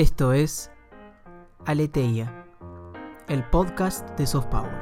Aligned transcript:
Esto 0.00 0.32
es 0.32 0.70
Aleteia, 1.66 2.46
el 3.28 3.44
podcast 3.50 4.08
de 4.18 4.26
SoftPower. 4.26 4.72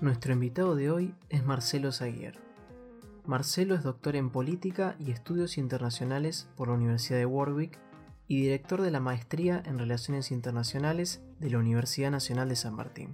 Nuestro 0.00 0.32
invitado 0.32 0.76
de 0.76 0.90
hoy 0.90 1.14
es 1.28 1.44
Marcelo 1.44 1.92
Zaguier. 1.92 2.38
Marcelo 3.26 3.74
es 3.74 3.82
doctor 3.82 4.16
en 4.16 4.30
Política 4.30 4.96
y 4.98 5.10
Estudios 5.10 5.58
Internacionales 5.58 6.48
por 6.56 6.68
la 6.68 6.74
Universidad 6.74 7.18
de 7.18 7.26
Warwick 7.26 7.78
y 8.28 8.40
director 8.42 8.82
de 8.82 8.90
la 8.90 9.00
Maestría 9.00 9.62
en 9.66 9.78
Relaciones 9.78 10.30
Internacionales 10.30 11.22
de 11.38 11.50
la 11.50 11.58
Universidad 11.58 12.10
Nacional 12.10 12.48
de 12.48 12.56
San 12.56 12.74
Martín. 12.74 13.12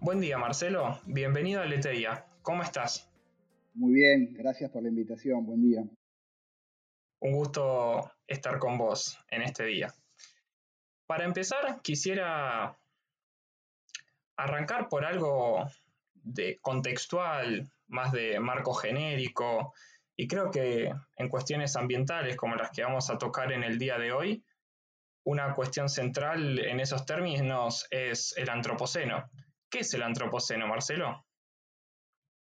Buen 0.00 0.20
día 0.20 0.38
Marcelo, 0.38 1.00
bienvenido 1.06 1.62
a 1.62 1.66
Leteria. 1.66 2.26
¿Cómo 2.42 2.62
estás? 2.62 3.10
Muy 3.74 3.94
bien, 3.94 4.34
gracias 4.34 4.70
por 4.70 4.82
la 4.82 4.88
invitación, 4.88 5.44
buen 5.46 5.62
día. 5.62 5.82
Un 7.20 7.32
gusto 7.32 8.12
estar 8.26 8.58
con 8.58 8.76
vos 8.76 9.18
en 9.30 9.42
este 9.42 9.64
día. 9.64 9.92
Para 11.06 11.24
empezar, 11.24 11.80
quisiera 11.82 12.78
arrancar 14.36 14.88
por 14.88 15.04
algo 15.04 15.66
de 16.14 16.58
contextual, 16.60 17.70
más 17.88 18.12
de 18.12 18.40
marco 18.40 18.74
genérico, 18.74 19.72
y 20.16 20.28
creo 20.28 20.50
que 20.50 20.92
en 21.16 21.28
cuestiones 21.28 21.76
ambientales 21.76 22.36
como 22.36 22.54
las 22.54 22.70
que 22.70 22.82
vamos 22.82 23.10
a 23.10 23.18
tocar 23.18 23.52
en 23.52 23.64
el 23.64 23.78
día 23.78 23.98
de 23.98 24.12
hoy, 24.12 24.44
una 25.24 25.54
cuestión 25.54 25.88
central 25.88 26.58
en 26.58 26.80
esos 26.80 27.04
términos 27.06 27.86
es 27.90 28.34
el 28.36 28.48
antropoceno. 28.50 29.24
¿Qué 29.70 29.80
es 29.80 29.94
el 29.94 30.02
antropoceno, 30.02 30.68
Marcelo? 30.68 31.24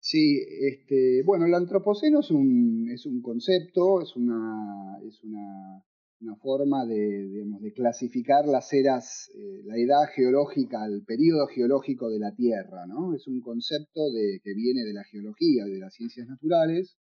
Sí, 0.01 0.43
este, 0.63 1.23
bueno, 1.25 1.45
el 1.45 1.55
antropoceno 1.55 2.21
es 2.21 2.31
un, 2.31 2.91
es 2.91 3.05
un 3.05 3.21
concepto, 3.21 4.01
es 4.01 4.17
una, 4.17 4.97
es 5.07 5.23
una 5.23 5.85
una 6.21 6.37
forma 6.37 6.85
de, 6.85 7.29
digamos, 7.29 7.63
de 7.63 7.73
clasificar 7.73 8.47
las 8.47 8.73
eras, 8.73 9.31
eh, 9.35 9.63
la 9.65 9.77
edad 9.79 10.07
geológica, 10.15 10.85
el 10.85 11.03
periodo 11.05 11.47
geológico 11.47 12.11
de 12.11 12.19
la 12.19 12.35
Tierra, 12.35 12.87
¿no? 12.87 13.15
Es 13.15 13.27
un 13.27 13.41
concepto 13.41 14.11
de, 14.13 14.41
que 14.45 14.55
viene 14.55 14.85
de 14.85 14.93
la 14.93 15.05
geología 15.05 15.67
y 15.67 15.73
de 15.73 15.79
las 15.79 15.95
ciencias 15.95 16.29
naturales 16.29 16.99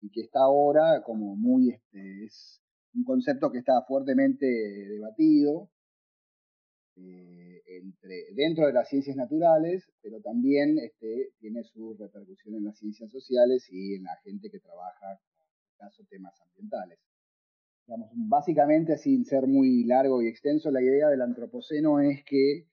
y 0.00 0.10
que 0.10 0.22
está 0.22 0.40
ahora 0.40 1.02
como 1.04 1.36
muy, 1.36 1.70
este, 1.70 2.24
es 2.24 2.60
un 2.94 3.04
concepto 3.04 3.52
que 3.52 3.58
está 3.58 3.82
fuertemente 3.86 4.46
debatido 4.46 5.70
eh, 6.96 7.62
entre, 7.66 8.34
dentro 8.34 8.66
de 8.66 8.72
las 8.72 8.88
ciencias 8.88 9.16
naturales, 9.16 9.84
pero 10.02 10.20
también 10.20 10.78
este, 10.78 11.30
tiene 11.38 11.62
su 11.62 11.94
repercusión 11.96 12.56
en 12.56 12.64
las 12.64 12.78
ciencias 12.78 13.10
sociales 13.10 13.68
y 13.70 13.94
en 13.94 14.02
la 14.02 14.16
gente 14.24 14.50
que 14.50 14.58
trabaja, 14.58 15.12
en 15.12 15.76
caso, 15.76 16.02
temas 16.10 16.34
ambientales 16.42 16.98
básicamente, 18.12 18.98
sin 18.98 19.24
ser 19.24 19.46
muy 19.46 19.84
largo 19.84 20.22
y 20.22 20.28
extenso, 20.28 20.70
la 20.70 20.82
idea 20.82 21.08
del 21.08 21.22
antropoceno 21.22 22.00
es 22.00 22.24
que, 22.24 22.66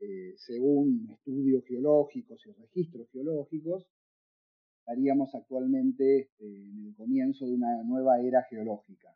eh, 0.00 0.34
según 0.36 1.10
estudios 1.10 1.64
geológicos 1.64 2.46
y 2.46 2.52
registros 2.52 3.10
geológicos, 3.10 3.86
estaríamos 4.78 5.34
actualmente 5.34 6.20
este, 6.20 6.44
en 6.44 6.86
el 6.86 6.94
comienzo 6.96 7.46
de 7.46 7.54
una 7.54 7.82
nueva 7.82 8.20
era 8.20 8.42
geológica 8.44 9.14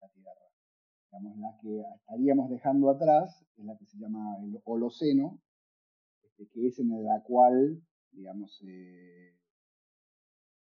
la 0.00 0.08
Tierra. 0.08 1.36
la 1.36 1.58
que 1.60 1.82
estaríamos 1.96 2.50
dejando 2.50 2.90
atrás 2.90 3.44
es 3.56 3.64
la 3.64 3.76
que 3.76 3.86
se 3.86 3.98
llama 3.98 4.36
el 4.42 4.60
Holoceno, 4.64 5.40
este, 6.22 6.46
que 6.48 6.68
es 6.68 6.78
en 6.78 7.04
la 7.04 7.22
cual, 7.22 7.82
eh, 8.62 9.34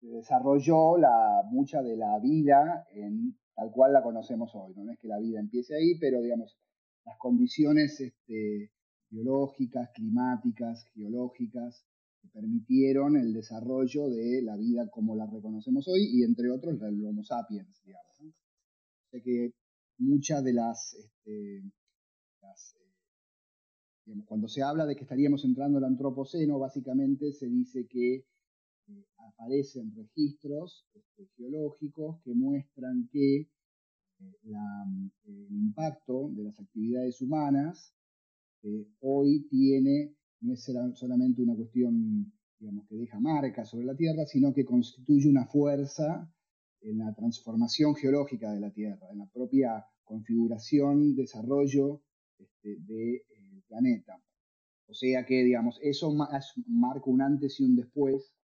se 0.01 0.07
desarrolló 0.09 0.99
la, 0.99 1.43
mucha 1.51 1.83
de 1.83 1.97
la 1.97 2.19
vida 2.19 2.87
en 2.91 3.37
tal 3.57 3.71
cual 3.73 3.93
la 3.95 4.03
conocemos 4.03 4.55
hoy. 4.55 4.75
No 4.77 4.93
es 4.93 4.99
que 4.99 5.09
la 5.09 5.19
vida 5.19 5.41
empiece 5.41 5.75
ahí, 5.75 5.99
pero 5.99 6.21
digamos, 6.21 6.57
las 7.05 7.17
condiciones 7.19 7.99
este, 8.01 8.71
biológicas, 9.11 9.91
climáticas, 9.95 10.85
geológicas, 10.95 11.85
que 12.21 12.29
permitieron 12.29 13.17
el 13.17 13.33
desarrollo 13.33 14.09
de 14.11 14.43
la 14.43 14.57
vida 14.57 14.89
como 14.91 15.17
la 15.17 15.27
reconocemos 15.27 15.89
hoy 15.89 16.07
y 16.13 16.23
entre 16.23 16.51
otros 16.51 16.81
el 16.83 17.05
Homo 17.05 17.25
sapiens, 17.25 17.83
digamos. 17.85 18.07
O 19.13 19.23
que 19.25 19.55
muchas 19.99 20.45
de 20.45 20.53
las, 20.53 20.95
este, 20.95 21.59
eh, 21.59 21.63
cuando 24.27 24.49
se 24.49 24.63
habla 24.63 24.85
de 24.85 24.95
que 24.95 25.03
estaríamos 25.03 25.45
entrando 25.45 25.79
al 25.79 25.85
antropoceno, 25.85 26.59
básicamente 26.59 27.33
se 27.33 27.47
dice 27.47 27.87
que 27.89 28.27
aparecen 29.19 29.95
registros 29.95 30.87
este, 30.95 31.29
geológicos 31.37 32.21
que 32.23 32.35
muestran 32.35 33.09
que 33.13 33.41
eh, 33.41 33.51
el 35.25 35.53
impacto 35.53 36.31
de 36.33 36.45
las 36.45 36.59
actividades 36.59 37.21
humanas 37.21 37.95
eh, 38.63 38.87
hoy 39.01 39.47
tiene, 39.49 40.15
no 40.41 40.55
es 40.55 40.65
solamente 40.95 41.43
una 41.43 41.55
cuestión 41.55 42.33
digamos, 42.59 42.87
que 42.89 42.97
deja 42.97 43.21
marcas 43.21 43.69
sobre 43.69 43.87
la 43.87 43.97
Tierra, 43.97 44.25
sino 44.27 44.53
que 44.53 44.65
constituye 44.65 45.29
una 45.29 45.47
fuerza 45.47 46.33
en 46.81 46.99
la 46.99 47.15
transformación 47.15 47.95
geológica 47.95 48.53
de 48.53 48.61
la 48.61 48.71
Tierra, 48.73 49.09
en 49.11 49.19
la 49.19 49.27
propia 49.27 49.85
configuración, 50.05 51.15
desarrollo 51.15 52.03
este, 52.39 52.77
del 52.81 53.21
planeta. 53.67 54.23
O 54.89 54.95
sea 54.95 55.27
que, 55.27 55.43
digamos, 55.43 55.79
eso 55.83 56.15
marca 56.69 57.11
un 57.11 57.21
antes 57.21 57.59
y 57.61 57.65
un 57.65 57.77
después 57.77 58.36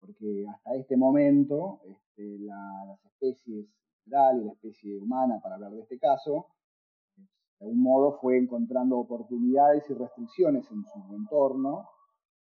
porque 0.00 0.46
hasta 0.48 0.74
este 0.74 0.96
momento 0.96 1.80
este, 1.84 2.38
las 2.40 3.04
especies 3.04 3.66
y 4.06 4.10
la 4.10 4.52
especie 4.52 4.98
humana, 4.98 5.40
para 5.40 5.54
hablar 5.54 5.72
de 5.72 5.82
este 5.82 5.98
caso, 5.98 6.46
de 7.16 7.66
algún 7.66 7.82
modo 7.82 8.18
fue 8.20 8.38
encontrando 8.38 8.98
oportunidades 8.98 9.88
y 9.88 9.94
restricciones 9.94 10.70
en 10.70 10.84
su 10.84 11.14
entorno 11.14 11.88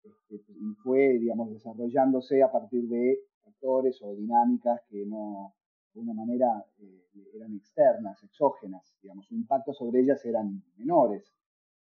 este, 0.03 0.53
y 0.53 0.75
fue, 0.83 1.19
digamos, 1.19 1.51
desarrollándose 1.51 2.43
a 2.43 2.53
partir 2.53 2.89
de 2.89 3.19
factores 3.43 4.01
o 4.03 4.15
dinámicas 4.15 4.83
que 4.89 5.07
no, 5.07 5.55
de 5.95 6.01
una 6.01 6.13
manera, 6.13 6.67
eh, 6.79 7.05
eran 7.35 7.55
externas, 7.55 8.23
exógenas, 8.23 8.95
digamos, 9.01 9.27
su 9.27 9.35
impacto 9.35 9.73
sobre 9.73 10.01
ellas 10.01 10.25
eran 10.27 10.63
menores. 10.77 11.33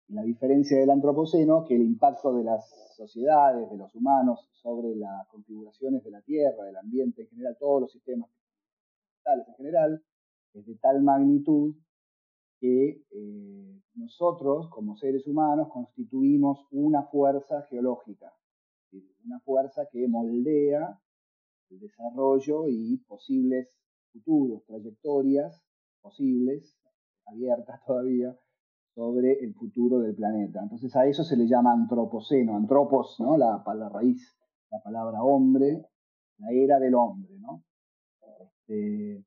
La 0.08 0.22
diferencia 0.22 0.78
del 0.78 0.90
antropoceno, 0.90 1.64
que 1.64 1.76
el 1.76 1.82
impacto 1.82 2.34
de 2.34 2.44
las 2.44 2.94
sociedades, 2.96 3.70
de 3.70 3.76
los 3.76 3.94
humanos, 3.94 4.48
sobre 4.52 4.96
las 4.96 5.26
configuraciones 5.28 6.02
de 6.02 6.10
la 6.10 6.22
Tierra, 6.22 6.64
del 6.64 6.76
ambiente 6.76 7.22
en 7.22 7.28
general, 7.28 7.56
todos 7.58 7.82
los 7.82 7.92
sistemas 7.92 8.30
en 9.26 9.54
general, 9.56 10.02
es 10.54 10.66
de 10.66 10.74
tal 10.76 11.02
magnitud 11.02 11.74
que 12.58 13.04
eh, 13.10 13.80
nosotros, 13.94 14.68
como 14.70 14.96
seres 14.96 15.26
humanos, 15.26 15.68
constituimos 15.70 16.66
una 16.70 17.02
fuerza 17.04 17.62
geológica, 17.68 18.32
una 19.24 19.38
fuerza 19.40 19.86
que 19.92 20.08
moldea 20.08 20.98
el 21.70 21.78
desarrollo 21.78 22.66
y 22.68 22.96
posibles 23.06 23.78
futuros, 24.12 24.64
trayectorias 24.64 25.62
posibles, 26.00 26.78
abiertas 27.26 27.84
todavía, 27.84 28.36
sobre 28.98 29.38
el 29.44 29.54
futuro 29.54 30.00
del 30.00 30.16
planeta. 30.16 30.58
Entonces 30.60 30.94
a 30.96 31.06
eso 31.06 31.22
se 31.22 31.36
le 31.36 31.46
llama 31.46 31.72
antropoceno, 31.72 32.56
antropos, 32.56 33.14
¿no? 33.20 33.36
la, 33.36 33.62
la 33.64 33.88
raíz, 33.88 34.36
la 34.72 34.82
palabra 34.82 35.22
hombre, 35.22 35.84
la 36.38 36.50
era 36.50 36.80
del 36.80 36.96
hombre. 36.96 37.38
¿no? 37.38 37.62
Este, 38.42 39.24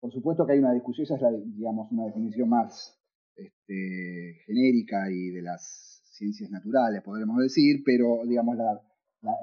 por 0.00 0.10
supuesto 0.10 0.44
que 0.44 0.54
hay 0.54 0.58
una 0.58 0.72
discusión, 0.72 1.04
esa 1.04 1.14
es 1.14 1.22
la, 1.22 1.30
digamos, 1.30 1.92
una 1.92 2.06
definición 2.06 2.48
más 2.48 3.00
este, 3.36 4.40
genérica 4.46 5.08
y 5.12 5.30
de 5.30 5.42
las 5.42 6.02
ciencias 6.02 6.50
naturales, 6.50 7.00
podremos 7.04 7.38
decir, 7.38 7.82
pero 7.84 8.26
digamos 8.26 8.56
la, 8.56 8.82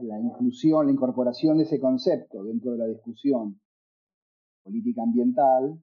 la 0.01 0.19
inclusión, 0.19 0.86
la 0.86 0.92
incorporación 0.92 1.60
de 1.60 1.63
ese 1.63 1.80
concepto 1.80 2.44
dentro 2.44 2.74
de 2.74 2.80
la 2.80 2.88
discusión 2.88 3.62
política 4.66 5.04
ambiental 5.04 5.81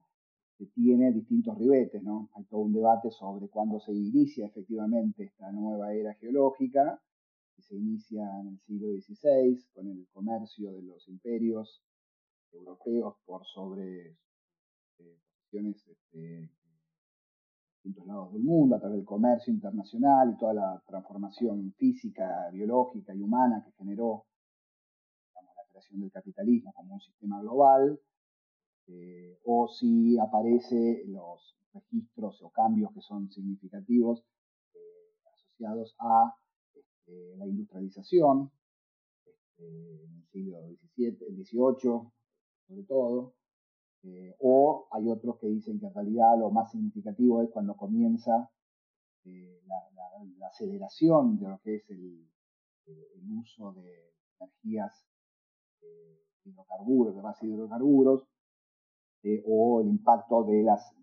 tiene 0.73 1.11
distintos 1.11 1.57
ribetes, 1.57 2.01
¿no? 2.03 2.29
Hay 2.35 2.43
todo 2.45 2.61
un 2.61 2.73
debate 2.73 3.11
sobre 3.11 3.47
cuándo 3.49 3.79
se 3.79 3.91
inicia 3.93 4.47
efectivamente 4.47 5.23
esta 5.23 5.51
nueva 5.51 5.93
era 5.93 6.13
geológica, 6.15 7.01
que 7.55 7.61
se 7.61 7.75
inicia 7.75 8.23
en 8.41 8.47
el 8.47 8.59
siglo 8.59 8.87
XVI 8.87 9.65
con 9.73 9.87
el 9.87 10.07
comercio 10.13 10.71
de 10.71 10.81
los 10.83 11.07
imperios 11.07 11.83
europeos 12.51 13.15
por 13.25 13.45
sobre 13.45 14.17
eh, 14.99 15.19
posiciones 15.27 15.85
en 16.13 16.49
distintos 17.73 18.07
lados 18.07 18.33
del 18.33 18.43
mundo, 18.43 18.75
a 18.75 18.79
través 18.79 18.97
del 18.97 19.05
comercio 19.05 19.53
internacional 19.53 20.31
y 20.31 20.37
toda 20.37 20.53
la 20.53 20.83
transformación 20.87 21.73
física, 21.73 22.49
biológica 22.51 23.13
y 23.13 23.21
humana 23.21 23.61
que 23.65 23.71
generó 23.73 24.25
la 25.35 25.63
creación 25.69 25.99
del 25.99 26.11
capitalismo 26.11 26.71
como 26.73 26.95
un 26.95 27.01
sistema 27.01 27.41
global, 27.41 27.99
este, 28.83 29.39
o 29.45 29.67
si 29.67 30.17
aparece 30.17 31.03
los 31.07 31.55
registros 31.73 32.41
o 32.41 32.49
cambios 32.51 32.91
que 32.93 33.01
son 33.01 33.29
significativos 33.31 34.23
eh, 34.73 34.79
asociados 35.31 35.95
a 35.99 36.35
este, 36.73 37.37
la 37.37 37.47
industrialización 37.47 38.51
este, 39.25 39.65
en 39.65 40.15
el 40.17 40.27
siglo 40.31 40.57
XVII, 40.95 41.17
XVIII, 41.43 42.11
sobre 42.67 42.83
todo, 42.87 43.35
eh, 44.03 44.35
o 44.39 44.87
hay 44.91 45.07
otros 45.09 45.37
que 45.39 45.47
dicen 45.47 45.79
que 45.79 45.87
en 45.87 45.93
realidad 45.93 46.37
lo 46.37 46.51
más 46.51 46.71
significativo 46.71 47.41
es 47.41 47.49
cuando 47.51 47.75
comienza 47.75 48.51
eh, 49.23 49.61
la, 49.65 49.79
aceleración 50.49 51.39
de 51.39 51.47
lo 51.47 51.59
que 51.63 51.75
es 51.77 51.89
el, 51.89 52.29
uso 53.39 53.73
de 53.73 54.13
energías 54.39 55.07
hidrocarburos, 56.43 57.15
de 57.15 57.21
base 57.21 57.47
de 57.47 57.53
hidrocarburos, 57.53 58.27
o 59.45 59.81
el 59.81 59.87
impacto 59.87 60.43
de 60.43 60.63
las 60.63 60.93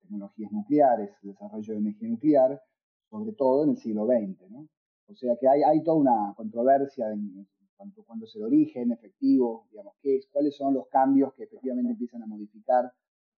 tecnologías 0.00 0.50
nucleares, 0.52 1.10
el 1.22 1.30
desarrollo 1.30 1.74
de 1.74 1.78
energía 1.80 2.08
nuclear, 2.08 2.62
sobre 3.10 3.32
todo 3.32 3.64
en 3.64 3.70
el 3.70 3.76
siglo 3.76 4.06
XX. 4.06 4.50
¿no? 4.50 4.68
O 5.06 5.14
sea 5.14 5.36
que 5.40 5.48
hay, 5.48 5.62
hay 5.62 5.82
toda 5.82 5.96
una 5.96 6.34
controversia 6.36 7.10
en, 7.12 7.46
cuanto 7.76 8.02
cuándo 8.04 8.26
es 8.26 8.34
el 8.34 8.42
origen 8.42 8.90
efectivo, 8.90 9.68
digamos, 9.70 9.94
qué 10.02 10.16
es, 10.16 10.26
cuáles 10.32 10.56
son 10.56 10.74
los 10.74 10.88
cambios 10.88 11.32
que 11.34 11.44
efectivamente 11.44 11.92
empiezan 11.92 12.22
a 12.22 12.26
modificar 12.26 12.92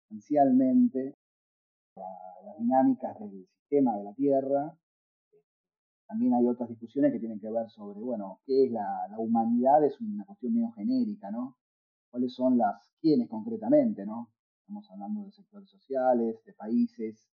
esencialmente 0.07 1.15
las 1.95 2.59
dinámicas 2.59 3.19
del 3.21 3.47
sistema 3.47 3.97
de 3.99 4.05
la 4.05 4.15
Tierra. 4.15 4.75
También 6.09 6.35
hay 6.35 6.47
otras 6.47 6.71
discusiones 6.71 7.13
que 7.13 7.21
tienen 7.21 7.39
que 7.39 7.51
ver 7.51 7.69
sobre, 7.69 8.01
bueno, 8.01 8.41
qué 8.47 8.65
es 8.65 8.73
la, 8.73 9.07
la 9.11 9.19
humanidad, 9.19 9.85
es 9.85 10.01
una 10.01 10.25
cuestión 10.25 10.55
medio 10.55 10.73
genérica, 10.73 11.31
¿no? 11.31 11.57
¿Cuáles 12.11 12.35
son 12.35 12.59
las, 12.59 12.91
quiénes 13.01 13.29
concretamente, 13.29 14.05
¿no? 14.05 14.31
Estamos 14.61 14.89
hablando 14.91 15.25
de 15.25 15.33
sectores 15.33 15.69
sociales, 15.69 16.45
de 16.45 16.53
países, 16.53 17.29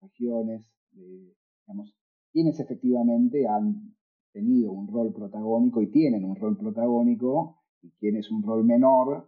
regiones, 0.00 0.70
de, 0.92 1.34
digamos, 1.66 1.94
quiénes 2.32 2.60
efectivamente 2.60 3.46
han 3.48 3.96
tenido 4.32 4.72
un 4.72 4.88
rol 4.88 5.12
protagónico 5.12 5.82
y 5.82 5.90
tienen 5.90 6.24
un 6.24 6.36
rol 6.36 6.56
protagónico 6.56 7.62
y 7.82 7.90
tienes 7.98 8.30
un 8.30 8.42
rol 8.42 8.64
menor 8.64 9.26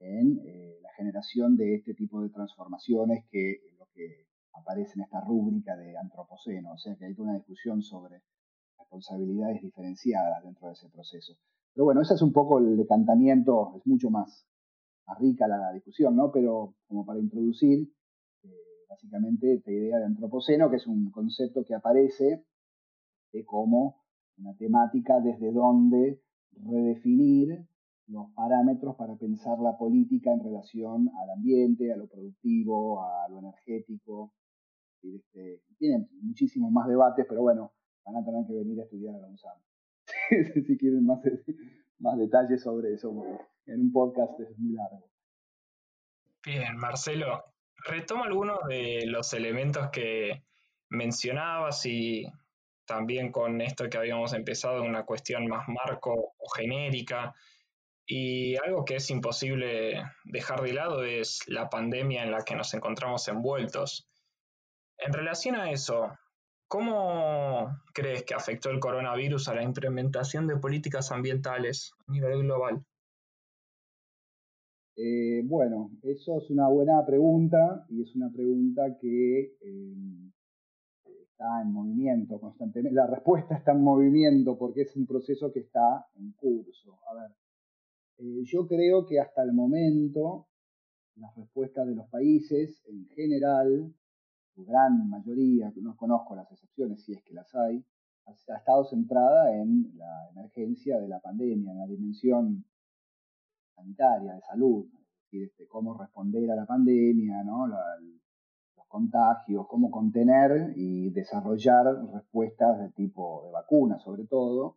en 0.00 0.40
eh, 0.44 0.78
la 0.82 0.92
generación 0.96 1.56
de 1.56 1.76
este 1.76 1.94
tipo 1.94 2.20
de 2.20 2.30
transformaciones 2.30 3.24
que 3.30 3.60
que 3.94 4.26
aparece 4.54 4.94
en 4.96 5.02
esta 5.02 5.20
rúbrica 5.20 5.76
de 5.76 5.96
antropoceno, 5.96 6.72
o 6.72 6.78
sea 6.78 6.96
que 6.96 7.06
hay 7.06 7.14
toda 7.14 7.28
una 7.28 7.38
discusión 7.38 7.82
sobre 7.82 8.22
responsabilidades 8.78 9.62
diferenciadas 9.62 10.42
dentro 10.44 10.68
de 10.68 10.74
ese 10.74 10.88
proceso. 10.88 11.34
Pero 11.74 11.84
bueno, 11.84 12.02
ese 12.02 12.14
es 12.14 12.22
un 12.22 12.32
poco 12.32 12.58
el 12.58 12.76
decantamiento, 12.76 13.74
es 13.76 13.86
mucho 13.86 14.10
más, 14.10 14.46
rica 15.18 15.46
la, 15.46 15.72
discusión, 15.72 16.16
¿no? 16.16 16.30
Pero 16.32 16.74
como 16.86 17.04
para 17.04 17.20
introducir, 17.20 17.92
eh, 18.44 18.48
básicamente 18.88 19.54
esta 19.54 19.70
idea 19.70 19.98
de 19.98 20.04
antropoceno, 20.04 20.70
que 20.70 20.76
es 20.76 20.86
un 20.86 21.10
concepto 21.10 21.64
que 21.64 21.74
aparece 21.74 22.44
de 23.32 23.44
como 23.44 24.02
una 24.38 24.54
temática 24.56 25.20
desde 25.20 25.52
donde 25.52 26.20
redefinir 26.52 27.66
los 28.06 28.30
parámetros 28.34 28.96
para 28.96 29.16
pensar 29.16 29.58
la 29.60 29.76
política 29.78 30.32
en 30.32 30.40
relación 30.40 31.10
al 31.22 31.30
ambiente, 31.30 31.92
a 31.92 31.96
lo 31.96 32.08
productivo, 32.08 33.02
a 33.02 33.28
lo 33.28 33.38
energético. 33.38 34.32
Este, 35.02 35.62
tienen 35.78 36.08
muchísimos 36.20 36.70
más 36.70 36.86
debates, 36.88 37.26
pero 37.28 37.42
bueno, 37.42 37.72
van 38.04 38.16
a 38.16 38.24
tener 38.24 38.46
que 38.46 38.54
venir 38.54 38.80
a 38.80 38.84
estudiar 38.84 39.14
a 39.14 39.18
la 39.18 39.28
UNSAM. 39.28 39.56
si 40.66 40.76
quieren 40.78 41.06
más, 41.06 41.20
más 41.98 42.18
detalles 42.18 42.62
sobre 42.62 42.94
eso, 42.94 43.12
en 43.66 43.80
un 43.80 43.92
podcast 43.92 44.38
es 44.40 44.58
muy 44.58 44.74
largo. 44.74 45.08
Bien, 46.44 46.76
Marcelo, 46.76 47.44
retomo 47.86 48.24
algunos 48.24 48.58
de 48.68 49.04
los 49.06 49.32
elementos 49.32 49.90
que 49.90 50.42
mencionabas 50.88 51.86
y 51.86 52.26
también 52.84 53.30
con 53.30 53.60
esto 53.60 53.88
que 53.88 53.98
habíamos 53.98 54.32
empezado, 54.32 54.82
una 54.82 55.04
cuestión 55.04 55.46
más 55.46 55.68
marco 55.68 56.34
o 56.36 56.48
genérica. 56.50 57.34
Y 58.04 58.56
algo 58.56 58.84
que 58.84 58.96
es 58.96 59.08
imposible 59.10 60.02
dejar 60.24 60.60
de 60.62 60.72
lado 60.72 61.04
es 61.04 61.40
la 61.46 61.70
pandemia 61.70 62.24
en 62.24 62.32
la 62.32 62.42
que 62.42 62.56
nos 62.56 62.74
encontramos 62.74 63.28
envueltos. 63.28 64.08
En 64.98 65.12
relación 65.12 65.54
a 65.54 65.70
eso, 65.70 66.10
¿cómo 66.72 67.68
crees 67.92 68.24
que 68.24 68.32
afectó 68.32 68.70
el 68.70 68.80
coronavirus 68.80 69.46
a 69.48 69.54
la 69.54 69.62
implementación 69.62 70.46
de 70.46 70.56
políticas 70.56 71.12
ambientales 71.12 71.92
a 72.06 72.12
nivel 72.12 72.44
global? 72.44 72.82
Eh, 74.96 75.42
bueno, 75.44 75.90
eso 76.02 76.38
es 76.38 76.48
una 76.48 76.68
buena 76.68 77.04
pregunta 77.04 77.84
y 77.90 78.00
es 78.00 78.16
una 78.16 78.32
pregunta 78.32 78.96
que 78.98 79.54
eh, 79.60 80.32
está 81.20 81.60
en 81.60 81.74
movimiento 81.74 82.40
constantemente. 82.40 82.96
La 82.96 83.06
respuesta 83.06 83.54
está 83.54 83.72
en 83.72 83.82
movimiento 83.82 84.56
porque 84.56 84.82
es 84.82 84.96
un 84.96 85.06
proceso 85.06 85.52
que 85.52 85.60
está 85.60 86.06
en 86.14 86.32
curso. 86.32 86.98
A 87.10 87.20
ver, 87.20 87.32
eh, 88.16 88.44
yo 88.44 88.66
creo 88.66 89.04
que 89.04 89.20
hasta 89.20 89.42
el 89.42 89.52
momento 89.52 90.48
las 91.16 91.36
respuestas 91.36 91.86
de 91.86 91.96
los 91.96 92.08
países 92.08 92.82
en 92.86 93.06
general, 93.08 93.94
su 94.54 94.64
gran 94.64 95.08
mayoría, 95.08 95.72
no 95.76 95.96
conozco 95.96 96.34
las 96.34 96.50
excepciones 96.50 97.02
si 97.04 97.12
es 97.12 97.22
que 97.22 97.34
las 97.34 97.54
hay, 97.54 97.84
ha, 98.26 98.32
estado 98.32 98.84
centrada 98.84 99.54
en 99.54 99.96
la 99.96 100.28
emergencia 100.30 100.98
de 100.98 101.08
la 101.08 101.20
pandemia, 101.20 101.72
en 101.72 101.78
la 101.78 101.86
dimensión 101.86 102.64
sanitaria, 103.74 104.34
de 104.34 104.40
salud, 104.42 104.86
es 104.86 105.30
decir, 105.30 105.48
este, 105.48 105.66
cómo 105.66 105.96
responder 105.98 106.50
a 106.50 106.56
la 106.56 106.66
pandemia, 106.66 107.42
¿no? 107.44 107.66
contagios, 108.92 109.66
cómo 109.68 109.90
contener 109.90 110.74
y 110.76 111.08
desarrollar 111.10 111.86
respuestas 112.12 112.78
de 112.78 112.90
tipo 112.90 113.42
de 113.46 113.50
vacuna, 113.50 113.98
sobre 113.98 114.26
todo, 114.26 114.76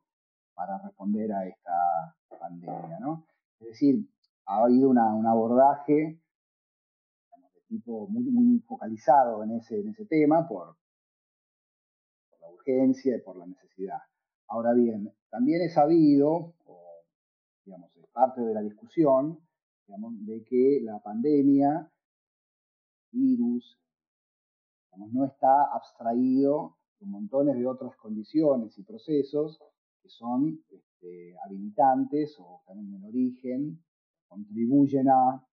para 0.54 0.78
responder 0.78 1.34
a 1.34 1.46
esta 1.46 2.16
pandemia. 2.40 2.98
¿no? 3.02 3.26
Es 3.60 3.68
decir, 3.68 4.08
ha 4.46 4.64
habido 4.64 4.90
un 4.90 4.98
abordaje 4.98 6.22
tipo 7.68 8.08
muy, 8.08 8.24
muy 8.24 8.60
focalizado 8.60 9.44
en 9.44 9.52
ese, 9.52 9.80
en 9.80 9.90
ese 9.90 10.06
tema 10.06 10.48
por, 10.48 10.76
por, 12.30 12.42
la 12.42 12.50
urgencia 12.50 13.16
y 13.16 13.22
por 13.22 13.38
la 13.38 13.46
necesidad. 13.46 14.00
Ahora 14.48 14.74
bien, 14.74 15.12
también 15.30 15.62
he 15.62 15.70
sabido, 15.70 16.54
o 16.66 17.04
digamos, 17.66 17.96
es 17.96 18.08
parte 18.08 18.42
de 18.42 18.54
la 18.54 18.62
discusión, 18.62 19.40
digamos, 19.88 20.14
de 20.26 20.44
que 20.44 20.80
la 20.82 21.00
pandemia, 21.00 21.92
virus, 23.12 23.80
no 25.12 25.26
está 25.26 25.66
abstraído 25.74 26.78
de 27.00 27.06
montones 27.06 27.58
de 27.58 27.68
otras 27.68 27.96
condiciones 27.98 28.78
y 28.78 28.84
procesos 28.84 29.60
que 30.02 30.10
son 30.10 30.64
este, 30.70 31.36
habilitantes 31.46 32.36
o 32.40 32.62
también 32.66 32.96
en 32.96 33.06
origen, 33.06 33.84
contribuyen 34.28 35.10
a, 35.10 35.46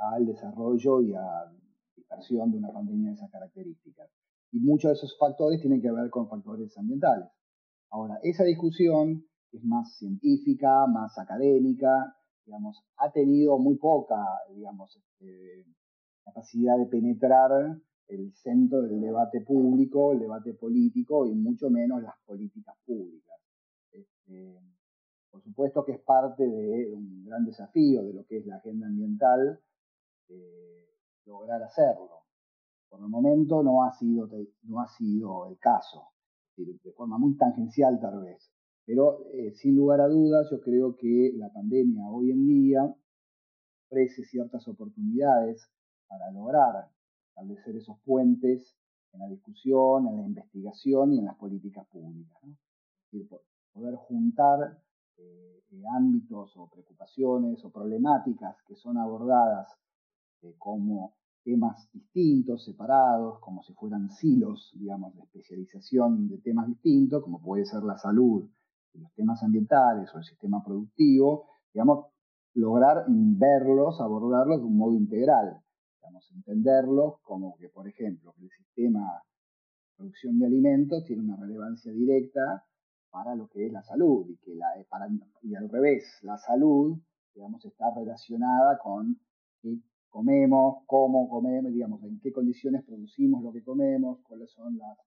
al 0.00 0.26
desarrollo 0.26 1.02
y 1.02 1.14
a 1.14 1.52
dispersión 1.96 2.50
de 2.50 2.58
una 2.58 2.72
pandemia 2.72 3.10
de 3.10 3.14
esas 3.14 3.30
características. 3.30 4.10
Y 4.52 4.58
muchos 4.58 4.90
de 4.90 4.94
esos 4.94 5.16
factores 5.18 5.60
tienen 5.60 5.80
que 5.80 5.92
ver 5.92 6.10
con 6.10 6.28
factores 6.28 6.76
ambientales. 6.76 7.28
Ahora, 7.90 8.18
esa 8.22 8.44
discusión 8.44 9.24
es 9.52 9.64
más 9.64 9.96
científica, 9.96 10.86
más 10.86 11.18
académica, 11.18 12.16
digamos, 12.46 12.82
ha 12.96 13.10
tenido 13.12 13.58
muy 13.58 13.76
poca, 13.76 14.24
digamos, 14.54 14.96
este, 14.96 15.64
capacidad 16.24 16.78
de 16.78 16.86
penetrar 16.86 17.50
el 18.08 18.32
centro 18.34 18.82
del 18.82 19.00
debate 19.00 19.40
público, 19.42 20.12
el 20.12 20.20
debate 20.20 20.54
político 20.54 21.26
y 21.26 21.34
mucho 21.34 21.70
menos 21.70 22.02
las 22.02 22.14
políticas 22.26 22.76
públicas. 22.84 23.36
Este, 23.92 24.58
por 25.30 25.42
supuesto 25.42 25.84
que 25.84 25.92
es 25.92 26.00
parte 26.00 26.44
de 26.44 26.92
un 26.92 27.24
gran 27.24 27.44
desafío 27.44 28.02
de 28.02 28.14
lo 28.14 28.24
que 28.24 28.38
es 28.38 28.46
la 28.46 28.56
agenda 28.56 28.86
ambiental, 28.88 29.60
eh, 30.30 30.88
lograr 31.26 31.62
hacerlo. 31.62 32.24
Por 32.88 33.00
el 33.00 33.08
momento 33.08 33.62
no 33.62 33.84
ha 33.84 33.92
sido, 33.92 34.28
no 34.62 34.80
ha 34.80 34.88
sido 34.88 35.46
el 35.46 35.58
caso, 35.58 36.08
de 36.56 36.92
forma 36.92 37.18
muy 37.18 37.36
tangencial 37.36 38.00
tal 38.00 38.20
vez. 38.20 38.50
Pero 38.84 39.24
eh, 39.32 39.52
sin 39.52 39.76
lugar 39.76 40.00
a 40.00 40.08
dudas 40.08 40.48
yo 40.50 40.60
creo 40.60 40.96
que 40.96 41.32
la 41.36 41.52
pandemia 41.52 42.08
hoy 42.08 42.32
en 42.32 42.46
día 42.46 42.94
ofrece 43.86 44.24
ciertas 44.24 44.66
oportunidades 44.68 45.70
para 46.08 46.30
lograr 46.32 46.90
establecer 47.28 47.76
esos 47.76 47.98
puentes 48.04 48.76
en 49.12 49.20
la 49.20 49.28
discusión, 49.28 50.06
en 50.08 50.16
la 50.16 50.26
investigación 50.26 51.12
y 51.12 51.18
en 51.18 51.26
las 51.26 51.36
políticas 51.36 51.86
públicas. 51.88 52.40
poder 53.72 53.94
juntar 53.94 54.78
eh, 55.16 55.62
eh, 55.70 55.82
ámbitos 55.96 56.56
o 56.56 56.68
preocupaciones 56.68 57.64
o 57.64 57.70
problemáticas 57.70 58.56
que 58.66 58.74
son 58.74 58.98
abordadas 58.98 59.68
eh, 60.42 60.54
como 60.58 61.14
temas 61.42 61.90
distintos, 61.92 62.64
separados, 62.64 63.38
como 63.40 63.62
si 63.62 63.72
fueran 63.74 64.10
silos, 64.10 64.70
digamos, 64.74 65.14
de 65.14 65.22
especialización 65.22 66.28
de 66.28 66.38
temas 66.38 66.68
distintos, 66.68 67.22
como 67.22 67.40
puede 67.40 67.64
ser 67.64 67.82
la 67.82 67.96
salud, 67.98 68.48
los 68.94 69.12
temas 69.14 69.42
ambientales 69.42 70.12
o 70.14 70.18
el 70.18 70.24
sistema 70.24 70.62
productivo, 70.62 71.46
digamos, 71.72 72.06
lograr 72.54 73.04
verlos, 73.08 74.00
abordarlos 74.00 74.60
de 74.60 74.66
un 74.66 74.76
modo 74.76 74.94
integral. 74.94 75.60
Digamos, 76.00 76.30
entenderlos 76.32 77.20
como 77.22 77.56
que, 77.56 77.68
por 77.68 77.88
ejemplo, 77.88 78.32
que 78.36 78.44
el 78.44 78.50
sistema 78.50 79.00
de 79.00 79.96
producción 79.96 80.38
de 80.38 80.46
alimentos 80.46 81.04
tiene 81.04 81.22
una 81.22 81.36
relevancia 81.36 81.92
directa 81.92 82.64
para 83.10 83.34
lo 83.34 83.48
que 83.48 83.66
es 83.66 83.72
la 83.72 83.82
salud 83.82 84.26
y 84.28 84.36
que 84.38 84.54
la, 84.54 84.68
para, 84.88 85.08
y 85.42 85.54
al 85.54 85.68
revés, 85.68 86.18
la 86.22 86.38
salud, 86.38 86.98
digamos, 87.34 87.64
está 87.64 87.92
relacionada 87.94 88.78
con 88.78 89.18
comemos, 90.10 90.82
cómo 90.86 91.28
comemos, 91.28 91.72
digamos, 91.72 92.02
en 92.02 92.20
qué 92.20 92.32
condiciones 92.32 92.84
producimos 92.84 93.42
lo 93.42 93.52
que 93.52 93.62
comemos, 93.62 94.20
cuáles 94.22 94.50
son 94.50 94.76
las 94.76 94.98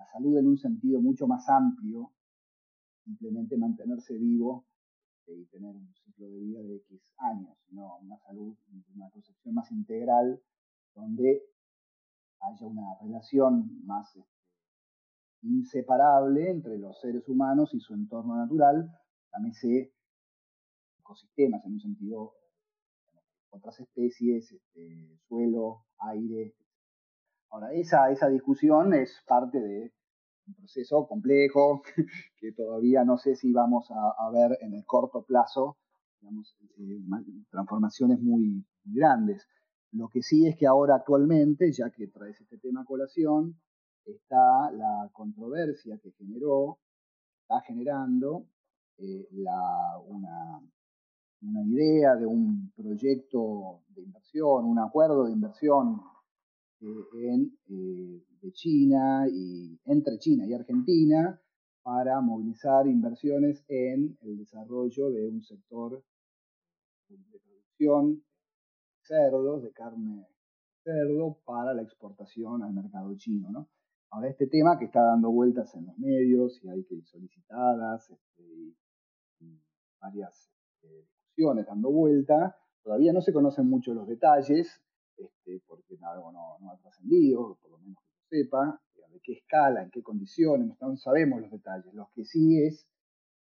la 0.00 0.06
salud 0.06 0.38
en 0.38 0.46
un 0.46 0.56
sentido 0.56 1.00
mucho 1.02 1.26
más 1.26 1.46
amplio, 1.48 2.10
simplemente 3.04 3.56
mantenerse 3.58 4.16
vivo 4.16 4.66
y 5.26 5.44
tener 5.46 5.76
un 5.76 5.92
ciclo 5.94 6.26
de 6.26 6.38
vida 6.38 6.62
de 6.62 6.76
X 6.76 7.14
años, 7.18 7.56
sino 7.68 7.98
una 7.98 8.18
salud, 8.18 8.56
una 8.94 9.10
concepción 9.10 9.54
más 9.54 9.70
integral, 9.70 10.40
donde 10.94 11.42
haya 12.40 12.66
una 12.66 12.94
relación 13.02 13.84
más 13.84 14.16
este, 14.16 14.30
inseparable 15.42 16.50
entre 16.50 16.78
los 16.78 16.98
seres 16.98 17.28
humanos 17.28 17.74
y 17.74 17.80
su 17.80 17.94
entorno 17.94 18.36
natural, 18.36 18.90
llámese 19.32 19.92
ecosistemas 20.98 21.64
en 21.66 21.74
un 21.74 21.80
sentido, 21.80 22.34
otras 23.50 23.80
especies, 23.80 24.52
este, 24.52 25.18
suelo, 25.28 25.84
aire, 25.98 26.54
Ahora, 27.50 27.72
esa, 27.72 28.10
esa 28.12 28.28
discusión 28.28 28.94
es 28.94 29.22
parte 29.26 29.60
de 29.60 29.92
un 30.46 30.54
proceso 30.54 31.06
complejo 31.08 31.82
que 32.38 32.52
todavía 32.52 33.04
no 33.04 33.18
sé 33.18 33.34
si 33.34 33.52
vamos 33.52 33.90
a, 33.90 34.30
ver 34.30 34.56
en 34.60 34.74
el 34.74 34.84
corto 34.86 35.24
plazo, 35.24 35.76
eh, 36.78 37.00
transformaciones 37.50 38.20
muy, 38.20 38.64
grandes. 38.84 39.48
Lo 39.92 40.08
que 40.08 40.22
sí 40.22 40.46
es 40.46 40.56
que 40.56 40.66
ahora 40.66 40.94
actualmente, 40.94 41.72
ya 41.72 41.90
que 41.90 42.06
traes 42.06 42.40
este 42.40 42.58
tema 42.58 42.82
a 42.82 42.84
colación, 42.84 43.60
está 44.04 44.70
la 44.70 45.10
controversia 45.12 45.98
que 46.00 46.12
generó, 46.12 46.78
está 47.42 47.60
generando 47.62 48.46
eh, 48.98 49.26
la, 49.32 49.98
una, 50.06 50.60
una 51.42 51.62
idea 51.64 52.16
de 52.16 52.26
un 52.26 52.72
proyecto 52.76 53.82
de 53.88 54.02
inversión, 54.02 54.64
un 54.64 54.78
acuerdo 54.78 55.24
de 55.24 55.32
inversión 55.32 56.00
eh, 56.80 57.50
eh, 57.68 58.22
de 58.40 58.52
China 58.52 59.26
y 59.30 59.78
entre 59.84 60.18
China 60.18 60.46
y 60.46 60.52
Argentina 60.52 61.40
para 61.82 62.20
movilizar 62.20 62.86
inversiones 62.86 63.64
en 63.68 64.18
el 64.22 64.38
desarrollo 64.38 65.10
de 65.10 65.28
un 65.28 65.42
sector 65.42 66.02
de 67.08 67.16
producción 67.40 68.16
de 68.16 68.22
cerdos, 69.02 69.62
de 69.62 69.72
carne 69.72 70.16
de 70.16 70.26
cerdo, 70.84 71.38
para 71.44 71.74
la 71.74 71.82
exportación 71.82 72.62
al 72.62 72.72
mercado 72.72 73.16
chino. 73.16 73.50
¿no? 73.50 73.68
Ahora, 74.10 74.28
este 74.28 74.46
tema 74.46 74.78
que 74.78 74.86
está 74.86 75.02
dando 75.02 75.30
vueltas 75.30 75.74
en 75.74 75.86
los 75.86 75.98
medios 75.98 76.62
y 76.62 76.68
hay 76.68 76.84
que 76.84 77.02
solicitadas 77.02 78.10
este, 78.10 78.42
y 79.40 79.60
varias 80.00 80.50
este, 80.82 81.08
dando 81.66 81.90
vuelta, 81.90 82.56
todavía 82.82 83.12
no 83.12 83.20
se 83.20 83.32
conocen 83.32 83.68
mucho 83.68 83.94
los 83.94 84.06
detalles, 84.06 84.80
este, 85.16 85.62
porque 85.66 85.98
algo 86.02 86.32
no, 86.32 86.70
ha 86.70 86.76
trascendido, 86.78 87.58
por 87.60 87.70
lo 87.72 87.78
menos 87.78 87.98
que 88.02 88.36
se 88.36 88.44
sepa, 88.44 88.80
de 89.12 89.20
qué 89.20 89.32
escala, 89.32 89.82
en 89.82 89.90
qué 89.90 90.02
condiciones, 90.02 90.76
no 90.80 90.96
sabemos 90.96 91.40
los 91.40 91.50
detalles. 91.50 91.92
Lo 91.94 92.10
que 92.14 92.24
sí 92.24 92.62
es 92.62 92.86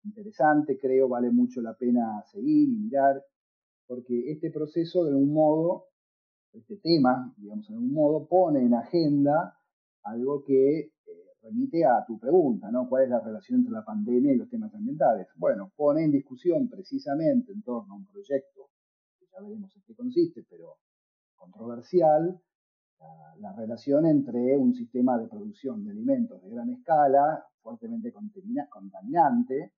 interesante, 0.04 0.78
creo, 0.78 1.10
vale 1.10 1.32
mucho 1.32 1.62
la 1.62 1.76
pena 1.76 2.24
seguir 2.32 2.70
y 2.70 2.78
mirar, 2.78 3.24
porque 3.88 4.32
este 4.32 4.52
proceso, 4.52 5.04
de 5.04 5.12
algún 5.12 5.34
modo, 5.34 5.88
este 6.54 6.78
tema, 6.78 7.34
digamos, 7.38 7.68
de 7.68 7.74
algún 7.74 7.94
modo, 7.94 8.28
pone 8.28 8.60
en 8.60 8.76
agenda 8.76 9.58
algo 10.04 10.44
que 10.44 10.80
eh, 10.80 10.92
remite 11.46 11.86
a 11.86 12.04
tu 12.06 12.20
pregunta, 12.20 12.72
¿no? 12.72 12.90
¿Cuál 12.90 13.04
es 13.04 13.10
la 13.10 13.20
relación 13.20 13.60
entre 13.60 13.74
la 13.74 13.86
pandemia 13.86 14.34
y 14.34 14.38
los 14.38 14.50
temas 14.50 14.74
ambientales? 14.74 15.28
Bueno, 15.36 15.72
pone 15.76 16.04
en 16.04 16.12
discusión 16.12 16.68
precisamente 16.68 17.52
en 17.52 17.62
torno 17.62 17.94
a 17.94 17.98
un 17.98 18.06
proyecto, 18.06 18.72
que 19.20 19.28
ya 19.32 19.42
veremos 19.42 19.76
en 19.76 19.84
qué 19.84 19.96
consiste, 19.96 20.44
pero 20.50 20.78
controversial 21.36 22.42
la, 23.40 23.54
relación 23.54 24.06
entre 24.06 24.58
un 24.58 24.74
sistema 24.74 25.18
de 25.20 25.28
producción 25.28 25.84
de 25.84 25.92
alimentos 25.92 26.42
de 26.42 26.50
gran 26.50 26.70
escala, 26.72 27.46
fuertemente 27.62 28.12
contaminante 28.12 29.74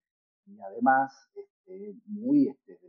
y 0.46 0.60
además 0.60 1.14
este, 1.36 1.96
muy 2.06 2.48
este, 2.48 2.80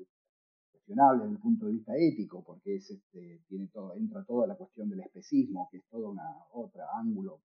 cuestionable 0.70 1.24
desde 1.24 1.34
el 1.34 1.40
punto 1.40 1.66
de 1.66 1.72
vista 1.72 1.96
ético, 1.96 2.44
porque 2.44 2.76
es, 2.76 2.90
este, 2.90 3.42
tiene 3.48 3.68
entra 3.96 4.24
toda 4.24 4.46
la 4.46 4.54
cuestión 4.54 4.88
del 4.88 5.00
especismo, 5.00 5.68
que 5.70 5.78
es 5.78 5.88
todo 5.88 6.10
una 6.10 6.28
otro 6.52 6.82
ángulo 6.94 7.40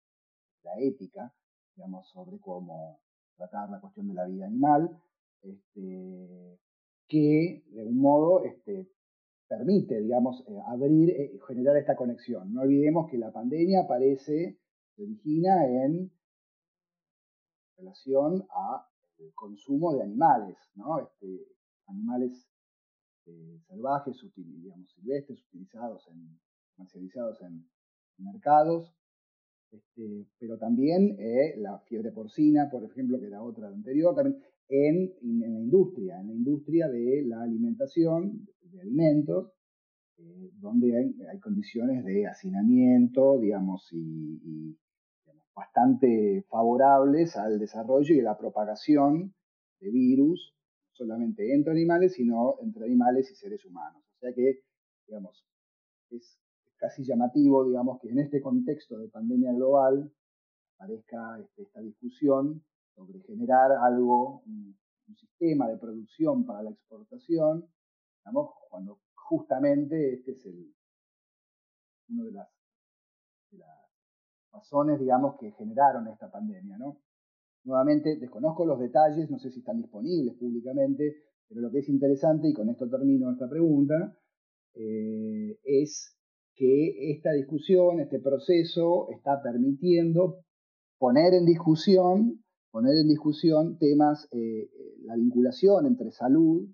la 0.63 0.79
ética, 0.79 1.33
digamos, 1.75 2.09
sobre 2.09 2.39
cómo 2.39 2.99
tratar 3.35 3.69
la 3.69 3.79
cuestión 3.79 4.07
de 4.07 4.13
la 4.13 4.25
vida 4.25 4.45
animal, 4.45 5.01
este, 5.41 6.59
que 7.07 7.63
de 7.67 7.83
un 7.83 7.97
modo 7.97 8.43
este, 8.45 8.89
permite, 9.47 9.99
digamos, 10.01 10.43
eh, 10.47 10.59
abrir 10.67 11.09
eh, 11.09 11.39
generar 11.47 11.77
esta 11.77 11.95
conexión. 11.95 12.53
No 12.53 12.61
olvidemos 12.61 13.09
que 13.09 13.17
la 13.17 13.31
pandemia 13.31 13.81
aparece, 13.81 14.57
se 14.95 15.03
origina 15.03 15.65
en 15.65 16.11
relación 17.77 18.45
al 18.49 19.33
consumo 19.35 19.93
de 19.93 20.03
animales, 20.03 20.57
¿no? 20.75 20.99
Este, 20.99 21.47
animales 21.87 22.47
eh, 23.25 23.59
salvajes, 23.67 24.17
digamos, 24.35 24.91
silvestres, 24.91 25.41
utilizados 25.47 26.07
en, 26.07 26.39
comercializados 26.75 27.41
en, 27.41 27.69
mercados, 28.17 28.93
este, 29.73 30.27
pero 30.39 30.57
también 30.57 31.17
la 31.57 31.79
fiebre 31.79 32.11
porcina, 32.11 32.69
por 32.71 32.83
ejemplo, 32.83 33.19
que 33.19 33.27
era 33.27 33.41
otra 33.41 33.67
anterior, 33.67 34.15
también 34.15 34.41
en, 34.69 35.13
en, 35.21 35.53
la 35.53 35.59
industria, 35.59 36.21
en 36.21 36.27
la 36.27 36.33
industria 36.33 36.87
de 36.87 37.23
la 37.25 37.41
alimentación, 37.41 38.47
de 38.61 38.81
alimentos, 38.81 39.51
eh, 40.17 40.51
donde 40.59 40.95
hay, 40.97 41.39
condiciones 41.39 42.05
de 42.05 42.27
hacinamiento, 42.27 43.39
digamos, 43.39 43.87
y, 43.91 44.77
bastante 45.55 46.43
favorables 46.49 47.35
al 47.35 47.59
desarrollo 47.59 48.15
y 48.15 48.19
a 48.21 48.23
la 48.23 48.37
propagación 48.37 49.35
de 49.79 49.91
virus, 49.91 50.55
no 50.87 50.95
solamente 50.95 51.53
entre 51.53 51.73
animales, 51.73 52.13
sino 52.13 52.55
entre 52.61 52.85
animales 52.85 53.29
y 53.31 53.35
seres 53.35 53.63
humanos. 53.63 54.03
O 54.15 54.19
sea 54.19 54.33
que, 54.33 54.61
digamos, 55.07 55.45
es 56.09 56.39
casi 56.83 57.05
llamativo, 57.05 57.63
digamos, 57.65 58.01
que 58.01 58.09
en 58.09 58.19
este 58.19 58.41
contexto 58.41 58.97
de 58.97 59.07
pandemia 59.07 59.53
global 59.53 60.11
aparezca 60.75 61.39
este, 61.39 61.61
esta 61.63 61.79
discusión 61.79 62.61
sobre 62.93 63.21
generar 63.21 63.71
algo, 63.71 64.43
un, 64.45 64.77
sistema 65.15 65.67
de 65.67 65.77
producción 65.77 66.45
para 66.45 66.63
la 66.63 66.71
exportación, 66.71 67.67
digamos, 68.17 68.51
cuando 68.69 68.99
justamente 69.13 70.13
este 70.13 70.31
es 70.31 70.45
el, 70.45 70.73
uno 72.09 72.25
de 72.25 72.31
las, 72.31 72.47
razones, 74.51 74.99
digamos, 74.99 75.35
que 75.39 75.51
generaron 75.53 76.07
esta 76.07 76.29
pandemia, 76.29 76.77
¿no? 76.77 76.99
Nuevamente, 77.63 78.17
desconozco 78.17 78.65
los 78.65 78.79
detalles, 78.79 79.29
no 79.29 79.39
sé 79.39 79.49
si 79.51 79.59
están 79.59 79.81
disponibles 79.81 80.35
públicamente, 80.35 81.15
pero 81.47 81.61
lo 81.61 81.71
que 81.71 81.79
es 81.79 81.89
interesante, 81.89 82.49
y 82.49 82.53
con 82.53 82.69
esto 82.69 82.89
termino 82.89 83.31
esta 83.31 83.49
pregunta, 83.49 84.15
eh, 84.75 85.59
es 85.63 86.13
que 86.55 87.11
esta 87.11 87.31
discusión, 87.31 87.99
este 87.99 88.19
proceso, 88.19 89.07
está 89.09 89.41
permitiendo 89.41 90.39
poner 90.97 91.33
en 91.33 91.45
discusión, 91.45 92.43
poner 92.71 92.95
en 92.97 93.07
discusión 93.07 93.77
temas, 93.77 94.27
eh, 94.31 94.69
la 95.05 95.15
vinculación 95.15 95.85
entre 95.85 96.11
salud 96.11 96.67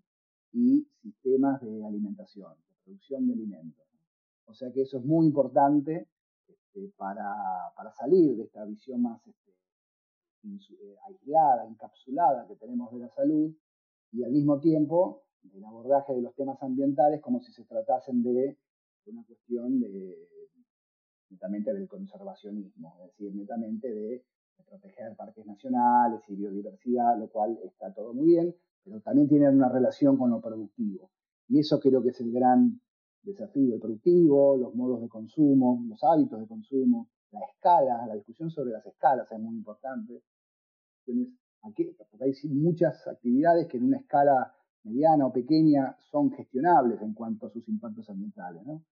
y 0.51 0.87
sistemas 1.01 1.61
de 1.61 1.85
alimentación, 1.85 2.51
de 2.51 2.75
producción 2.83 3.27
de 3.27 3.33
alimentos. 3.33 3.85
O 4.45 4.53
sea 4.53 4.71
que 4.71 4.81
eso 4.81 4.97
es 4.97 5.05
muy 5.05 5.27
importante 5.27 6.07
este, 6.47 6.91
para, 6.97 7.23
salir 7.97 8.35
de 8.35 8.43
esta 8.43 8.65
visión 8.65 9.01
más 9.01 9.21
este, 9.27 9.51
eh, 10.43 10.95
aislada, 11.07 11.65
encapsulada 11.67 12.47
que 12.47 12.55
tenemos 12.55 12.91
de 12.91 12.99
la 12.99 13.09
salud 13.09 13.53
y 14.11 14.23
al 14.23 14.31
mismo 14.31 14.59
tiempo 14.59 15.23
el 15.53 15.63
abordaje 15.63 16.13
de 16.13 16.21
los 16.21 16.33
temas 16.35 16.61
ambientales 16.61 17.21
como 17.21 17.39
si 17.41 17.51
se 17.51 17.63
tratasen 17.63 18.23
de 18.23 18.57
una 19.09 19.23
cuestión 19.23 19.79
de 19.79 20.17
netamente 21.29 21.73
del 21.73 21.87
conservacionismo, 21.87 22.95
es 23.01 23.11
decir, 23.11 23.35
netamente 23.35 23.93
de 23.93 24.23
proteger 24.67 25.15
parques 25.15 25.45
nacionales 25.45 26.21
y 26.27 26.35
biodiversidad, 26.35 27.17
lo 27.17 27.29
cual 27.29 27.57
está 27.63 27.93
todo 27.93 28.13
muy 28.13 28.27
bien, 28.27 28.55
pero 28.83 29.01
también 29.01 29.27
tienen 29.27 29.55
una 29.55 29.69
relación 29.69 30.17
con 30.17 30.29
lo 30.29 30.41
productivo. 30.41 31.11
Y 31.47 31.59
eso 31.59 31.79
creo 31.79 32.01
que 32.03 32.09
es 32.09 32.21
el 32.21 32.31
gran 32.31 32.79
desafío, 33.23 33.75
el 33.75 33.79
productivo, 33.79 34.57
los 34.57 34.75
modos 34.75 35.01
de 35.01 35.09
consumo, 35.09 35.83
los 35.87 36.03
hábitos 36.03 36.39
de 36.39 36.47
consumo, 36.47 37.09
la 37.31 37.39
escala, 37.45 38.05
la 38.07 38.15
discusión 38.15 38.49
sobre 38.49 38.71
las 38.71 38.85
escalas 38.85 39.31
es 39.31 39.39
muy 39.39 39.55
importante. 39.55 40.23
Porque 41.03 42.23
hay 42.23 42.33
muchas 42.49 43.07
actividades 43.07 43.67
que 43.67 43.77
en 43.77 43.85
una 43.85 43.97
escala 43.97 44.53
mediana 44.83 45.25
o 45.25 45.33
pequeña 45.33 45.97
son 46.11 46.31
gestionables 46.31 47.01
en 47.01 47.13
cuanto 47.13 47.47
a 47.47 47.49
sus 47.49 47.67
impactos 47.67 48.09
ambientales, 48.09 48.65
¿no? 48.65 48.83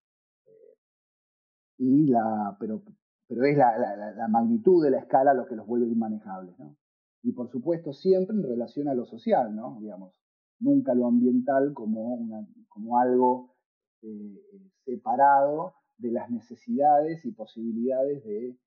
Y 1.78 2.08
la, 2.08 2.56
pero, 2.60 2.82
pero 3.28 3.46
es 3.46 3.58
la, 3.58 4.28
magnitud 4.30 4.84
de 4.84 4.92
la 4.92 5.00
escala 5.00 5.34
lo 5.34 5.46
que 5.46 5.56
los 5.56 5.68
vuelve 5.68 5.88
inmanejables, 5.88 6.58
¿no? 6.60 6.76
Y 7.24 7.32
por 7.34 7.50
supuesto 7.50 7.94
siempre 7.94 8.36
en 8.36 8.44
relación 8.44 8.88
a 8.88 8.94
lo 8.94 9.06
social, 9.06 9.56
¿no? 9.56 9.78
Digamos, 9.80 10.14
nunca 10.60 10.94
lo 10.94 11.08
ambiental 11.08 11.74
como, 11.74 12.16
una, 12.16 12.48
como 12.68 13.00
algo 13.00 13.56
eh, 14.02 14.72
separado 14.86 15.74
de 15.98 16.12
las 16.12 16.30
necesidades 16.30 17.26
y 17.26 17.32
posibilidades 17.32 18.24
de 18.24 18.58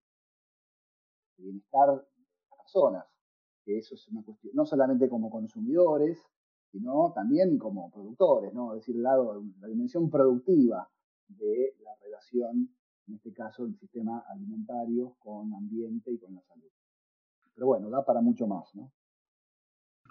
bienestar 1.38 1.88
de 1.88 1.96
las 1.96 2.58
personas, 2.58 3.06
que 3.64 3.78
eso 3.78 3.94
es 3.94 4.08
una 4.08 4.22
cuestión, 4.22 4.52
no 4.54 4.66
solamente 4.66 5.08
como 5.08 5.30
consumidores, 5.30 6.22
sino 6.70 7.12
también 7.14 7.58
como 7.58 7.90
productores, 7.90 8.52
¿no? 8.54 8.74
Es 8.74 8.80
decir, 8.80 8.96
lado, 8.96 9.42
la 9.60 9.68
dimensión 9.68 10.10
productiva 10.10 10.88
de 11.28 11.74
la 11.80 11.94
relación 12.02 12.70
en 13.10 13.16
este 13.16 13.32
caso 13.32 13.64
el 13.64 13.76
sistema 13.76 14.24
alimentario 14.28 15.16
con 15.18 15.52
ambiente 15.52 16.12
y 16.12 16.18
con 16.18 16.34
la 16.34 16.42
salud. 16.42 16.70
Pero 17.54 17.66
bueno, 17.66 17.90
da 17.90 18.04
para 18.04 18.20
mucho 18.20 18.46
más, 18.46 18.72
¿no? 18.74 18.92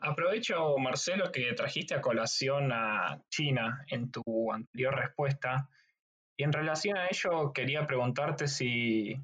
Aprovecho, 0.01 0.77
Marcelo, 0.77 1.31
que 1.31 1.53
trajiste 1.53 1.95
a 1.95 2.01
colación 2.01 2.71
a 2.71 3.21
China 3.29 3.83
en 3.89 4.11
tu 4.11 4.51
anterior 4.51 4.95
respuesta. 4.95 5.69
Y 6.37 6.43
en 6.43 6.53
relación 6.53 6.97
a 6.97 7.07
ello, 7.07 7.51
quería 7.53 7.85
preguntarte 7.85 8.47
si 8.47 9.15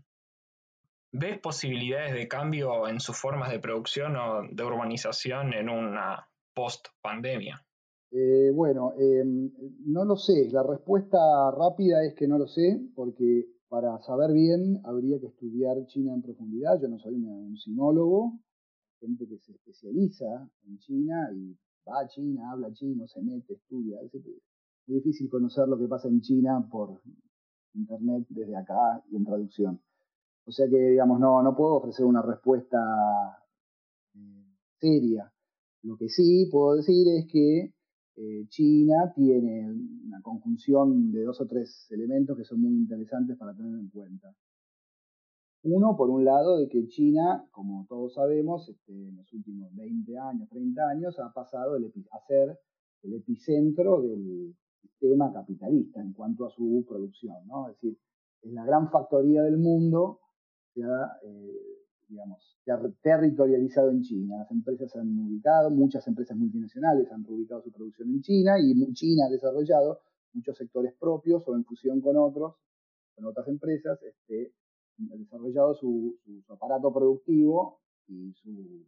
ves 1.12 1.40
posibilidades 1.40 2.14
de 2.14 2.28
cambio 2.28 2.88
en 2.90 3.00
sus 3.00 3.18
formas 3.18 3.52
de 3.52 3.60
producción 3.60 4.18
o 4.18 4.44
de 4.50 4.64
urbanización 4.64 5.54
en 5.54 5.70
una 5.70 6.28
post-pandemia. 6.54 7.66
Eh, 8.12 8.52
bueno, 8.54 8.94
em, 8.98 9.52
no 9.86 10.06
lo 10.06 10.16
sé. 10.16 10.50
La 10.52 10.64
respuesta 10.64 11.18
rápida 11.52 12.04
es 12.06 12.16
que 12.16 12.28
no 12.28 12.38
lo 12.38 12.48
sé, 12.48 12.80
porque 12.96 13.46
para 13.70 14.00
saber 14.02 14.32
bien 14.32 14.82
habría 14.84 15.20
que 15.20 15.28
estudiar 15.28 15.86
China 15.88 16.14
en 16.14 16.22
profundidad. 16.22 16.80
Yo 16.82 16.88
no 16.88 17.00
soy 17.00 17.16
un 17.16 17.58
sinólogo, 17.58 18.40
gente 19.00 19.28
que 19.28 19.38
se 19.40 19.52
especializa 19.54 20.50
en 20.68 20.78
China 20.80 21.30
y 21.34 21.58
va 21.88 22.02
a 22.02 22.08
China, 22.08 22.52
habla 22.52 22.72
chino, 22.74 23.08
se 23.08 23.22
mete, 23.22 23.54
estudia. 23.54 24.00
Es 24.02 24.14
muy 24.88 24.98
difícil 24.98 25.30
conocer 25.30 25.68
lo 25.68 25.78
que 25.78 25.88
pasa 25.88 26.08
en 26.08 26.22
China 26.22 26.68
por 26.72 27.02
internet 27.74 28.26
desde 28.30 28.56
acá 28.56 29.04
y 29.10 29.16
en 29.16 29.26
traducción. 29.26 29.82
O 30.46 30.52
sea 30.52 30.68
que, 30.70 30.78
digamos, 30.78 31.20
no, 31.20 31.42
no 31.42 31.56
puedo 31.56 31.76
ofrecer 31.76 32.06
una 32.06 32.22
respuesta 32.22 32.78
eh, 34.14 34.46
seria. 34.80 35.32
Lo 35.84 35.98
que 35.98 36.10
sí 36.10 36.48
puedo 36.52 36.76
decir 36.76 37.08
es 37.08 37.28
que 37.32 37.75
eh, 38.18 38.46
China 38.48 39.12
tiene 39.14 39.72
una 40.06 40.22
conjunción 40.22 41.12
de 41.12 41.24
dos 41.24 41.42
o 41.42 41.48
tres 41.48 41.88
elementos 41.92 42.38
que 42.38 42.46
son 42.46 42.62
muy 42.62 42.74
interesantes 42.74 43.38
para 43.38 43.54
tener 43.54 43.78
en 43.78 43.90
cuenta. 43.90 44.34
Uno, 45.64 45.98
por 45.98 46.10
un 46.10 46.24
lado, 46.24 46.60
de 46.60 46.70
que 46.70 46.88
China, 46.88 47.46
como 47.52 47.86
todos 47.90 48.14
sabemos, 48.14 48.70
este, 48.70 48.94
en 48.94 49.18
los 49.18 49.34
últimos 49.34 49.76
20 49.76 50.18
años, 50.18 50.48
30 50.50 50.88
años, 50.88 51.20
ha 51.20 51.34
pasado 51.34 51.76
a 51.76 52.20
ser 52.28 52.60
el 53.02 53.14
epicentro 53.16 54.02
del 54.02 54.56
sistema 54.80 55.34
capitalista 55.34 56.02
en 56.02 56.14
cuanto 56.14 56.46
a 56.46 56.52
su 56.52 56.86
producción. 56.88 57.36
¿no? 57.48 57.70
Es 57.70 57.76
decir, 57.76 57.98
es 58.44 58.54
la 58.54 58.64
gran 58.64 58.92
factoría 58.92 59.42
del 59.42 59.58
mundo, 59.58 60.20
digamos, 62.08 62.58
ha 62.68 62.80
territorializado 63.02 63.92
en 63.92 64.02
China. 64.02 64.38
Las 64.40 64.52
empresas 64.52 64.96
han 64.96 65.18
ubicado, 65.20 65.70
muchas 65.70 66.08
empresas 66.08 66.38
multinacionales 66.38 67.12
han 67.12 67.24
reubicado 67.24 67.62
su 67.62 67.72
producción 67.72 68.10
en 68.10 68.22
China 68.22 68.60
y 68.60 68.94
China 68.94 69.26
ha 69.28 69.30
desarrollado 69.30 70.02
muchos 70.34 70.58
sectores 70.58 70.94
propios 71.00 71.48
o 71.48 71.56
en 71.56 71.64
fusión 71.64 72.02
con 72.02 72.18
otros, 72.18 72.56
con 73.16 73.26
otras 73.26 73.48
empresas, 73.48 74.02
este, 74.04 74.54
ha 75.12 75.16
desarrollado 75.16 75.74
su, 75.76 76.18
aparato 76.50 76.94
productivo 76.94 77.82
y 78.08 78.34
su 78.34 78.86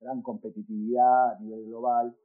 gran 0.00 0.22
competitividad 0.22 1.36
a 1.36 1.40
nivel 1.40 1.66
global. 1.66 2.16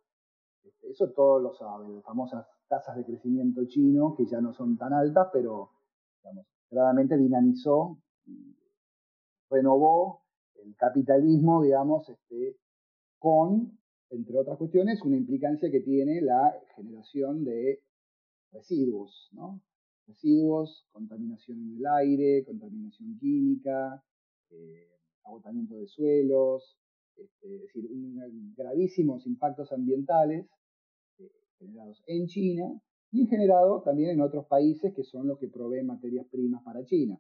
Este, 0.64 0.90
eso 0.90 1.12
todos 1.12 1.42
lo 1.42 1.54
saben, 1.54 1.96
las 1.96 2.04
famosas 2.04 2.48
tasas 2.68 2.98
de 2.98 3.06
crecimiento 3.06 3.66
chino, 3.66 4.16
que 4.16 4.26
ya 4.26 4.42
no 4.42 4.54
son 4.54 4.78
tan 4.78 4.94
altas, 4.94 5.30
pero 5.32 5.72
digamos, 6.24 6.48
claramente 6.70 7.18
dinamizó, 7.18 8.00
renovó 9.50 10.25
el 10.66 10.76
capitalismo, 10.76 11.64
digamos, 11.64 12.10
este, 12.10 12.58
con, 13.20 13.80
entre 14.10 14.38
otras 14.38 14.58
cuestiones, 14.58 15.02
una 15.04 15.18
implicancia 15.18 15.70
que 15.70 15.82
tiene 15.82 16.22
la 16.22 16.54
generación 16.76 17.44
de 17.44 17.82
residuos, 18.52 19.30
¿no? 19.34 19.62
Residuos, 20.08 20.88
contaminación 20.92 21.60
en 21.60 21.78
el 21.78 21.86
aire, 21.88 22.44
contaminación 22.46 23.18
química, 23.20 24.04
eh, 24.52 24.90
agotamiento 25.24 25.76
de 25.76 25.88
suelos, 25.88 26.78
este, 27.16 27.56
es 27.56 27.62
decir, 27.62 27.90
gravísimos 28.56 29.26
impactos 29.26 29.72
ambientales 29.72 30.48
eh, 31.18 31.32
generados 31.58 32.04
en 32.08 32.28
China 32.28 32.82
y 33.12 33.26
generado 33.28 33.82
también 33.82 34.12
en 34.12 34.22
otros 34.22 34.46
países 34.48 34.94
que 34.94 35.04
son 35.04 35.28
los 35.28 35.40
que 35.40 35.48
proveen 35.48 35.88
materias 35.88 36.28
primas 36.28 36.62
para 36.64 36.84
China. 36.86 37.20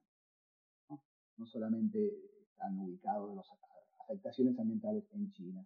No 1.38 1.46
solamente 1.48 2.35
están 2.56 2.80
ubicados 2.80 3.36
las 3.36 3.46
afectaciones 4.00 4.58
ambientales 4.58 5.04
en 5.14 5.32
China. 5.34 5.66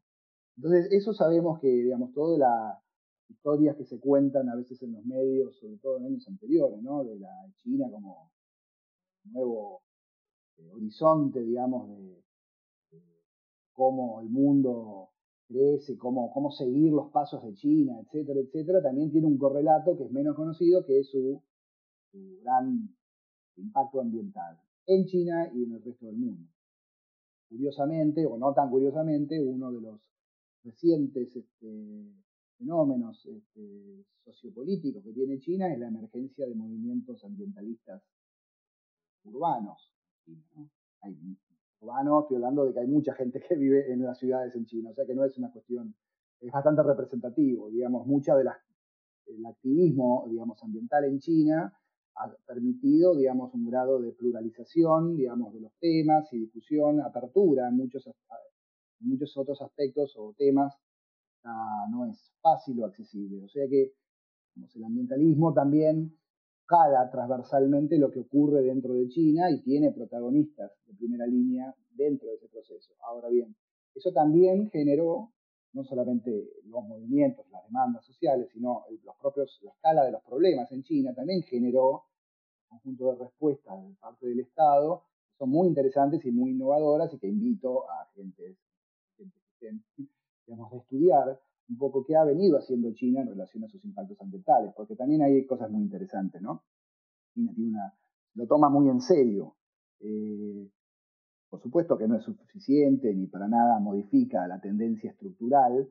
Entonces, 0.57 0.91
eso 0.91 1.13
sabemos 1.13 1.59
que, 1.59 1.67
digamos, 1.67 2.11
todas 2.13 2.39
las 2.39 2.77
historias 3.29 3.77
que 3.77 3.85
se 3.85 3.99
cuentan 3.99 4.49
a 4.49 4.55
veces 4.55 4.81
en 4.81 4.93
los 4.93 5.05
medios, 5.05 5.55
sobre 5.57 5.77
todo 5.77 5.97
en 5.97 6.05
años 6.05 6.27
anteriores, 6.27 6.81
¿no? 6.81 7.03
De 7.03 7.17
la 7.19 7.29
China 7.57 7.87
como 7.91 8.31
nuevo 9.25 9.83
eh, 10.57 10.69
horizonte, 10.71 11.41
digamos, 11.41 11.89
de, 11.89 12.23
cómo 13.73 14.19
el 14.21 14.29
mundo 14.29 15.09
crece, 15.47 15.97
cómo, 15.97 16.31
cómo 16.33 16.51
seguir 16.51 16.91
los 16.91 17.11
pasos 17.11 17.43
de 17.43 17.53
China, 17.53 17.99
etcétera, 18.01 18.39
etcétera, 18.39 18.81
también 18.81 19.09
tiene 19.11 19.27
un 19.27 19.37
correlato 19.37 19.97
que 19.97 20.03
es 20.03 20.11
menos 20.11 20.35
conocido, 20.35 20.85
que 20.85 20.99
es 20.99 21.09
su 21.09 21.41
gran 22.41 22.89
impacto 23.55 24.01
ambiental 24.01 24.59
en 24.85 25.05
China 25.05 25.49
y 25.53 25.63
en 25.63 25.73
el 25.73 25.83
resto 25.83 26.07
del 26.07 26.17
mundo. 26.17 26.49
Curiosamente, 27.49 28.25
o 28.25 28.37
no 28.37 28.53
tan 28.53 28.69
curiosamente, 28.69 29.41
uno 29.41 29.71
de 29.71 29.81
los 29.81 29.99
recientes 30.63 31.35
este, 31.35 32.13
fenómenos 32.57 33.25
este, 33.25 34.05
sociopolíticos 34.23 35.03
que 35.03 35.13
tiene 35.13 35.39
China 35.39 35.73
es 35.73 35.79
la 35.79 35.87
emergencia 35.87 36.45
de 36.47 36.53
movimientos 36.53 37.23
ambientalistas 37.23 38.03
urbanos. 39.23 39.91
Hay, 41.01 41.17
urbanos, 41.79 42.23
estoy 42.23 42.35
hablando 42.35 42.65
de 42.65 42.73
que 42.73 42.79
hay 42.81 42.87
mucha 42.87 43.13
gente 43.13 43.41
que 43.47 43.55
vive 43.55 43.91
en 43.91 44.03
las 44.03 44.19
ciudades 44.19 44.55
en 44.55 44.65
China, 44.65 44.91
o 44.91 44.93
sea 44.93 45.05
que 45.05 45.15
no 45.15 45.25
es 45.25 45.37
una 45.37 45.51
cuestión, 45.51 45.95
es 46.39 46.51
bastante 46.51 46.83
representativo, 46.83 47.69
digamos, 47.69 48.05
mucha 48.05 48.35
de 48.35 48.43
las, 48.43 48.57
activismo, 49.47 50.25
digamos, 50.27 50.61
ambiental 50.63 51.05
en 51.05 51.19
China 51.19 51.73
ha 52.19 52.29
permitido, 52.45 53.15
digamos, 53.15 53.53
un 53.53 53.65
grado 53.65 53.99
de 53.99 54.11
pluralización, 54.11 55.15
digamos, 55.15 55.53
de 55.53 55.61
los 55.61 55.71
temas 55.79 56.31
y 56.33 56.39
difusión, 56.39 56.99
apertura 56.99 57.69
en 57.69 57.77
muchos, 57.77 58.09
muchos 58.99 59.37
otros 59.37 59.61
aspectos 59.61 60.13
o 60.17 60.33
temas, 60.37 60.75
no 61.89 62.05
es 62.05 62.33
fácil 62.41 62.81
o 62.81 62.85
accesible. 62.85 63.45
O 63.45 63.47
sea 63.47 63.67
que 63.69 63.93
el 64.75 64.83
ambientalismo 64.83 65.53
también 65.53 66.17
cala 66.65 67.09
transversalmente 67.09 67.97
lo 67.97 68.11
que 68.11 68.19
ocurre 68.19 68.61
dentro 68.61 68.93
de 68.93 69.07
China 69.07 69.49
y 69.49 69.61
tiene 69.61 69.91
protagonistas 69.91 70.71
de 70.85 70.93
primera 70.95 71.25
línea 71.25 71.73
dentro 71.91 72.29
de 72.29 72.35
ese 72.35 72.49
proceso. 72.49 72.93
Ahora 72.99 73.29
bien, 73.29 73.55
eso 73.95 74.11
también 74.11 74.69
generó 74.69 75.31
no 75.71 75.83
solamente 75.83 76.49
los 76.65 76.83
movimientos, 76.83 77.45
las 77.51 77.63
demandas 77.63 78.05
sociales, 78.05 78.49
sino 78.51 78.83
los 79.03 79.15
propios, 79.17 79.59
la 79.63 79.71
escala 79.71 80.03
de 80.03 80.11
los 80.11 80.23
problemas 80.23 80.71
en 80.71 80.83
China 80.83 81.13
también 81.15 81.43
generó 81.43 82.03
conjunto 82.69 83.11
de 83.11 83.15
respuestas 83.15 83.83
de 83.83 83.95
parte 83.95 84.27
del 84.27 84.39
Estado 84.39 85.03
son 85.37 85.49
muy 85.49 85.67
interesantes 85.67 86.23
y 86.25 86.31
muy 86.31 86.51
innovadoras 86.51 87.13
y 87.13 87.17
que 87.17 87.27
invito 87.27 87.89
a 87.89 88.05
gente, 88.13 88.57
gente 89.17 89.37
que 89.39 89.67
estén, 89.67 89.83
digamos, 90.45 90.73
a 90.73 90.77
estudiar 90.77 91.39
un 91.69 91.77
poco 91.77 92.03
qué 92.03 92.15
ha 92.15 92.23
venido 92.23 92.57
haciendo 92.57 92.91
China 92.93 93.21
en 93.21 93.29
relación 93.29 93.63
a 93.63 93.69
sus 93.69 93.83
impactos 93.85 94.19
ambientales, 94.21 94.73
porque 94.75 94.95
también 94.95 95.21
hay 95.21 95.45
cosas 95.45 95.69
muy 95.69 95.83
interesantes, 95.83 96.41
¿no? 96.41 96.63
China 97.33 97.51
tiene 97.55 97.69
una, 97.71 97.93
lo 98.33 98.47
toma 98.47 98.69
muy 98.69 98.89
en 98.89 99.01
serio. 99.01 99.55
Eh, 99.99 100.69
por 101.49 101.61
supuesto 101.61 101.97
que 101.97 102.07
no 102.07 102.15
es 102.15 102.23
suficiente 102.23 103.13
ni 103.13 103.27
para 103.27 103.47
nada 103.47 103.79
modifica 103.79 104.47
la 104.47 104.59
tendencia 104.59 105.11
estructural, 105.11 105.89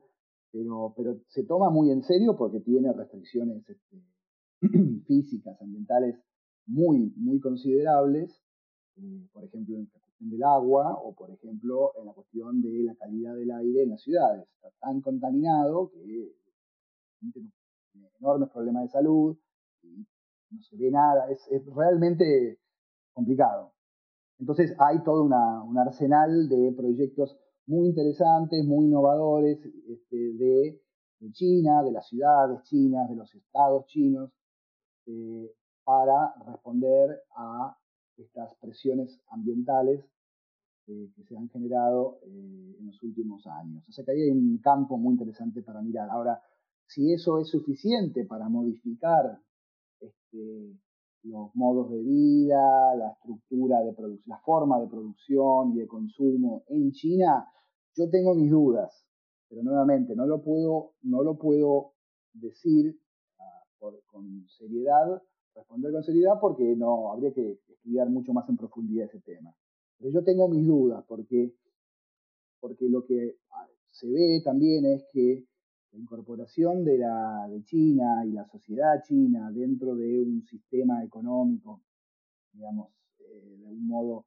pero, 0.51 0.93
pero 0.95 1.19
se 1.27 1.43
toma 1.43 1.69
muy 1.69 1.91
en 1.91 2.03
serio 2.03 2.35
porque 2.37 2.59
tiene 2.59 2.93
restricciones 2.93 3.67
este, 3.67 4.01
físicas, 5.07 5.61
ambientales 5.61 6.15
muy, 6.69 7.11
muy 7.17 7.39
considerables, 7.39 8.41
eh, 8.97 9.27
por 9.33 9.43
ejemplo, 9.43 9.75
en 9.75 9.89
la 9.91 9.99
cuestión 9.99 10.29
del 10.29 10.43
agua 10.43 10.97
o, 11.01 11.13
por 11.13 11.31
ejemplo, 11.31 11.93
en 11.99 12.05
la 12.05 12.13
cuestión 12.13 12.61
de 12.61 12.83
la 12.83 12.95
calidad 12.95 13.35
del 13.35 13.51
aire 13.51 13.83
en 13.83 13.89
las 13.89 14.01
ciudades. 14.01 14.47
Está 14.55 14.69
tan 14.79 15.01
contaminado 15.01 15.91
que 15.91 16.31
enormes 18.19 18.49
problemas 18.49 18.83
de 18.83 18.89
salud, 18.89 19.37
y 19.81 20.05
no 20.51 20.61
se 20.61 20.77
ve 20.77 20.91
nada, 20.91 21.29
es, 21.29 21.49
realmente 21.75 22.59
complicado. 23.13 23.73
Entonces 24.37 24.73
hay 24.79 25.03
todo 25.03 25.23
un 25.23 25.77
arsenal 25.77 26.47
de 26.47 26.73
proyectos 26.77 27.37
muy 27.65 27.87
interesantes, 27.87 28.65
muy 28.65 28.85
innovadores 28.85 29.59
este, 29.87 30.15
de, 30.15 30.81
China, 31.33 31.83
de 31.83 31.91
las 31.91 32.07
ciudades 32.07 32.63
chinas, 32.63 33.09
de 33.09 33.15
los 33.15 33.33
estados 33.35 33.85
chinos, 33.87 34.31
eh, 35.05 35.51
para 35.89 36.35
responder 36.45 37.19
a 37.35 37.75
estas 38.15 38.53
presiones 38.57 39.19
ambientales 39.29 40.05
eh, 40.85 41.09
que 41.15 41.23
se 41.23 41.35
han 41.35 41.49
generado 41.49 42.19
eh, 42.27 42.75
en 42.77 42.85
los 42.85 43.01
últimos 43.01 43.47
años. 43.47 43.83
O 43.89 43.91
sea 43.91 44.05
que 44.05 44.11
ahí 44.11 44.21
hay 44.21 44.29
un 44.29 44.59
campo 44.59 44.99
muy 44.99 45.13
interesante 45.13 45.63
para 45.63 45.81
mirar. 45.81 46.07
Ahora, 46.11 46.39
si 46.85 47.11
eso 47.11 47.39
es 47.39 47.49
suficiente 47.49 48.23
para 48.25 48.47
modificar 48.49 49.41
este, 49.99 50.77
los 51.23 51.55
modos 51.55 51.89
de 51.89 52.03
vida, 52.03 52.95
la 52.95 53.09
estructura 53.13 53.79
de 53.81 53.93
producción, 53.93 54.29
la 54.29 54.43
forma 54.43 54.79
de 54.79 54.89
producción 54.89 55.71
y 55.71 55.79
de 55.79 55.87
consumo 55.87 56.65
en 56.67 56.91
China, 56.91 57.51
yo 57.95 58.07
tengo 58.11 58.35
mis 58.35 58.51
dudas, 58.51 59.07
pero 59.49 59.63
nuevamente 59.63 60.15
no 60.15 60.27
lo 60.27 60.43
puedo, 60.43 60.93
no 61.01 61.23
lo 61.23 61.39
puedo 61.39 61.93
decir 62.33 62.95
ah, 63.39 63.63
con 64.11 64.45
seriedad, 64.49 65.23
responder 65.59 65.91
con 65.91 66.03
seriedad 66.03 66.33
porque 66.39 66.75
no 66.75 67.11
habría 67.11 67.33
que 67.33 67.59
estudiar 67.67 68.09
mucho 68.09 68.33
más 68.33 68.47
en 68.49 68.57
profundidad 68.57 69.05
ese 69.05 69.19
tema. 69.19 69.53
Pero 69.97 70.11
yo 70.11 70.23
tengo 70.23 70.47
mis 70.47 70.65
dudas 70.65 71.03
porque, 71.07 71.53
porque 72.59 72.89
lo 72.89 73.05
que 73.05 73.37
ah, 73.51 73.67
se 73.91 74.07
ve 74.09 74.41
también 74.43 74.85
es 74.85 75.05
que 75.11 75.45
la 75.91 75.99
incorporación 75.99 76.83
de, 76.85 76.97
la, 76.99 77.47
de 77.49 77.63
China 77.63 78.25
y 78.25 78.31
la 78.31 78.45
sociedad 78.47 79.01
china 79.03 79.51
dentro 79.51 79.95
de 79.95 80.21
un 80.21 80.43
sistema 80.43 81.03
económico, 81.03 81.81
digamos, 82.53 82.91
eh, 83.19 83.57
de 83.57 83.67
un 83.67 83.87
modo 83.87 84.25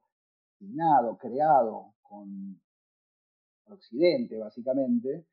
asignado, 0.53 1.17
creado 1.17 1.93
con 2.01 2.59
Occidente, 3.65 4.37
básicamente, 4.37 5.25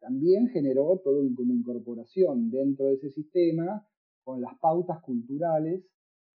también 0.00 0.48
generó 0.48 1.00
toda 1.02 1.20
una 1.20 1.54
incorporación 1.54 2.50
dentro 2.50 2.86
de 2.86 2.94
ese 2.94 3.10
sistema 3.10 3.86
con 4.24 4.40
las 4.40 4.58
pautas 4.58 5.00
culturales 5.02 5.84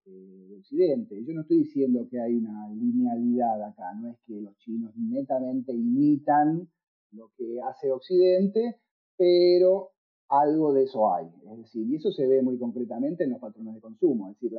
eh, 0.06 0.46
de 0.50 0.58
Occidente. 0.58 1.24
Yo 1.26 1.34
no 1.34 1.42
estoy 1.42 1.60
diciendo 1.60 2.08
que 2.10 2.20
hay 2.22 2.36
una 2.36 2.70
linealidad 2.70 3.62
acá, 3.64 3.94
no 3.96 4.10
es 4.10 4.18
que 4.26 4.40
los 4.42 4.56
chinos 4.58 4.96
netamente 4.96 5.74
imitan 5.74 6.70
lo 7.12 7.32
que 7.36 7.60
hace 7.62 7.92
Occidente, 7.92 8.80
pero 9.18 9.92
algo 10.30 10.74
de 10.74 10.84
eso 10.84 11.14
hay. 11.14 11.28
Es 11.52 11.58
decir, 11.58 11.88
y 11.88 11.96
eso 11.96 12.12
se 12.12 12.28
ve 12.28 12.42
muy 12.42 12.58
concretamente 12.58 13.24
en 13.24 13.32
los 13.32 13.40
patrones 13.40 13.76
de 13.76 13.82
consumo. 13.82 14.30
Es 14.30 14.40
decir, 14.40 14.58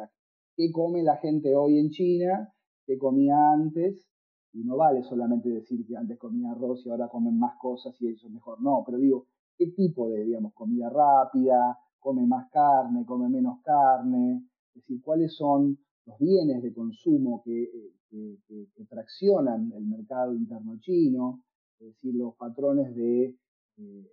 qué 0.57 0.71
come 0.73 1.03
la 1.03 1.17
gente 1.17 1.55
hoy 1.55 1.79
en 1.79 1.91
China, 1.91 2.53
qué 2.85 2.99
comía 2.99 3.53
antes, 3.53 4.07
y 4.53 4.65
no 4.65 4.77
vale 4.77 5.03
solamente 5.05 5.49
decir 5.49 5.87
que 5.87 5.97
antes 5.97 6.19
comía 6.19 6.51
arroz 6.51 6.85
y 6.85 6.91
ahora 6.91 7.09
comen 7.09 7.39
más 7.39 7.57
cosas 7.57 7.95
y 8.01 8.09
eso 8.09 8.27
es 8.27 8.33
mejor. 8.33 8.61
No, 8.61 8.83
pero 8.85 8.99
digo, 8.99 9.27
¿qué 9.57 9.69
tipo 9.69 10.09
de, 10.09 10.25
digamos, 10.25 10.53
comida 10.55 10.91
rápida? 10.91 11.79
¿Come 12.01 12.27
más 12.27 12.51
carne? 12.51 13.05
¿Come 13.07 13.29
menos 13.29 13.61
carne? 13.63 14.49
Es 14.75 14.83
decir, 14.83 15.01
¿cuáles 15.03 15.37
son 15.37 15.79
los 16.07 16.19
bienes 16.19 16.63
de 16.63 16.73
consumo 16.73 17.43
que, 17.45 17.71
que 18.11 18.85
traccionan 18.89 19.71
el 19.73 19.85
mercado 19.87 20.35
interno 20.35 20.79
chino? 20.81 21.45
Es 21.79 21.89
decir, 21.95 22.15
los 22.15 22.35
patrones 22.37 22.95
de 22.95 23.37
eh, 23.79 24.07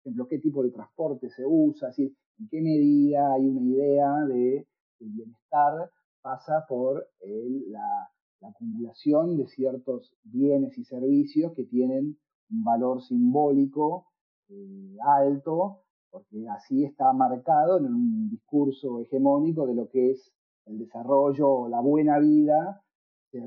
ejemplo, 0.00 0.26
qué 0.26 0.38
tipo 0.38 0.62
de 0.62 0.70
transporte 0.70 1.30
se 1.30 1.44
usa, 1.44 1.90
es 1.90 1.96
decir, 1.96 2.16
en 2.38 2.48
qué 2.48 2.60
medida 2.60 3.32
hay 3.34 3.46
una 3.46 3.60
idea 3.60 4.24
de 4.26 4.66
que 4.98 5.04
el 5.04 5.12
bienestar 5.12 5.90
pasa 6.22 6.64
por 6.68 7.06
la, 7.20 8.10
acumulación 8.40 9.36
de 9.36 9.48
ciertos 9.48 10.14
bienes 10.22 10.78
y 10.78 10.84
servicios 10.84 11.52
que 11.56 11.64
tienen 11.64 12.16
un 12.50 12.62
valor 12.62 13.02
simbólico 13.02 14.06
eh, 14.48 14.96
alto, 15.04 15.82
porque 16.10 16.46
así 16.48 16.84
está 16.84 17.12
marcado 17.12 17.78
en 17.78 17.86
un 17.86 18.30
discurso 18.30 19.00
hegemónico 19.00 19.66
de 19.66 19.74
lo 19.74 19.88
que 19.88 20.12
es 20.12 20.32
el 20.66 20.78
desarrollo 20.78 21.50
o 21.50 21.68
la 21.68 21.80
buena 21.80 22.18
vida 22.18 22.82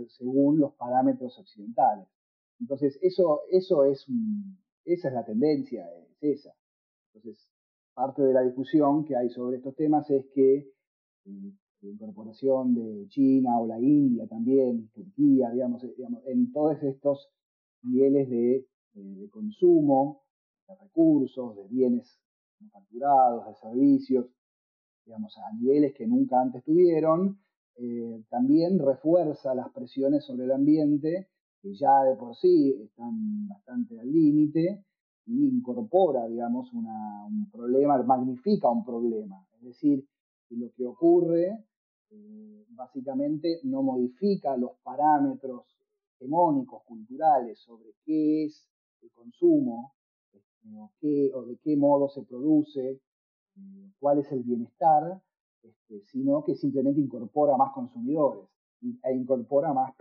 según 0.10 0.60
los 0.60 0.74
parámetros 0.76 1.38
occidentales. 1.40 2.08
Entonces, 2.60 3.00
eso, 3.02 3.42
eso 3.50 3.84
es 3.86 4.06
esa 4.86 5.08
es 5.08 5.14
la 5.14 5.26
tendencia, 5.26 5.88
esa. 6.22 6.54
Entonces, 7.14 7.50
parte 7.94 8.22
de 8.22 8.34
la 8.34 8.42
discusión 8.42 9.06
que 9.06 9.16
hay 9.16 9.30
sobre 9.30 9.58
estos 9.58 9.76
temas 9.76 10.10
es 10.10 10.26
que 10.34 10.58
eh, 11.26 11.54
la 11.82 11.90
incorporación 11.90 12.74
de 12.74 13.08
China 13.10 13.60
o 13.60 13.68
la 13.68 13.80
India 13.80 14.28
también, 14.28 14.90
Turquía, 14.90 15.50
digamos, 15.52 15.84
eh, 15.84 15.96
en 16.26 16.52
todos 16.52 16.82
estos 16.84 17.30
niveles 17.84 18.30
de, 18.30 18.68
eh, 18.96 19.30
consumo, 19.32 20.24
de 20.68 20.76
recursos, 20.76 21.56
de 21.56 21.68
bienes 21.68 22.20
de 22.62 23.56
servicios, 23.56 24.26
digamos, 25.06 25.38
a 25.38 25.54
niveles 25.56 25.94
que 25.94 26.08
nunca 26.08 26.40
antes 26.40 26.64
tuvieron, 26.64 27.40
también 28.30 28.78
refuerza 28.78 29.56
las 29.56 29.70
presiones 29.72 30.26
sobre 30.26 30.46
el 30.46 30.52
ambiente, 30.52 31.30
que 31.62 31.74
ya 31.74 32.04
de 32.04 32.16
por 32.16 32.36
sí 32.36 32.76
están 32.84 33.48
bastante 33.48 34.00
al 34.00 34.12
límite, 34.12 34.86
y 35.26 35.48
incorpora, 35.48 36.28
digamos, 36.28 36.72
un 36.74 37.50
problema, 37.52 38.02
magnifica 38.04 38.70
un 38.70 38.84
problema. 38.84 39.46
Es 39.56 39.64
decir, 39.64 40.06
lo 40.50 40.72
que 40.74 40.86
ocurre 40.86 41.66
eh, 42.10 42.66
básicamente 42.70 43.62
no 43.64 43.84
modifica 43.84 44.58
los 44.58 44.72
parámetros 44.84 45.66
hegemónicos, 46.16 46.84
culturales, 46.84 47.60
sobre 47.60 47.94
qué 48.04 48.46
es 48.46 48.68
el 49.02 49.12
consumo, 49.12 49.94
o, 50.82 50.92
qué, 51.00 51.32
o, 51.34 51.46
de 51.46 51.58
qué 51.58 51.76
modo 51.78 52.10
se 52.10 52.24
produce, 52.24 53.00
eh, 53.56 53.92
cuál 54.00 54.20
es 54.20 54.32
el 54.32 54.44
bienestar, 54.44 55.22
este, 55.64 56.02
sino 56.06 56.44
que 56.44 56.56
simplemente 56.56 57.02
incorpora 57.02 57.56
más 57.58 57.72
consumidores 57.74 58.48
e 59.04 59.14
incorpora 59.14 59.74
más, 59.74 59.94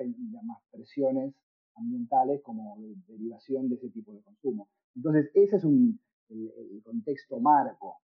más 0.43 0.59
presiones 0.71 1.35
ambientales 1.75 2.43
como 2.43 2.79
derivación 3.07 3.69
de 3.69 3.75
ese 3.77 3.90
tipo 3.90 4.12
de 4.12 4.23
consumo. 4.23 4.69
Entonces, 4.95 5.31
ese 5.35 5.57
es 5.57 5.64
un, 5.64 6.01
el, 6.31 6.83
contexto 6.83 7.40
marco. 7.40 7.99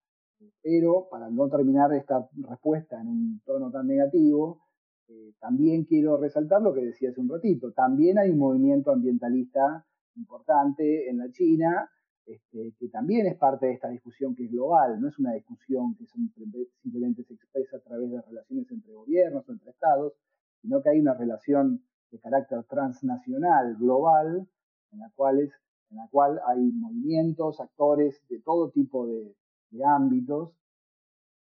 Pero 0.62 1.08
para 1.10 1.30
no 1.30 1.48
terminar 1.48 1.94
esta 1.94 2.28
respuesta 2.46 3.00
en 3.00 3.08
un 3.08 3.40
tono 3.44 3.70
tan 3.70 3.86
negativo, 3.86 4.60
eh, 5.08 5.32
también 5.40 5.84
quiero 5.84 6.18
resaltar 6.18 6.60
lo 6.60 6.74
que 6.74 6.82
decía 6.82 7.10
hace 7.10 7.20
un 7.20 7.28
ratito. 7.28 7.72
También 7.72 8.18
hay 8.18 8.30
un 8.30 8.38
movimiento 8.38 8.90
ambientalista 8.90 9.86
importante 10.14 11.08
en 11.08 11.18
la 11.18 11.30
China, 11.30 11.90
este, 12.26 12.74
que 12.78 12.88
también 12.88 13.26
es 13.26 13.36
parte 13.36 13.66
de 13.66 13.72
esta 13.74 13.88
discusión 13.88 14.34
que 14.34 14.46
es 14.46 14.50
global, 14.50 15.00
no 15.00 15.08
es 15.08 15.18
una 15.18 15.32
discusión 15.32 15.94
que 15.94 16.06
simplemente 16.06 17.22
se 17.22 17.34
expresa 17.34 17.76
a 17.76 17.80
través 17.80 18.10
de 18.10 18.20
relaciones 18.20 18.68
entre 18.72 18.92
gobiernos 18.92 19.48
o 19.48 19.52
entre 19.52 19.70
estados, 19.70 20.12
sino 20.60 20.82
que 20.82 20.90
hay 20.90 20.98
una 20.98 21.14
relación 21.14 21.84
de 22.10 22.18
carácter 22.18 22.64
transnacional, 22.64 23.76
global, 23.76 24.48
en 24.90 24.98
la, 24.98 25.10
cual 25.14 25.38
en 25.38 25.96
la 25.96 26.08
cual 26.08 26.40
hay 26.46 26.72
movimientos, 26.72 27.60
actores 27.60 28.20
de 28.28 28.40
todo 28.40 28.70
tipo 28.70 29.06
de, 29.06 29.34
ámbitos, 29.84 30.52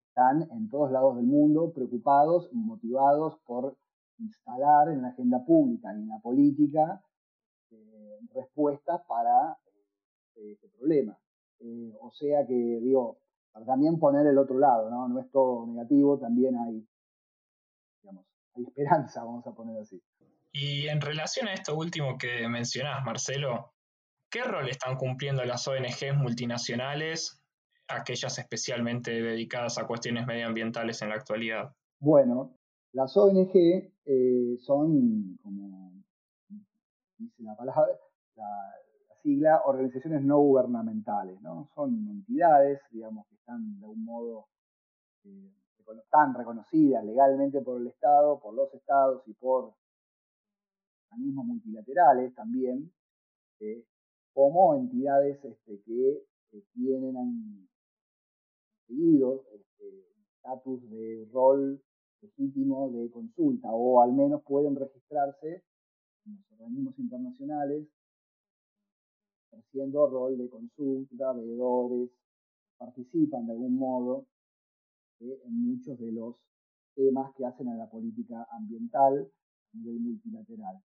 están 0.08 0.42
en 0.50 0.68
todos 0.68 0.90
lados 0.90 1.16
del 1.16 1.24
mundo 1.24 1.72
preocupados, 1.72 2.52
motivados 2.52 3.38
por 3.46 3.76
instalar 4.18 4.88
en 4.88 5.02
la 5.02 5.08
agenda 5.08 5.44
pública 5.44 5.94
y 5.94 6.02
en 6.02 6.08
la 6.08 6.18
política 6.18 7.02
eh, 7.70 8.18
respuestas 8.34 9.00
para 9.06 9.56
este 10.36 10.68
problema. 10.68 11.18
Eh, 11.60 11.92
o 12.00 12.10
sea 12.10 12.46
que, 12.46 12.54
digo, 12.54 13.18
para 13.52 13.66
también 13.66 13.98
poner 13.98 14.26
el 14.26 14.38
otro 14.38 14.58
lado, 14.58 14.90
¿no? 14.90 15.08
No 15.08 15.20
es 15.20 15.30
todo 15.30 15.66
negativo, 15.66 16.18
también 16.18 16.56
hay, 16.56 16.86
digamos, 18.02 18.26
hay 18.54 18.64
esperanza, 18.64 19.22
vamos 19.24 19.46
a 19.46 19.54
poner 19.54 19.80
así. 19.80 20.02
Y 20.52 20.86
en 20.88 21.00
relación 21.00 21.48
a 21.48 21.54
esto 21.54 21.76
último 21.76 22.16
que 22.18 22.48
mencionás, 22.48 23.04
Marcelo, 23.04 23.72
¿qué 24.30 24.42
rol 24.42 24.68
están 24.68 24.96
cumpliendo 24.96 25.44
las 25.44 25.66
ONGs 25.66 26.16
multinacionales, 26.16 27.42
aquellas 27.88 28.38
especialmente 28.38 29.10
dedicadas 29.10 29.78
a 29.78 29.86
cuestiones 29.86 30.26
medioambientales 30.26 31.02
en 31.02 31.08
la 31.08 31.16
actualidad? 31.16 31.74
Bueno, 31.98 32.56
las 32.92 33.16
ONG 33.16 33.52
eh, 34.04 34.56
son, 34.58 35.36
como 35.42 35.92
dice 37.18 37.42
la 37.42 37.56
palabra, 37.56 37.86
la, 38.36 38.83
sigla, 39.24 39.62
organizaciones 39.64 40.22
no 40.22 40.38
gubernamentales, 40.38 41.40
¿no? 41.40 41.70
Son 41.74 41.90
entidades, 42.08 42.80
digamos, 42.90 43.26
que 43.26 43.36
están 43.36 43.80
de 43.80 43.86
un 43.86 44.04
modo 44.04 44.46
eh, 45.24 45.50
tan 46.10 46.34
reconocidas 46.34 47.04
legalmente 47.04 47.60
por 47.62 47.80
el 47.80 47.88
Estado, 47.88 48.38
por 48.38 48.54
los 48.54 48.72
Estados 48.74 49.22
y 49.26 49.32
por 49.34 49.74
organismos 51.10 51.46
multilaterales 51.46 52.34
también, 52.34 52.92
eh, 53.60 53.84
como 54.34 54.74
entidades 54.74 55.42
este, 55.44 55.80
que, 55.84 56.22
tienen 56.72 57.68
seguido 58.86 59.44
este, 59.52 60.06
estatus 60.36 60.88
de 60.88 61.28
rol 61.32 61.82
legítimo 62.20 62.92
de 62.92 63.10
consulta, 63.10 63.68
o 63.72 64.00
al 64.00 64.12
menos 64.12 64.40
pueden 64.44 64.76
registrarse 64.76 65.64
en 66.26 66.36
los 66.36 66.52
organismos 66.52 66.96
internacionales 67.00 67.88
ejerciendo 69.54 70.06
rol 70.06 70.36
de 70.36 70.48
consulta, 70.48 71.32
veedores, 71.32 72.10
participan 72.76 73.46
de 73.46 73.52
algún 73.52 73.76
modo 73.76 74.26
en 75.20 75.62
muchos 75.62 75.98
de 75.98 76.12
los 76.12 76.36
temas 76.94 77.32
que 77.36 77.46
hacen 77.46 77.68
a 77.68 77.76
la 77.76 77.88
política 77.88 78.46
ambiental 78.50 79.30
a 79.72 79.76
nivel 79.76 80.00
multilateral. 80.00 80.82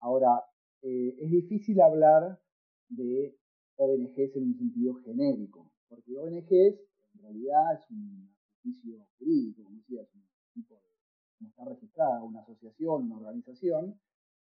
Ahora, 0.00 0.42
eh, 0.82 1.16
es 1.20 1.30
difícil 1.30 1.80
hablar 1.80 2.40
de 2.88 3.36
ONGs 3.76 4.36
en 4.36 4.44
un 4.44 4.54
sentido 4.56 4.94
genérico, 5.04 5.72
porque 5.88 6.16
ONGs 6.16 6.80
en 7.14 7.22
realidad 7.22 7.74
es 7.74 7.90
un 7.90 8.30
ejercicio 8.62 9.06
jurídico, 9.18 9.62
como 9.64 9.76
decía, 9.76 10.02
es 10.02 10.14
un 10.14 10.22
tipo 10.54 10.74
de, 10.74 10.90
como 11.38 11.50
está 11.50 11.64
registrada, 11.64 12.22
una 12.22 12.40
asociación, 12.40 13.04
una 13.04 13.16
organización, 13.16 14.00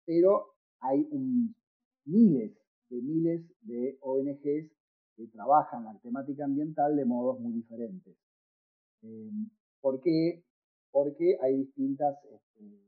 pero 0.05 0.55
hay 0.79 1.07
miles 2.05 2.57
de 2.89 3.01
miles 3.01 3.53
de 3.61 3.97
ONGs 4.01 4.71
que 5.15 5.27
trabajan 5.27 5.83
la 5.83 5.97
temática 5.99 6.45
ambiental 6.45 6.95
de 6.95 7.05
modos 7.05 7.39
muy 7.39 7.53
diferentes. 7.53 8.15
Eh, 9.01 9.31
¿Por 9.81 10.01
qué? 10.01 10.43
Porque 10.91 11.37
hay 11.41 11.57
distintas 11.57 12.17
este, 12.25 12.87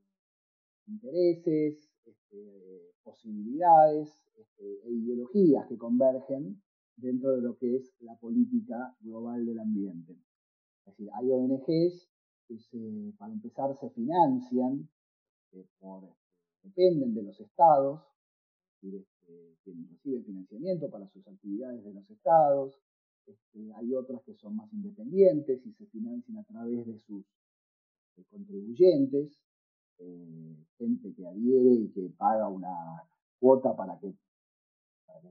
intereses, 0.87 1.91
este, 2.05 2.93
posibilidades 3.03 4.09
este, 4.37 4.65
e 4.83 4.91
ideologías 4.91 5.67
que 5.67 5.77
convergen 5.77 6.61
dentro 6.95 7.31
de 7.31 7.41
lo 7.41 7.57
que 7.57 7.77
es 7.77 7.95
la 8.01 8.15
política 8.15 8.95
global 9.01 9.45
del 9.45 9.59
ambiente. 9.59 10.13
Es 10.85 10.97
decir, 10.97 11.09
hay 11.13 11.29
ONGs 11.29 12.09
que 12.47 13.13
para 13.17 13.31
empezar 13.31 13.75
se 13.79 13.89
financian, 13.91 14.89
eh, 15.51 15.65
dependen 16.63 17.13
de 17.13 17.23
los 17.23 17.39
estados, 17.39 18.01
que 19.63 19.73
reciben 19.89 20.25
financiamiento 20.25 20.89
para 20.89 21.07
sus 21.07 21.27
actividades 21.27 21.83
de 21.83 21.93
los 21.93 22.09
estados, 22.09 22.79
este, 23.25 23.71
hay 23.75 23.93
otras 23.93 24.21
que 24.23 24.33
son 24.35 24.55
más 24.55 24.71
independientes 24.73 25.65
y 25.65 25.71
se 25.73 25.85
financian 25.87 26.37
a 26.37 26.43
través 26.43 26.85
de 26.85 26.97
sus 26.97 27.25
contribuyentes, 28.29 29.39
eh, 29.99 30.55
gente 30.77 31.13
que 31.13 31.27
adhiere 31.27 31.73
y 31.73 31.89
que 31.91 32.09
paga 32.17 32.47
una 32.49 33.03
cuota 33.39 33.75
para 33.75 33.99
que, 33.99 34.13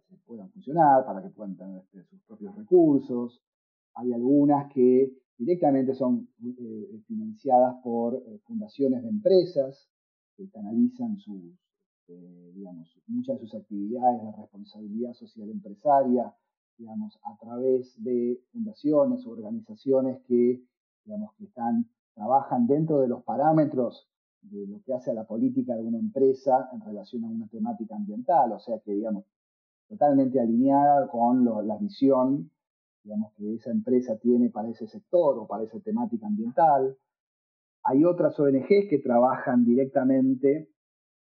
se 0.08 0.16
puedan 0.26 0.50
funcionar, 0.50 1.04
para 1.06 1.22
que 1.22 1.30
puedan 1.30 1.56
tener 1.56 1.78
este, 1.78 2.04
sus 2.04 2.20
propios 2.22 2.54
recursos. 2.54 3.42
Hay 3.94 4.12
algunas 4.12 4.70
que 4.72 5.12
directamente 5.38 5.94
son 5.94 6.28
eh, 6.42 7.00
financiadas 7.06 7.76
por 7.82 8.16
eh, 8.16 8.38
fundaciones 8.46 9.02
de 9.02 9.08
empresas 9.08 9.88
que 10.36 10.48
canalizan 10.50 11.18
sus, 11.18 11.58
digamos, 12.14 12.96
muchas 13.06 13.40
de 13.40 13.46
sus 13.46 13.54
actividades 13.54 14.22
de 14.22 14.32
responsabilidad 14.32 15.12
social 15.14 15.48
empresaria 15.50 16.34
digamos, 16.78 17.18
a 17.24 17.36
través 17.38 18.02
de 18.02 18.40
fundaciones 18.52 19.26
o 19.26 19.30
organizaciones 19.30 20.20
que, 20.26 20.62
digamos, 21.04 21.34
que 21.34 21.44
están, 21.44 21.88
trabajan 22.14 22.66
dentro 22.66 23.00
de 23.00 23.08
los 23.08 23.22
parámetros 23.24 24.08
de 24.42 24.66
lo 24.66 24.80
que 24.82 24.94
hace 24.94 25.10
a 25.10 25.14
la 25.14 25.24
política 25.24 25.74
de 25.74 25.82
una 25.82 25.98
empresa 25.98 26.70
en 26.72 26.80
relación 26.80 27.24
a 27.24 27.28
una 27.28 27.48
temática 27.48 27.96
ambiental, 27.96 28.52
o 28.52 28.60
sea 28.60 28.78
que, 28.78 28.92
digamos, 28.92 29.24
totalmente 29.88 30.40
alineada 30.40 31.08
con 31.08 31.44
la 31.66 31.76
visión, 31.78 32.50
digamos, 33.02 33.32
que 33.34 33.54
esa 33.54 33.70
empresa 33.70 34.16
tiene 34.18 34.50
para 34.50 34.68
ese 34.68 34.86
sector 34.86 35.38
o 35.38 35.46
para 35.46 35.64
esa 35.64 35.80
temática 35.80 36.26
ambiental. 36.26 36.96
Hay 37.82 38.04
otras 38.04 38.38
ONGs 38.38 38.88
que 38.88 39.00
trabajan 39.02 39.64
directamente 39.64 40.68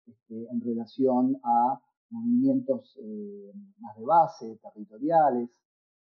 este, 0.07 0.47
en 0.51 0.61
relación 0.61 1.39
a 1.43 1.81
movimientos 2.09 2.97
eh, 3.01 3.51
más 3.79 3.97
de 3.97 4.05
base, 4.05 4.59
territoriales, 4.61 5.49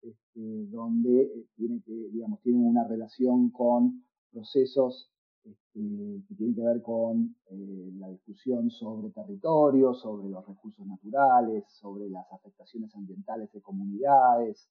este, 0.01 0.67
donde 0.67 1.21
eh, 1.23 1.47
tiene 1.55 1.81
que, 1.81 2.09
digamos, 2.11 2.41
tienen 2.41 2.65
una 2.65 2.87
relación 2.87 3.49
con 3.49 4.03
procesos 4.31 5.11
este, 5.43 6.23
que 6.27 6.35
tienen 6.35 6.55
que 6.55 6.61
ver 6.61 6.81
con 6.81 7.35
eh, 7.49 7.91
la 7.97 8.09
discusión 8.09 8.69
sobre 8.69 9.09
territorios, 9.11 10.01
sobre 10.01 10.29
los 10.29 10.45
recursos 10.45 10.85
naturales, 10.85 11.65
sobre 11.69 12.09
las 12.09 12.31
afectaciones 12.31 12.93
ambientales 12.95 13.51
de 13.51 13.61
comunidades, 13.61 14.69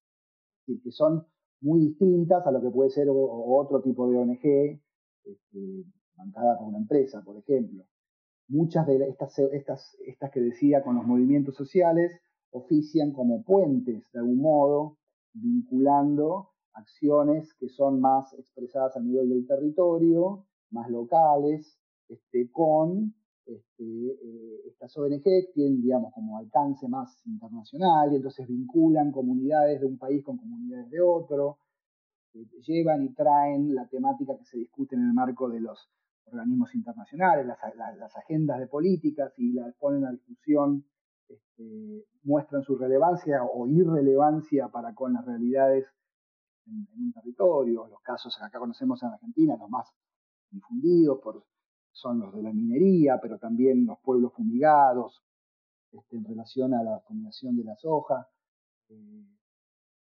que 0.66 0.90
son 0.90 1.24
muy 1.60 1.80
distintas 1.80 2.44
a 2.46 2.50
lo 2.50 2.60
que 2.60 2.70
puede 2.70 2.90
ser 2.90 3.06
otro 3.08 3.80
tipo 3.82 4.08
de 4.10 4.18
ONG, 4.18 4.80
este, 5.24 5.84
bancada 6.16 6.58
por 6.58 6.68
una 6.68 6.78
empresa, 6.78 7.22
por 7.22 7.36
ejemplo 7.36 7.84
muchas 8.48 8.86
de 8.86 9.08
estas, 9.08 9.38
estas, 9.38 9.96
estas 10.06 10.30
que 10.30 10.40
decía 10.40 10.82
con 10.82 10.96
los 10.96 11.06
movimientos 11.06 11.54
sociales 11.54 12.12
ofician 12.50 13.12
como 13.12 13.42
puentes 13.42 14.10
de 14.12 14.18
algún 14.18 14.40
modo, 14.40 14.98
vinculando 15.32 16.50
acciones 16.72 17.54
que 17.54 17.68
son 17.68 18.00
más 18.00 18.32
expresadas 18.34 18.96
a 18.96 19.00
nivel 19.00 19.28
del 19.28 19.46
territorio, 19.46 20.46
más 20.70 20.90
locales, 20.90 21.78
este, 22.08 22.50
con 22.50 23.14
este, 23.46 23.84
eh, 23.84 24.60
estas 24.66 24.96
ONG 24.96 25.22
que 25.22 25.50
tienen, 25.54 25.80
digamos, 25.80 26.12
como 26.12 26.38
alcance 26.38 26.88
más 26.88 27.24
internacional 27.26 28.12
y 28.12 28.16
entonces 28.16 28.46
vinculan 28.46 29.12
comunidades 29.12 29.80
de 29.80 29.86
un 29.86 29.98
país 29.98 30.24
con 30.24 30.36
comunidades 30.36 30.90
de 30.90 31.00
otro, 31.00 31.58
eh, 32.34 32.46
llevan 32.66 33.04
y 33.04 33.14
traen 33.14 33.74
la 33.74 33.88
temática 33.88 34.36
que 34.36 34.44
se 34.44 34.58
discute 34.58 34.96
en 34.96 35.02
el 35.02 35.12
marco 35.12 35.48
de 35.48 35.60
los 35.60 35.88
organismos 36.26 36.74
internacionales, 36.74 37.46
las, 37.46 38.16
agendas 38.16 38.58
de 38.58 38.66
políticas 38.66 39.32
y 39.36 39.52
las 39.52 39.74
ponen 39.76 40.04
a 40.04 40.12
discusión, 40.12 40.84
este, 41.28 42.04
muestran 42.22 42.62
su 42.62 42.76
relevancia 42.76 43.42
o 43.44 43.66
irrelevancia 43.66 44.68
para 44.68 44.94
con 44.94 45.12
las 45.12 45.24
realidades 45.24 45.86
en, 46.66 46.86
un 46.98 47.12
territorio. 47.12 47.86
Los 47.88 48.00
casos 48.02 48.36
que 48.36 48.44
acá 48.44 48.58
conocemos 48.58 49.02
en 49.02 49.10
Argentina, 49.10 49.56
los 49.58 49.70
más 49.70 49.92
difundidos 50.50 51.20
son 51.92 52.20
los 52.20 52.34
de 52.34 52.42
la 52.42 52.52
minería, 52.52 53.18
pero 53.20 53.38
también 53.38 53.86
los 53.86 53.98
pueblos 54.00 54.32
fumigados 54.34 55.22
este, 55.92 56.16
en 56.16 56.24
relación 56.24 56.74
a 56.74 56.82
la 56.82 57.00
fumigación 57.00 57.56
de 57.56 57.64
la 57.64 57.76
soja. 57.76 58.28
Eh, 58.88 59.26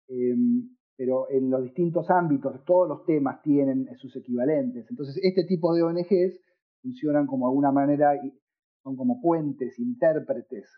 em, 0.08 0.76
pero 1.02 1.28
en 1.30 1.50
los 1.50 1.64
distintos 1.64 2.08
ámbitos 2.10 2.64
todos 2.64 2.88
los 2.88 3.04
temas 3.04 3.42
tienen 3.42 3.88
sus 3.98 4.14
equivalentes. 4.14 4.86
Entonces, 4.88 5.18
este 5.20 5.42
tipo 5.42 5.74
de 5.74 5.82
ONGs 5.82 6.38
funcionan 6.80 7.26
como 7.26 7.48
alguna 7.48 7.72
manera, 7.72 8.12
son 8.84 8.94
como 8.94 9.20
puentes, 9.20 9.80
intérpretes, 9.80 10.70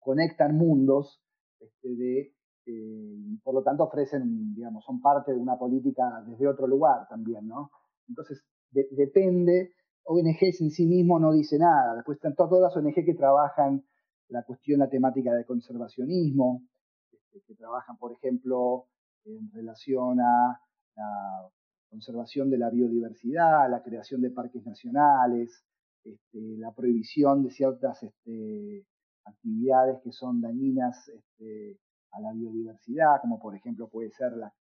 conectan 0.00 0.56
mundos 0.56 1.22
este, 1.60 2.34
eh, 2.66 3.38
por 3.44 3.54
lo 3.54 3.62
tanto 3.62 3.84
ofrecen, 3.84 4.56
digamos, 4.56 4.84
son 4.84 5.00
parte 5.00 5.32
de 5.32 5.38
una 5.38 5.56
política 5.56 6.02
desde 6.26 6.48
otro 6.48 6.66
lugar 6.66 7.06
también, 7.08 7.46
¿no? 7.46 7.70
Entonces, 8.08 8.44
depende, 8.72 9.70
ONGs 10.02 10.62
en 10.62 10.70
sí 10.70 10.84
mismo 10.84 11.20
no 11.20 11.32
dice 11.32 11.60
nada, 11.60 11.94
después 11.94 12.16
están 12.16 12.34
todas 12.34 12.60
las 12.60 12.76
ONG 12.76 13.04
que 13.04 13.14
trabajan 13.14 13.84
la 14.30 14.42
cuestión, 14.42 14.80
la 14.80 14.88
temática 14.88 15.32
de 15.32 15.46
conservacionismo, 15.46 16.64
este, 17.12 17.40
que 17.46 17.54
trabajan, 17.54 17.96
por 17.98 18.10
ejemplo, 18.14 18.88
en 19.24 19.50
relación 19.52 20.20
a 20.20 20.60
la 20.96 21.50
conservación 21.88 22.50
de 22.50 22.58
la 22.58 22.70
biodiversidad, 22.70 23.70
la 23.70 23.82
creación 23.82 24.20
de 24.20 24.30
parques 24.30 24.64
nacionales, 24.66 25.64
este, 26.04 26.58
la 26.58 26.72
prohibición 26.72 27.42
de 27.42 27.50
ciertas 27.50 28.02
este, 28.02 28.86
actividades 29.24 30.00
que 30.02 30.12
son 30.12 30.40
dañinas 30.40 31.08
este, 31.08 31.78
a 32.12 32.20
la 32.20 32.32
biodiversidad, 32.32 33.20
como 33.20 33.40
por 33.40 33.56
ejemplo 33.56 33.88
puede 33.88 34.10
ser 34.10 34.32
la 34.32 34.52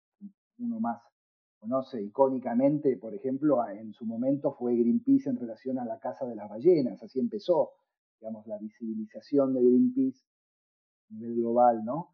uno 0.58 0.80
más 0.80 1.02
conoce 1.58 2.02
icónicamente, 2.02 2.96
por 2.96 3.14
ejemplo, 3.14 3.64
en 3.68 3.92
su 3.92 4.04
momento 4.04 4.52
fue 4.52 4.74
Greenpeace 4.74 5.30
en 5.30 5.38
relación 5.38 5.78
a 5.78 5.84
la 5.84 5.98
caza 6.00 6.26
de 6.26 6.34
las 6.34 6.48
ballenas, 6.48 7.00
así 7.02 7.20
empezó, 7.20 7.70
digamos, 8.20 8.46
la 8.48 8.58
visibilización 8.58 9.54
de 9.54 9.62
Greenpeace 9.62 10.24
a 11.10 11.14
nivel 11.14 11.36
global, 11.36 11.84
¿no? 11.84 12.11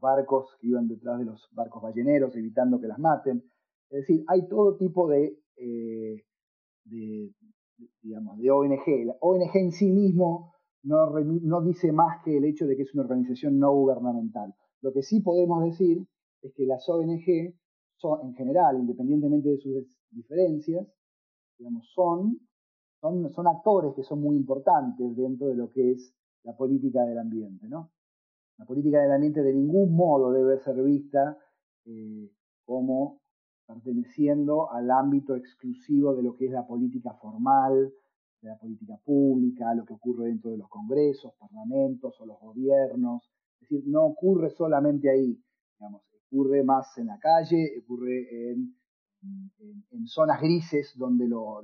Barcos 0.00 0.56
que 0.60 0.68
iban 0.68 0.88
detrás 0.88 1.18
de 1.18 1.24
los 1.24 1.48
barcos 1.52 1.82
balleneros, 1.82 2.34
evitando 2.36 2.80
que 2.80 2.88
las 2.88 2.98
maten. 2.98 3.42
Es 3.90 4.00
decir, 4.00 4.24
hay 4.28 4.46
todo 4.48 4.76
tipo 4.76 5.08
de, 5.08 5.38
eh, 5.56 6.24
digamos, 8.02 8.38
de 8.38 8.50
ONG. 8.50 9.06
La 9.06 9.16
ONG 9.20 9.56
en 9.56 9.72
sí 9.72 9.90
mismo 9.90 10.54
no, 10.82 11.10
no 11.20 11.62
dice 11.62 11.92
más 11.92 12.22
que 12.24 12.36
el 12.36 12.44
hecho 12.44 12.66
de 12.66 12.76
que 12.76 12.82
es 12.82 12.94
una 12.94 13.04
organización 13.04 13.58
no 13.58 13.72
gubernamental. 13.72 14.54
Lo 14.82 14.92
que 14.92 15.02
sí 15.02 15.20
podemos 15.20 15.64
decir 15.64 16.06
es 16.42 16.52
que 16.54 16.66
las 16.66 16.88
ONG 16.88 17.54
son, 17.96 18.20
en 18.26 18.34
general, 18.34 18.78
independientemente 18.78 19.48
de 19.48 19.58
sus 19.58 19.96
diferencias, 20.10 20.86
digamos, 21.58 21.88
son, 21.94 22.38
son, 23.00 23.32
son 23.32 23.46
actores 23.46 23.94
que 23.94 24.02
son 24.02 24.20
muy 24.20 24.36
importantes 24.36 25.16
dentro 25.16 25.48
de 25.48 25.54
lo 25.54 25.70
que 25.70 25.92
es 25.92 26.14
la 26.42 26.54
política 26.54 27.02
del 27.04 27.18
ambiente, 27.18 27.66
¿no? 27.68 27.90
La 28.58 28.64
política 28.64 29.00
del 29.00 29.12
ambiente 29.12 29.42
de 29.42 29.52
ningún 29.52 29.94
modo 29.94 30.32
debe 30.32 30.58
ser 30.58 30.82
vista 30.82 31.38
eh, 31.86 32.30
como 32.64 33.20
perteneciendo 33.66 34.70
al 34.70 34.90
ámbito 34.90 35.34
exclusivo 35.34 36.14
de 36.14 36.22
lo 36.22 36.36
que 36.36 36.46
es 36.46 36.52
la 36.52 36.66
política 36.66 37.14
formal, 37.14 37.92
de 38.40 38.48
la 38.48 38.58
política 38.58 38.96
pública, 39.04 39.74
lo 39.74 39.84
que 39.84 39.94
ocurre 39.94 40.26
dentro 40.26 40.50
de 40.50 40.58
los 40.58 40.68
congresos, 40.68 41.32
parlamentos 41.38 42.14
o 42.20 42.26
los 42.26 42.38
gobiernos. 42.40 43.30
Es 43.60 43.68
decir, 43.68 43.84
no 43.86 44.04
ocurre 44.04 44.50
solamente 44.50 45.10
ahí, 45.10 45.42
digamos, 45.78 46.02
ocurre 46.26 46.62
más 46.62 46.96
en 46.98 47.06
la 47.06 47.18
calle, 47.18 47.78
ocurre 47.82 48.50
en, 48.50 48.74
en, 49.90 50.06
zonas 50.06 50.40
grises 50.40 50.92
donde 50.96 51.26
lo, 51.26 51.62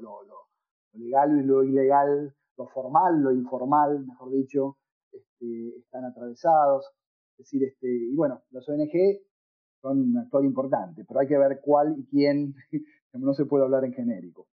legal 0.94 1.38
y 1.38 1.42
lo 1.44 1.62
ilegal, 1.62 2.34
lo 2.56 2.66
formal, 2.68 3.20
lo 3.20 3.32
informal, 3.32 4.06
mejor 4.06 4.32
dicho, 4.32 4.78
este, 5.12 5.78
están 5.78 6.04
atravesados. 6.04 6.90
Es 7.38 7.46
decir, 7.46 7.64
este, 7.64 7.88
y 7.88 8.14
bueno, 8.14 8.42
las 8.50 8.68
ONG 8.68 9.20
son 9.80 9.98
un 10.00 10.18
actor 10.18 10.44
importante, 10.44 11.04
pero 11.06 11.20
hay 11.20 11.26
que 11.26 11.38
ver 11.38 11.60
cuál 11.62 11.94
y 11.98 12.06
quién, 12.06 12.54
no 13.14 13.32
se 13.32 13.46
puede 13.46 13.64
hablar 13.64 13.84
en 13.84 13.94
genérico. 13.94 14.46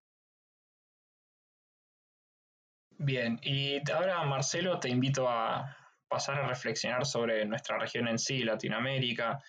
Bien, 2.99 3.39
y 3.43 3.79
ahora 3.91 4.23
Marcelo 4.23 4.79
te 4.79 4.89
invito 4.89 5.27
a 5.29 5.77
pasar 6.07 6.39
a 6.39 6.47
reflexionar 6.47 7.05
sobre 7.05 7.45
nuestra 7.45 7.77
región 7.77 8.07
en 8.07 8.17
sí, 8.17 8.43
Latinoamérica. 8.43 9.39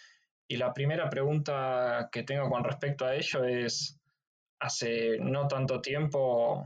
Y 0.46 0.56
la 0.56 0.72
primera 0.72 1.08
pregunta 1.08 2.08
que 2.12 2.24
tengo 2.24 2.48
con 2.50 2.64
respecto 2.64 3.06
a 3.06 3.14
ello 3.14 3.44
es, 3.44 3.98
hace 4.60 5.18
no 5.20 5.46
tanto 5.46 5.80
tiempo 5.80 6.64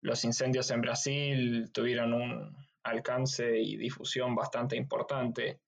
los 0.00 0.24
incendios 0.24 0.70
en 0.70 0.80
Brasil 0.80 1.70
tuvieron 1.72 2.14
un 2.14 2.56
alcance 2.88 3.58
y 3.58 3.76
difusión 3.76 4.34
bastante 4.34 4.76
importante 4.76 5.60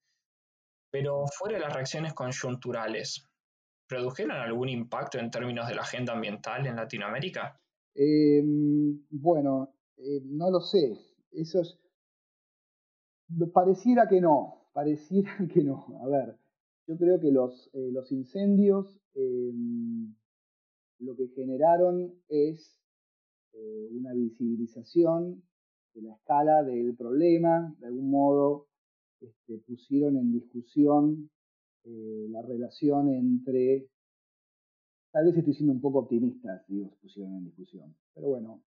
pero 0.91 1.25
fuera 1.27 1.57
de 1.57 1.63
las 1.63 1.73
reacciones 1.73 2.13
coyunturales, 2.13 3.25
¿produjeron 3.87 4.35
algún 4.37 4.67
impacto 4.67 5.17
en 5.17 5.31
términos 5.31 5.67
de 5.67 5.75
la 5.75 5.81
agenda 5.81 6.13
ambiental 6.13 6.67
en 6.67 6.75
Latinoamérica? 6.75 7.59
Em, 7.95 9.01
bueno, 9.09 9.73
eh, 9.97 10.21
no 10.25 10.51
lo 10.51 10.59
sé. 10.59 10.97
Eso 11.31 11.61
es... 11.61 11.79
Pareciera 13.53 14.07
que 14.09 14.19
no, 14.19 14.67
pareciera 14.73 15.33
que 15.51 15.63
no. 15.63 16.01
A 16.03 16.09
ver, 16.09 16.37
yo 16.87 16.97
creo 16.97 17.19
que 17.21 17.31
los, 17.31 17.69
eh, 17.73 17.89
los 17.91 18.11
incendios 18.11 18.99
em, 19.13 20.13
lo 20.99 21.15
que 21.15 21.29
generaron 21.29 22.13
es 22.27 22.81
eh, 23.53 23.87
una 23.91 24.13
visibilización 24.13 25.41
de 25.93 26.01
la 26.01 26.13
escala 26.13 26.63
del 26.63 26.95
problema, 26.95 27.73
de 27.79 27.87
algún 27.87 28.09
modo 28.09 28.67
este, 29.19 29.57
pusieron 29.59 30.17
en 30.17 30.31
discusión 30.31 31.29
eh, 31.83 32.27
la 32.29 32.41
relación 32.41 33.09
entre, 33.09 33.87
tal 35.11 35.25
vez 35.25 35.37
estoy 35.37 35.53
siendo 35.53 35.73
un 35.73 35.81
poco 35.81 35.99
optimista, 35.99 36.63
digo, 36.67 36.91
pusieron 37.01 37.33
en 37.35 37.45
discusión, 37.45 37.95
pero 38.13 38.29
bueno, 38.29 38.63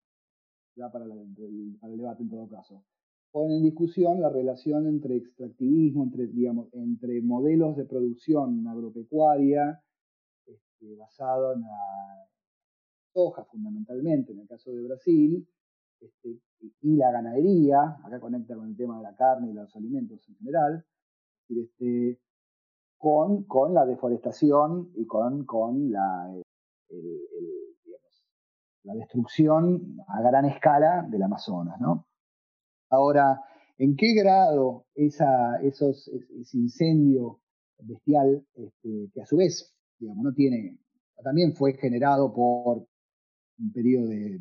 el, 0.77 1.77
para 1.81 1.93
el 1.93 1.99
debate 1.99 2.23
en 2.23 2.31
todo 2.31 2.49
caso. 2.49 2.85
Ponen 3.31 3.59
en 3.59 3.63
discusión 3.65 4.21
la 4.21 4.29
relación 4.29 4.87
entre 4.87 5.17
extractivismo, 5.17 6.05
entre, 6.05 6.27
digamos, 6.27 6.69
entre 6.75 7.23
modelos 7.23 7.77
de 7.77 7.87
producción 7.87 8.67
agropecuaria 8.67 9.83
este, 10.47 10.95
basado 10.97 11.55
en 11.55 11.63
la 11.63 12.29
soja 13.15 13.45
fundamentalmente, 13.45 14.33
en 14.33 14.41
el 14.41 14.49
caso 14.49 14.73
de 14.73 14.83
Brasil, 14.83 15.47
este, 16.03 16.41
y 16.81 16.97
la 16.97 17.11
ganadería, 17.11 17.99
acá 18.05 18.21
conecta 18.21 18.55
con 18.55 18.69
el 18.69 18.77
tema 18.77 18.97
de 18.99 19.03
la 19.05 19.15
carne 19.15 19.51
y 19.51 19.53
los 19.53 19.75
alimentos 19.77 20.29
en 20.29 20.37
general, 20.37 20.85
este, 21.49 22.21
con, 22.99 23.45
con 23.45 23.75
la 23.75 23.87
deforestación 23.87 24.91
y 24.95 25.07
con, 25.07 25.45
con 25.45 25.91
la, 25.91 26.33
la 28.85 28.95
destrucción 28.95 29.97
a 30.09 30.23
gran 30.23 30.45
escala 30.45 31.07
del 31.09 31.23
Amazonas. 31.23 31.81
¿no? 31.81 32.07
Ahora, 32.91 33.43
¿en 33.79 33.97
qué 33.97 34.15
grado 34.15 34.87
esa, 34.95 35.57
esos, 35.62 36.09
ese 36.09 36.59
incendio 36.59 37.41
bestial, 37.79 38.47
este, 38.55 39.11
que 39.12 39.23
a 39.23 39.27
su 39.27 39.37
vez 39.37 39.75
digamos, 39.99 40.25
no 40.25 40.33
tiene, 40.33 40.79
también 41.23 41.55
fue 41.55 41.75
generado 41.75 42.33
por 42.33 42.87
un 43.59 43.73
periodo 43.73 44.09
de, 44.09 44.41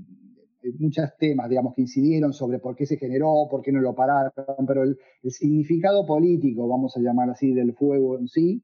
muchos 0.80 1.10
temas, 1.18 1.50
digamos, 1.50 1.74
que 1.76 1.82
incidieron 1.82 2.34
sobre 2.34 2.60
por 2.60 2.76
qué 2.76 2.86
se 2.86 2.98
generó, 2.98 3.48
por 3.50 3.62
qué 3.62 3.72
no 3.72 3.82
lo 3.82 3.96
pararon, 3.96 4.32
pero 4.68 4.84
el, 4.84 4.98
significado 5.24 6.06
político, 6.06 6.68
vamos 6.68 6.96
a 6.98 7.00
llamar 7.00 7.30
así, 7.30 7.54
del 7.54 7.74
fuego 7.74 8.20
en 8.20 8.28
sí, 8.28 8.64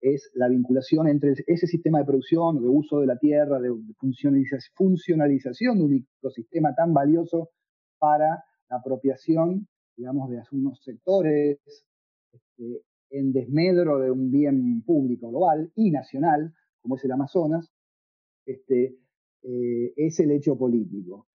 es 0.00 0.30
la 0.34 0.48
vinculación 0.48 1.08
entre 1.08 1.34
ese 1.46 1.66
sistema 1.66 1.98
de 1.98 2.06
producción, 2.06 2.60
de 2.60 2.68
uso 2.68 3.00
de 3.00 3.06
la 3.06 3.18
tierra, 3.18 3.60
de 3.60 3.70
funcionalización 4.74 5.78
de 5.78 5.84
un 5.84 6.06
ecosistema 6.18 6.74
tan 6.74 6.94
valioso 6.94 7.50
para 7.98 8.44
la 8.70 8.76
apropiación, 8.76 9.68
digamos, 9.96 10.30
de 10.30 10.40
algunos 10.40 10.82
sectores 10.82 11.58
este, 12.32 12.82
en 13.10 13.32
desmedro 13.32 13.98
de 13.98 14.10
un 14.10 14.30
bien 14.30 14.82
público 14.82 15.28
global 15.28 15.70
y 15.74 15.90
nacional, 15.90 16.54
como 16.80 16.96
es 16.96 17.04
el 17.04 17.12
Amazonas, 17.12 17.70
este, 18.46 18.96
eh, 19.42 19.92
es 19.96 20.20
el 20.20 20.30
hecho 20.32 20.56
político. 20.56 21.26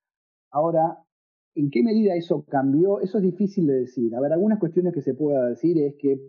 Ahora, 0.51 0.97
¿en 1.55 1.69
qué 1.69 1.83
medida 1.83 2.15
eso 2.15 2.45
cambió? 2.45 3.01
Eso 3.01 3.17
es 3.17 3.23
difícil 3.23 3.67
de 3.67 3.79
decir. 3.81 4.15
A 4.15 4.21
ver, 4.21 4.33
algunas 4.33 4.59
cuestiones 4.59 4.93
que 4.93 5.01
se 5.01 5.13
pueda 5.13 5.49
decir 5.49 5.77
es 5.79 5.95
que, 5.95 6.19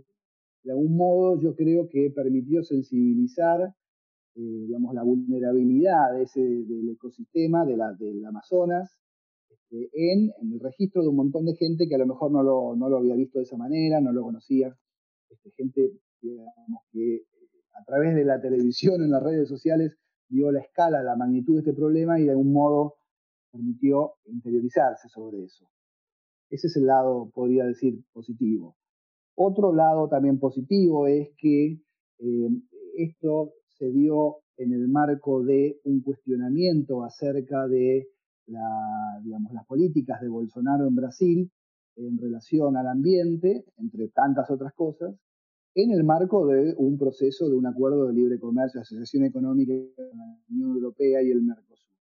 de 0.64 0.72
algún 0.72 0.96
modo, 0.96 1.40
yo 1.40 1.54
creo 1.54 1.88
que 1.88 2.10
permitió 2.10 2.62
sensibilizar, 2.62 3.60
eh, 4.34 4.40
digamos, 4.66 4.94
la 4.94 5.02
vulnerabilidad 5.02 6.12
de 6.14 6.22
ese, 6.22 6.40
del 6.40 6.90
ecosistema 6.90 7.64
de 7.64 7.76
la, 7.76 7.92
del 7.92 8.24
Amazonas 8.24 8.98
este, 9.48 9.90
en, 9.92 10.32
el 10.40 10.60
registro 10.60 11.02
de 11.02 11.08
un 11.08 11.16
montón 11.16 11.44
de 11.44 11.56
gente 11.56 11.88
que 11.88 11.94
a 11.94 11.98
lo 11.98 12.06
mejor 12.06 12.30
no 12.30 12.42
lo, 12.42 12.76
no 12.76 12.88
lo 12.88 12.98
había 12.98 13.14
visto 13.14 13.38
de 13.38 13.44
esa 13.44 13.56
manera, 13.56 14.00
no 14.00 14.12
lo 14.12 14.22
conocía. 14.22 14.76
Este, 15.28 15.50
gente, 15.56 15.92
digamos, 16.20 16.82
que 16.92 17.22
a 17.74 17.84
través 17.84 18.14
de 18.14 18.24
la 18.24 18.40
televisión, 18.40 19.02
en 19.02 19.10
las 19.10 19.22
redes 19.22 19.48
sociales, 19.48 19.96
vio 20.28 20.50
la 20.50 20.60
escala, 20.60 21.02
la 21.02 21.16
magnitud 21.16 21.54
de 21.54 21.60
este 21.60 21.72
problema 21.72 22.18
y 22.18 22.24
de 22.24 22.30
algún 22.30 22.52
modo 22.52 22.96
permitió 23.50 24.14
interiorizarse 24.26 25.08
sobre 25.08 25.44
eso. 25.44 25.68
Ese 26.50 26.68
es 26.68 26.76
el 26.76 26.86
lado, 26.86 27.30
podría 27.34 27.64
decir, 27.64 28.04
positivo. 28.12 28.76
Otro 29.34 29.74
lado 29.74 30.08
también 30.08 30.38
positivo 30.38 31.06
es 31.06 31.30
que 31.38 31.80
eh, 32.18 32.48
esto 32.96 33.52
se 33.78 33.90
dio 33.90 34.38
en 34.56 34.72
el 34.72 34.88
marco 34.88 35.42
de 35.42 35.80
un 35.84 36.00
cuestionamiento 36.00 37.04
acerca 37.04 37.66
de 37.66 38.08
las 38.46 39.66
políticas 39.66 40.20
de 40.20 40.28
Bolsonaro 40.28 40.86
en 40.86 40.94
Brasil 40.94 41.50
en 41.96 42.18
relación 42.18 42.76
al 42.76 42.86
ambiente, 42.86 43.64
entre 43.78 44.08
tantas 44.08 44.50
otras 44.50 44.72
cosas, 44.74 45.14
en 45.76 45.90
el 45.90 46.04
marco 46.04 46.46
de 46.46 46.74
un 46.78 46.96
proceso 46.96 47.50
de 47.50 47.54
un 47.54 47.66
acuerdo 47.66 48.06
de 48.06 48.14
libre 48.14 48.38
comercio, 48.38 48.80
asociación 48.80 49.24
económica 49.24 49.74
con 49.94 50.18
la 50.18 50.38
Unión 50.48 50.70
Europea 50.70 51.22
y 51.22 51.30
el 51.30 51.42
Mercosur. 51.42 51.94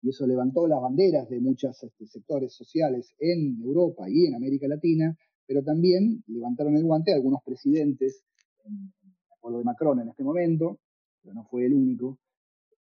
Y 0.00 0.08
eso 0.08 0.26
levantó 0.26 0.66
las 0.66 0.80
banderas 0.80 1.28
de 1.28 1.38
muchos 1.38 1.82
este, 1.82 2.06
sectores 2.06 2.54
sociales 2.54 3.14
en 3.18 3.60
Europa 3.62 4.08
y 4.08 4.24
en 4.24 4.36
América 4.36 4.66
Latina, 4.66 5.14
pero 5.46 5.62
también 5.62 6.24
levantaron 6.28 6.76
el 6.76 6.84
guante 6.84 7.12
algunos 7.12 7.42
presidentes, 7.44 8.24
en 8.64 8.90
el 9.02 9.32
acuerdo 9.36 9.58
de 9.58 9.64
Macron 9.64 10.00
en 10.00 10.08
este 10.08 10.24
momento, 10.24 10.78
pero 11.20 11.34
no 11.34 11.44
fue 11.44 11.66
el 11.66 11.74
único, 11.74 12.18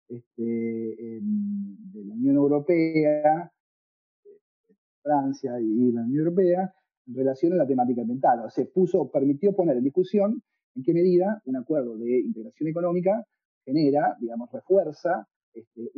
este, 0.09 0.43
de 0.43 2.05
la 2.05 2.15
Unión 2.15 2.35
Europea, 2.35 3.53
Francia 5.01 5.61
y 5.61 5.93
la 5.93 6.03
Unión 6.03 6.27
Europea, 6.27 6.75
en 7.07 7.15
relación 7.15 7.53
a 7.53 7.57
la 7.57 7.67
temática 7.67 8.03
ambiental. 8.03 8.41
O 8.45 8.51
sea, 8.51 8.65
puso, 8.73 9.11
permitió 9.11 9.55
poner 9.55 9.77
en 9.77 9.85
discusión 9.85 10.43
en 10.75 10.83
qué 10.83 10.93
medida 10.93 11.41
un 11.45 11.57
acuerdo 11.57 11.97
de 11.97 12.21
integración 12.21 12.69
económica 12.69 13.25
genera, 13.65 14.17
digamos, 14.21 14.51
refuerza 14.53 15.27
este, 15.53 15.91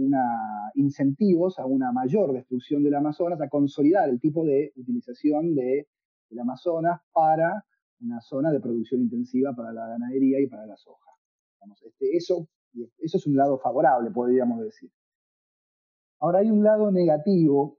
incentivos 0.75 1.59
a 1.59 1.67
una 1.67 1.93
mayor 1.93 2.33
destrucción 2.33 2.83
del 2.83 2.95
Amazonas, 2.95 3.41
a 3.41 3.49
consolidar 3.49 4.09
el 4.09 4.21
tipo 4.21 4.45
de 4.45 4.73
utilización 4.77 5.55
de, 5.55 5.89
del 6.29 6.39
Amazonas 6.41 7.01
para 7.13 7.65
una 8.01 8.21
zona 8.21 8.53
de 8.53 8.61
producción 8.61 9.01
intensiva 9.01 9.55
para 9.55 9.73
la 9.73 9.87
ganadería 9.89 10.41
y 10.41 10.47
para 10.47 10.67
la 10.67 10.77
soja. 10.77 11.11
Este, 11.85 12.17
eso, 12.17 12.49
eso 12.99 13.17
es 13.17 13.27
un 13.27 13.37
lado 13.37 13.59
favorable, 13.59 14.11
podríamos 14.11 14.61
decir. 14.61 14.91
Ahora 16.21 16.41
hay 16.41 16.51
un 16.51 16.63
lado 16.63 16.91
negativo 16.91 17.79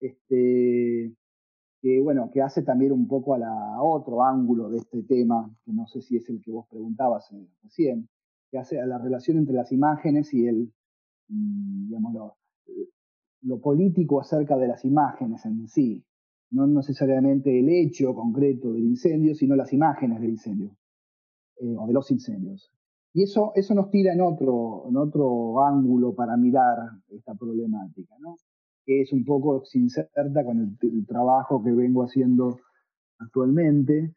este, 0.00 1.14
que 1.80 2.00
bueno, 2.00 2.30
que 2.32 2.42
hace 2.42 2.62
también 2.62 2.92
un 2.92 3.06
poco 3.06 3.34
a 3.34 3.38
la 3.38 3.82
otro 3.82 4.22
ángulo 4.22 4.70
de 4.70 4.78
este 4.78 5.02
tema, 5.02 5.50
que 5.64 5.72
no 5.72 5.86
sé 5.86 6.00
si 6.00 6.16
es 6.16 6.28
el 6.28 6.40
que 6.40 6.50
vos 6.50 6.66
preguntabas 6.68 7.30
eh, 7.32 7.48
recién, 7.62 8.08
que 8.50 8.58
hace 8.58 8.80
a 8.80 8.86
la 8.86 8.98
relación 8.98 9.38
entre 9.38 9.54
las 9.54 9.72
imágenes 9.72 10.32
y 10.32 10.46
el, 10.46 10.72
mm, 11.28 11.88
digamos, 11.88 12.14
lo, 12.14 13.60
político 13.60 14.20
acerca 14.20 14.56
de 14.56 14.68
las 14.68 14.84
imágenes 14.84 15.44
en 15.44 15.68
sí, 15.68 16.04
no 16.50 16.66
necesariamente 16.66 17.58
el 17.58 17.68
hecho 17.68 18.14
concreto 18.14 18.72
del 18.72 18.84
incendio, 18.84 19.34
sino 19.34 19.54
las 19.54 19.72
imágenes 19.72 20.20
del 20.20 20.30
incendio, 20.30 20.76
eh, 21.60 21.76
o 21.78 21.86
de 21.86 21.92
los 21.92 22.10
incendios. 22.10 22.72
Y 23.12 23.22
eso, 23.22 23.52
eso 23.54 23.74
nos 23.74 23.90
tira 23.90 24.12
en 24.12 24.20
otro, 24.20 24.84
en 24.88 24.96
otro 24.96 25.64
ángulo 25.64 26.14
para 26.14 26.36
mirar 26.36 26.76
esta 27.08 27.34
problemática, 27.34 28.14
¿no? 28.18 28.36
Es 28.86 29.12
un 29.12 29.24
poco 29.24 29.64
se 29.64 30.08
con 30.44 30.78
el, 30.80 31.06
trabajo 31.06 31.62
que 31.62 31.72
vengo 31.72 32.04
haciendo 32.04 32.60
actualmente 33.18 34.14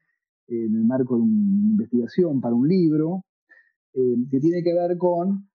en 0.47 0.75
el 0.75 0.83
marco 0.85 1.15
de 1.15 1.23
una 1.23 1.69
investigación 1.71 2.39
para 2.41 2.55
un 2.55 2.67
libro, 2.67 3.25
eh, 3.93 4.15
que 4.29 4.39
tiene 4.39 4.63
que 4.63 4.73
ver 4.73 4.97
con 4.97 5.49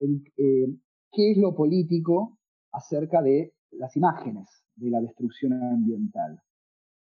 eh, 0.00 0.76
qué 1.12 1.32
es 1.32 1.38
lo 1.38 1.54
político 1.54 2.38
acerca 2.72 3.22
de 3.22 3.54
las 3.72 3.96
imágenes 3.96 4.48
de 4.76 4.90
la 4.90 5.00
destrucción 5.00 5.52
ambiental. 5.54 6.40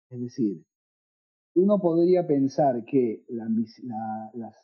Es 0.09 0.19
decir, 0.19 0.63
uno 1.55 1.79
podría 1.79 2.25
pensar 2.25 2.83
que 2.85 3.23
las 3.27 4.55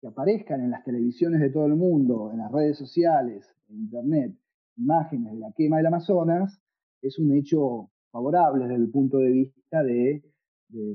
que 0.00 0.06
aparezcan 0.06 0.62
en 0.62 0.70
las 0.70 0.84
televisiones 0.84 1.40
de 1.40 1.50
todo 1.50 1.66
el 1.66 1.76
mundo, 1.76 2.30
en 2.32 2.38
las 2.38 2.50
redes 2.50 2.78
sociales, 2.78 3.46
en 3.68 3.80
Internet, 3.80 4.39
imágenes 4.80 5.32
de 5.32 5.38
la 5.38 5.52
quema 5.56 5.76
del 5.76 5.86
Amazonas, 5.86 6.60
es 7.02 7.18
un 7.18 7.32
hecho 7.34 7.90
favorable 8.10 8.64
desde 8.64 8.82
el 8.82 8.90
punto 8.90 9.18
de 9.18 9.30
vista 9.30 9.82
de, 9.82 10.22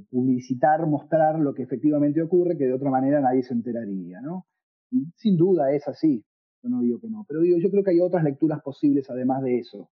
publicitar, 0.09 0.87
mostrar 0.87 1.37
lo 1.37 1.53
que 1.53 1.63
efectivamente 1.63 2.21
ocurre, 2.21 2.57
que 2.57 2.63
de 2.65 2.73
otra 2.73 2.89
manera 2.89 3.19
nadie 3.19 3.43
se 3.43 3.53
enteraría, 3.53 4.21
¿no? 4.21 4.45
Y 4.89 5.05
sin 5.17 5.35
duda 5.35 5.73
es 5.73 5.85
así, 5.89 6.23
yo 6.63 6.69
no 6.69 6.79
digo 6.79 7.01
que 7.01 7.09
no, 7.09 7.25
pero 7.27 7.41
digo, 7.41 7.57
yo 7.57 7.69
creo 7.69 7.83
que 7.83 7.91
hay 7.91 7.99
otras 7.99 8.23
lecturas 8.23 8.61
posibles 8.61 9.09
además 9.09 9.43
de 9.43 9.59
eso. 9.59 9.89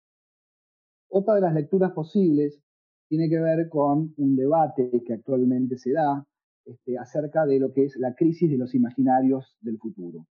Otra 1.08 1.36
de 1.36 1.42
las 1.42 1.54
lecturas 1.54 1.92
posibles 1.92 2.60
tiene 3.08 3.28
que 3.28 3.38
ver 3.38 3.68
con 3.68 4.14
un 4.16 4.34
debate 4.34 4.90
que 5.06 5.14
actualmente 5.14 5.78
se 5.78 5.92
da 5.92 6.26
este, 6.64 6.98
acerca 6.98 7.46
de 7.46 7.60
lo 7.60 7.72
que 7.72 7.84
es 7.84 7.96
la 7.98 8.14
crisis 8.14 8.50
de 8.50 8.58
los 8.58 8.74
imaginarios 8.74 9.56
del 9.60 9.78
futuro. 9.78 10.26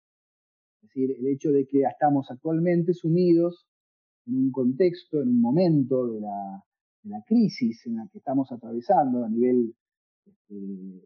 Es 0.83 0.89
decir, 0.89 1.17
el 1.17 1.27
hecho 1.29 1.51
de 1.53 1.67
que 1.67 1.83
estamos 1.83 2.29
actualmente 2.31 2.93
sumidos 2.93 3.67
en 4.27 4.35
un 4.35 4.53
contexto, 4.53 5.23
en 5.23 5.29
un 5.29 5.41
momento 5.41 6.09
de 6.09 6.21
la, 6.21 6.65
crisis 7.27 7.87
en 7.87 7.97
la 7.97 8.09
que 8.11 8.19
estamos 8.19 8.51
atravesando 8.51 9.25
a 9.25 9.29
nivel 9.29 9.75
este, 10.25 11.03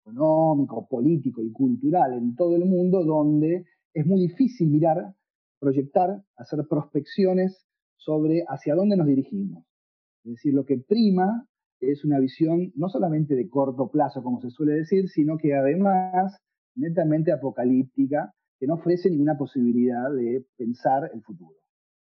económico, 0.00 0.86
político 0.86 1.42
y 1.42 1.52
cultural 1.52 2.14
en 2.14 2.34
todo 2.34 2.56
el 2.56 2.64
mundo, 2.64 3.04
donde 3.04 3.64
es 3.94 4.06
muy 4.06 4.20
difícil 4.20 4.68
mirar, 4.68 5.14
proyectar, 5.58 6.22
hacer 6.36 6.66
prospecciones 6.68 7.66
sobre 7.96 8.44
hacia 8.48 8.74
dónde 8.74 8.96
nos 8.96 9.06
dirigimos. 9.06 9.64
Es 10.24 10.32
decir, 10.32 10.54
lo 10.54 10.64
que 10.64 10.78
prima 10.78 11.46
es 11.80 12.04
una 12.04 12.18
visión 12.18 12.72
no 12.74 12.88
solamente 12.88 13.34
de 13.34 13.48
corto 13.48 13.90
plazo, 13.90 14.22
como 14.22 14.40
se 14.40 14.50
suele 14.50 14.74
decir, 14.74 15.08
sino 15.08 15.38
que 15.38 15.54
además 15.54 16.36
netamente 16.74 17.32
apocalíptica, 17.32 18.34
que 18.58 18.66
no 18.66 18.74
ofrece 18.74 19.10
ninguna 19.10 19.36
posibilidad 19.36 20.10
de 20.10 20.46
pensar 20.56 21.10
el 21.12 21.22
futuro, 21.22 21.56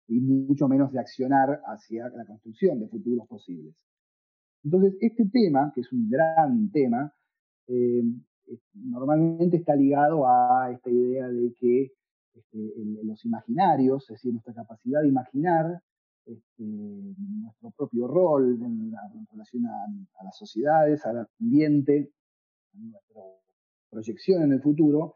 y 0.07 0.19
mucho 0.19 0.67
menos 0.67 0.91
de 0.91 0.99
accionar 0.99 1.61
hacia 1.65 2.09
la 2.09 2.25
construcción 2.25 2.79
de 2.79 2.87
futuros 2.87 3.27
posibles. 3.27 3.75
Entonces, 4.63 4.97
este 4.99 5.25
tema, 5.31 5.71
que 5.73 5.81
es 5.81 5.91
un 5.93 6.09
gran 6.09 6.69
tema, 6.71 7.13
eh, 7.67 8.03
normalmente 8.73 9.57
está 9.57 9.75
ligado 9.75 10.27
a 10.27 10.71
esta 10.71 10.89
idea 10.89 11.27
de 11.27 11.53
que 11.53 11.91
este, 12.33 12.57
los 13.03 13.23
imaginarios, 13.25 14.03
es 14.03 14.15
decir, 14.15 14.31
nuestra 14.31 14.53
capacidad 14.53 15.01
de 15.01 15.09
imaginar 15.09 15.81
este, 16.25 16.63
nuestro 16.63 17.71
propio 17.71 18.07
rol 18.07 18.59
en, 18.61 18.91
relación 19.31 19.65
a, 19.65 20.23
las 20.23 20.37
sociedades, 20.37 21.05
al 21.05 21.27
ambiente, 21.39 22.11
a 22.73 22.77
nuestra 22.77 23.21
proyección 23.89 24.43
en 24.43 24.53
el 24.53 24.61
futuro, 24.61 25.15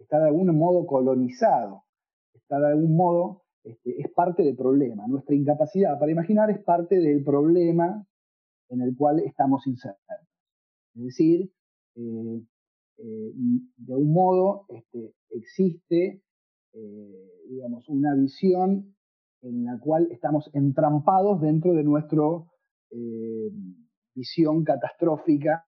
está 0.00 0.18
de 0.18 0.28
algún 0.28 0.56
modo 0.56 0.86
colonizado, 0.86 1.84
está 2.34 2.58
de 2.58 2.68
algún 2.68 2.96
modo, 2.96 3.42
este, 3.62 4.00
es 4.00 4.10
parte 4.12 4.42
del 4.42 4.56
problema. 4.56 5.06
Nuestra 5.06 5.34
incapacidad 5.34 5.98
para 5.98 6.10
imaginar 6.10 6.50
es 6.50 6.62
parte 6.64 6.98
del 6.98 7.22
problema 7.22 8.06
en 8.70 8.80
el 8.80 8.96
cual 8.96 9.20
estamos 9.20 9.66
insertos. 9.66 10.00
Es 10.94 11.04
decir, 11.04 11.52
eh, 11.96 12.42
eh, 12.98 13.32
de 13.76 13.94
un 13.94 14.12
modo 14.12 14.64
este, 14.68 15.14
existe, 15.30 16.22
eh, 16.72 17.30
digamos, 17.48 17.88
una 17.88 18.14
visión 18.14 18.96
en 19.42 19.64
la 19.64 19.78
cual 19.78 20.08
estamos 20.10 20.50
entrampados 20.54 21.40
dentro 21.40 21.72
de 21.74 21.84
nuestra 21.84 22.22
visión 24.14 24.64
catastrófica 24.64 25.64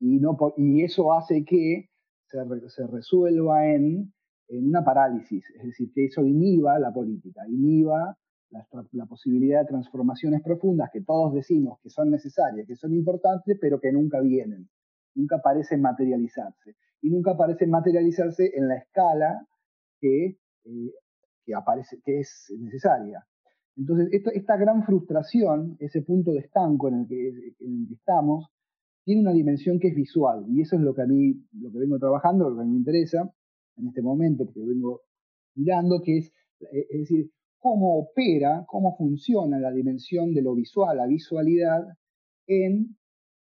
y, 0.00 0.18
no, 0.18 0.38
y 0.56 0.82
eso 0.82 1.12
hace 1.12 1.44
que 1.44 1.89
se, 2.30 2.86
resuelva 2.86 3.66
en, 3.66 4.12
una 4.48 4.84
parálisis, 4.84 5.44
es 5.56 5.64
decir, 5.64 5.92
que 5.94 6.06
eso 6.06 6.24
inhiba 6.24 6.78
la 6.78 6.92
política, 6.92 7.42
inhiba 7.48 8.16
la, 8.50 8.66
la, 8.92 9.06
posibilidad 9.06 9.60
de 9.60 9.66
transformaciones 9.66 10.42
profundas 10.42 10.90
que 10.92 11.02
todos 11.02 11.32
decimos 11.34 11.78
que 11.82 11.90
son 11.90 12.10
necesarias, 12.10 12.66
que 12.66 12.74
son 12.74 12.92
importantes, 12.94 13.56
pero 13.60 13.80
que 13.80 13.92
nunca 13.92 14.20
vienen, 14.20 14.68
nunca 15.14 15.38
parecen 15.38 15.80
materializarse. 15.82 16.74
Y 17.02 17.10
nunca 17.10 17.36
parecen 17.36 17.70
materializarse 17.70 18.50
en 18.54 18.68
la 18.68 18.76
escala 18.76 19.46
que 20.00 20.36
eh, 20.64 20.92
que, 21.44 21.54
aparece, 21.54 22.00
que 22.04 22.20
es 22.20 22.52
necesaria. 22.58 23.24
Entonces, 23.76 24.08
esta, 24.12 24.56
gran 24.56 24.84
frustración, 24.84 25.76
ese 25.80 26.02
punto 26.02 26.32
de 26.32 26.40
estanco 26.40 26.88
en 26.88 27.00
el, 27.00 27.06
que, 27.08 27.54
estamos, 27.94 28.46
tiene 29.10 29.22
una 29.22 29.32
dimensión 29.32 29.80
que 29.80 29.88
es 29.88 29.96
visual, 29.96 30.46
y 30.48 30.60
eso 30.60 30.76
es 30.76 30.82
lo 30.82 30.94
que 30.94 31.02
a 31.02 31.06
mí, 31.06 31.34
lo 31.54 31.72
que 31.72 31.78
vengo 31.78 31.98
trabajando, 31.98 32.48
lo 32.48 32.54
que 32.54 32.62
a 32.62 32.64
mí 32.64 32.70
me 32.70 32.78
interesa 32.78 33.28
en 33.76 33.88
este 33.88 34.02
momento, 34.02 34.44
porque 34.44 34.60
vengo 34.60 35.02
mirando, 35.56 36.00
que 36.00 36.18
es, 36.18 36.32
eh, 36.60 36.86
es 36.90 37.00
decir, 37.00 37.30
cómo 37.58 37.98
opera, 37.98 38.64
cómo 38.68 38.96
funciona 38.96 39.58
la 39.58 39.72
dimensión 39.72 40.32
de 40.32 40.42
lo 40.42 40.54
visual, 40.54 40.96
la 40.96 41.08
visualidad, 41.08 41.82
en, 42.46 42.96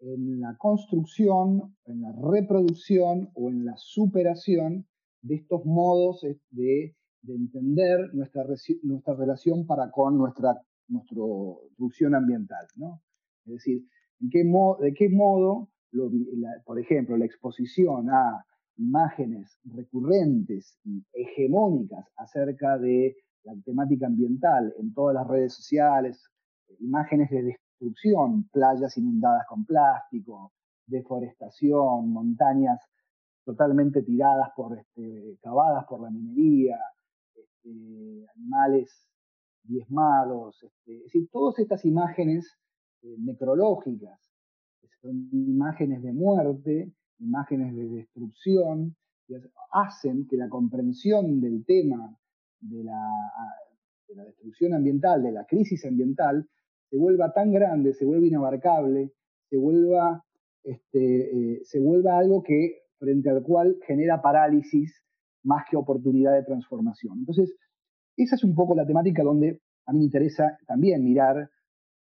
en 0.00 0.40
la 0.40 0.56
construcción, 0.58 1.76
en 1.84 2.02
la 2.02 2.12
reproducción 2.12 3.30
o 3.34 3.48
en 3.48 3.64
la 3.64 3.74
superación 3.76 4.86
de 5.22 5.36
estos 5.36 5.64
modos 5.64 6.26
de 6.50 6.96
de 7.22 7.34
entender 7.34 8.12
nuestra, 8.14 8.44
nuestra 8.82 9.14
relación 9.14 9.64
para 9.64 9.90
con 9.90 10.18
nuestra, 10.18 10.60
nuestra 10.88 11.16
producción 11.76 12.14
ambiental. 12.14 12.66
¿no? 12.76 13.00
Es 13.46 13.52
decir, 13.52 13.84
¿en 14.22 14.30
qué 14.30 14.44
de 14.84 14.94
qué 14.94 15.08
modo, 15.08 15.68
por 16.64 16.78
ejemplo, 16.78 17.16
la 17.16 17.26
exposición 17.26 18.08
a 18.10 18.44
imágenes 18.76 19.58
recurrentes 19.64 20.78
y 20.84 21.04
hegemónicas 21.12 22.06
acerca 22.16 22.78
de 22.78 23.16
la 23.44 23.54
temática 23.64 24.06
ambiental 24.06 24.72
en 24.78 24.94
todas 24.94 25.14
las 25.14 25.26
redes 25.26 25.54
sociales, 25.54 26.24
imágenes 26.78 27.30
de 27.30 27.42
destrucción, 27.42 28.48
playas 28.50 28.96
inundadas 28.96 29.44
con 29.48 29.64
plástico, 29.64 30.52
deforestación, 30.86 32.10
montañas 32.12 32.80
totalmente 33.44 34.02
tiradas 34.02 34.50
por, 34.56 34.78
este, 34.78 35.36
cavadas 35.42 35.84
por 35.86 36.00
la 36.00 36.10
minería, 36.10 36.78
eh, 37.64 38.24
animales 38.36 39.08
diezmados, 39.64 40.62
este, 40.62 40.96
es 40.98 41.02
decir, 41.04 41.28
todas 41.30 41.58
estas 41.58 41.84
imágenes 41.84 42.56
eh, 43.02 43.16
necrológicas, 43.18 44.20
son 45.00 45.28
imágenes 45.32 46.02
de 46.02 46.12
muerte, 46.12 46.92
imágenes 47.18 47.74
de 47.74 47.88
destrucción, 47.88 48.96
hacen 49.72 50.26
que 50.28 50.36
la 50.36 50.48
comprensión 50.48 51.40
del 51.40 51.64
tema 51.64 52.16
de 52.60 52.84
la, 52.84 53.08
de 54.08 54.14
la 54.14 54.24
destrucción 54.24 54.74
ambiental, 54.74 55.22
de 55.22 55.32
la 55.32 55.44
crisis 55.44 55.84
ambiental, 55.84 56.46
se 56.90 56.98
vuelva 56.98 57.32
tan 57.32 57.50
grande, 57.52 57.94
se 57.94 58.04
vuelva 58.04 58.26
inabarcable, 58.26 59.12
se 59.48 59.56
vuelva, 59.56 60.24
este, 60.62 61.54
eh, 61.54 61.60
se 61.64 61.80
vuelva 61.80 62.18
algo 62.18 62.42
que 62.42 62.82
frente 62.98 63.30
al 63.30 63.42
cual 63.42 63.78
genera 63.86 64.22
parálisis 64.22 65.02
más 65.42 65.64
que 65.68 65.76
oportunidad 65.76 66.34
de 66.34 66.44
transformación. 66.44 67.18
Entonces, 67.18 67.54
esa 68.16 68.36
es 68.36 68.44
un 68.44 68.54
poco 68.54 68.74
la 68.74 68.86
temática 68.86 69.22
donde 69.22 69.60
a 69.86 69.92
mí 69.92 70.00
me 70.00 70.04
interesa 70.04 70.58
también 70.66 71.02
mirar 71.02 71.50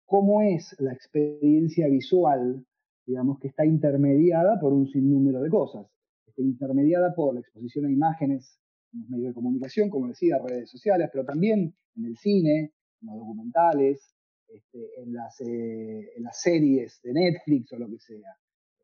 cómo 0.06 0.42
es 0.42 0.74
la 0.78 0.92
experiencia 0.92 1.88
visual, 1.88 2.64
digamos, 3.06 3.38
que 3.38 3.48
está 3.48 3.64
intermediada 3.64 4.60
por 4.60 4.72
un 4.72 4.86
sinnúmero 4.88 5.40
de 5.40 5.50
cosas. 5.50 5.86
Está 6.26 6.42
intermediada 6.42 7.14
por 7.14 7.34
la 7.34 7.40
exposición 7.40 7.86
a 7.86 7.90
imágenes 7.90 8.58
en 8.92 9.00
los 9.00 9.08
medios 9.10 9.28
de 9.28 9.34
comunicación, 9.34 9.90
como 9.90 10.08
decía, 10.08 10.38
redes 10.38 10.70
sociales, 10.70 11.08
pero 11.12 11.24
también 11.24 11.74
en 11.96 12.04
el 12.04 12.16
cine, 12.16 12.72
en 13.00 13.08
los 13.08 13.16
documentales, 13.16 14.14
este, 14.48 15.02
en, 15.02 15.14
las, 15.14 15.40
eh, 15.40 16.10
en 16.16 16.22
las 16.22 16.40
series 16.40 17.00
de 17.02 17.12
Netflix 17.12 17.72
o 17.72 17.78
lo 17.78 17.88
que 17.88 17.98
sea, 17.98 18.36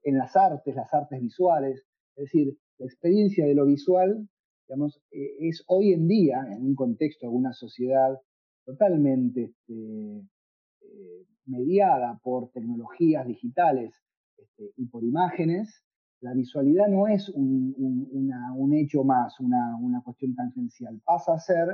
en 0.02 0.16
las 0.16 0.34
artes, 0.36 0.74
las 0.74 0.92
artes 0.92 1.20
visuales. 1.20 1.84
Es 2.16 2.24
decir, 2.24 2.56
la 2.78 2.86
experiencia 2.86 3.46
de 3.46 3.54
lo 3.54 3.66
visual 3.66 4.28
digamos, 4.68 5.00
eh, 5.10 5.48
es 5.48 5.64
hoy 5.66 5.92
en 5.92 6.06
día, 6.06 6.46
en 6.50 6.64
un 6.64 6.74
contexto 6.74 7.26
de 7.26 7.32
una 7.32 7.52
sociedad 7.52 8.20
totalmente 8.64 9.44
este, 9.44 10.22
eh, 10.88 11.26
mediada 11.46 12.18
por 12.22 12.50
tecnologías 12.50 13.26
digitales 13.26 13.94
este, 14.36 14.72
y 14.76 14.86
por 14.86 15.04
imágenes, 15.04 15.82
la 16.20 16.34
visualidad 16.34 16.88
no 16.88 17.06
es 17.06 17.28
un, 17.28 18.72
hecho 18.72 19.04
más, 19.04 19.38
una, 19.40 19.76
una, 19.80 20.02
cuestión 20.02 20.34
tangencial, 20.34 21.00
pasa 21.04 21.34
a 21.34 21.38
ser 21.38 21.68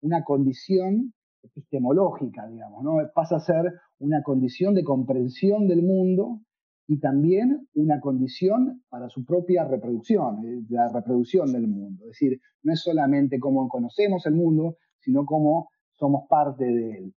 una 0.00 0.24
condición 0.24 1.12
epistemológica, 1.42 2.46
digamos, 2.48 2.82
¿no? 2.82 2.96
pasa 3.14 3.36
a 3.36 3.40
ser 3.40 3.72
una 3.98 4.22
condición 4.22 4.74
de 4.74 4.84
comprensión 4.84 5.68
del 5.68 5.82
mundo 5.82 6.40
y 6.86 6.98
también 6.98 7.68
una 7.74 8.00
condición 8.00 8.82
para 8.88 9.08
su 9.08 9.24
propia 9.24 9.64
reproducción, 9.64 10.44
eh, 10.44 10.64
la 10.68 10.88
reproducción 10.88 11.52
del 11.52 11.68
mundo. 11.68 12.04
Es 12.04 12.18
decir, 12.18 12.40
no 12.62 12.72
es 12.72 12.80
solamente 12.80 13.38
cómo 13.38 13.68
conocemos 13.68 14.26
el 14.26 14.34
mundo, 14.34 14.76
sino 14.98 15.24
cómo 15.24 15.68
somos 15.92 16.26
parte 16.28 16.64
de 16.64 16.98
él. 16.98 17.14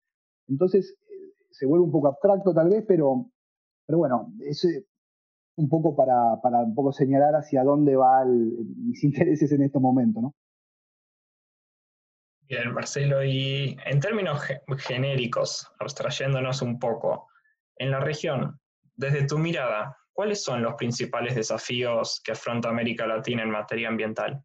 Entonces, 0.47 0.97
se 1.51 1.65
vuelve 1.65 1.85
un 1.85 1.91
poco 1.91 2.07
abstracto 2.07 2.53
tal 2.53 2.69
vez, 2.69 2.83
pero, 2.87 3.29
pero 3.85 3.99
bueno, 3.99 4.33
es 4.39 4.65
un 5.55 5.69
poco 5.69 5.95
para, 5.95 6.33
un 6.63 6.75
poco 6.75 6.91
señalar 6.91 7.35
hacia 7.35 7.63
dónde 7.63 7.95
van 7.95 8.51
mis 8.87 9.03
intereses 9.03 9.51
en 9.51 9.63
estos 9.63 9.81
momentos, 9.81 10.23
¿no? 10.23 10.35
Bien, 12.47 12.73
Marcelo, 12.73 13.23
y 13.23 13.77
en 13.85 13.99
términos 14.01 14.41
genéricos, 14.79 15.71
abstrayéndonos 15.79 16.61
un 16.61 16.79
poco, 16.79 17.27
en 17.77 17.91
la 17.91 18.01
región, 18.01 18.59
desde 18.95 19.25
tu 19.25 19.37
mirada, 19.37 19.97
¿cuáles 20.11 20.43
son 20.43 20.61
los 20.61 20.73
principales 20.73 21.35
desafíos 21.35 22.21
que 22.25 22.33
afronta 22.33 22.67
América 22.67 23.07
Latina 23.07 23.43
en 23.43 23.51
materia 23.51 23.87
ambiental? 23.87 24.43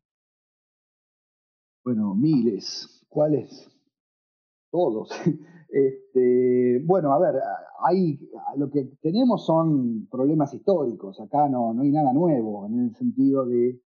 Bueno, 1.84 2.14
miles. 2.14 3.04
¿Cuáles? 3.09 3.68
Todos. 4.70 5.11
Este, 5.68 6.80
bueno, 6.84 7.12
a 7.12 7.18
ver, 7.18 7.34
hay, 7.84 8.18
lo 8.56 8.70
que 8.70 8.84
tenemos 9.00 9.44
son 9.44 10.06
problemas 10.10 10.54
históricos. 10.54 11.20
Acá 11.20 11.48
no, 11.48 11.74
no 11.74 11.82
hay 11.82 11.90
nada 11.90 12.12
nuevo 12.12 12.66
en 12.66 12.86
el 12.86 12.94
sentido 12.94 13.46
de 13.46 13.80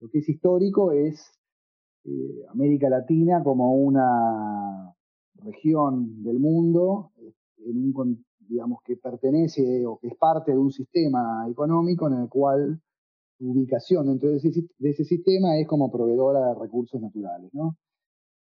lo 0.00 0.08
que 0.08 0.18
es 0.18 0.28
histórico 0.28 0.92
es 0.92 1.32
eh, 2.04 2.44
América 2.50 2.88
Latina 2.88 3.42
como 3.44 3.74
una 3.74 4.92
región 5.34 6.22
del 6.24 6.40
mundo 6.40 7.12
digamos 8.52 8.80
que 8.84 8.96
pertenece 8.96 9.86
o 9.86 9.98
que 9.98 10.08
es 10.08 10.16
parte 10.16 10.52
de 10.52 10.58
un 10.58 10.70
sistema 10.70 11.46
económico 11.48 12.06
en 12.08 12.14
el 12.14 12.28
cual 12.28 12.80
su 13.38 13.50
ubicación 13.50 14.06
dentro 14.06 14.30
de 14.30 14.36
ese, 14.36 15.04
sistema 15.04 15.58
es 15.58 15.66
como 15.66 15.90
proveedora 15.90 16.48
de 16.48 16.54
recursos 16.60 17.00
naturales. 17.00 17.52
¿no? 17.54 17.76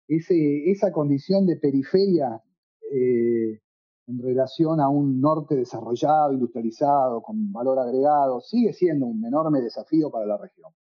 Ese, 0.09 0.70
esa 0.70 0.92
condición 0.92 1.46
de 1.46 1.57
periferia 1.57 2.42
eh, 2.90 3.61
en 4.07 4.18
relación 4.18 4.80
a 4.80 4.88
un 4.88 5.20
norte 5.20 5.55
desarrollado, 5.55 6.32
industrializado, 6.32 7.22
con 7.22 7.53
valor 7.53 7.78
agregado, 7.78 8.40
sigue 8.40 8.72
siendo 8.72 9.07
un 9.07 9.24
enorme 9.24 9.61
desafío 9.61 10.11
para 10.11 10.26
la 10.26 10.38
región. 10.38 10.72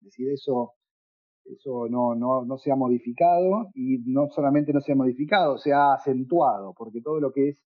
Es 0.00 0.06
decir, 0.06 0.30
eso 0.30 0.74
eso 1.52 1.88
no, 1.88 2.14
no, 2.14 2.44
no, 2.44 2.58
se 2.58 2.70
ha 2.70 2.76
modificado 2.76 3.70
y 3.74 3.98
no 4.04 4.28
solamente 4.28 4.72
no 4.72 4.80
se 4.80 4.92
ha 4.92 4.96
modificado, 4.96 5.58
se 5.58 5.72
ha 5.72 5.94
acentuado, 5.94 6.74
porque 6.76 7.00
todo 7.00 7.20
lo 7.20 7.32
que 7.32 7.50
es 7.50 7.64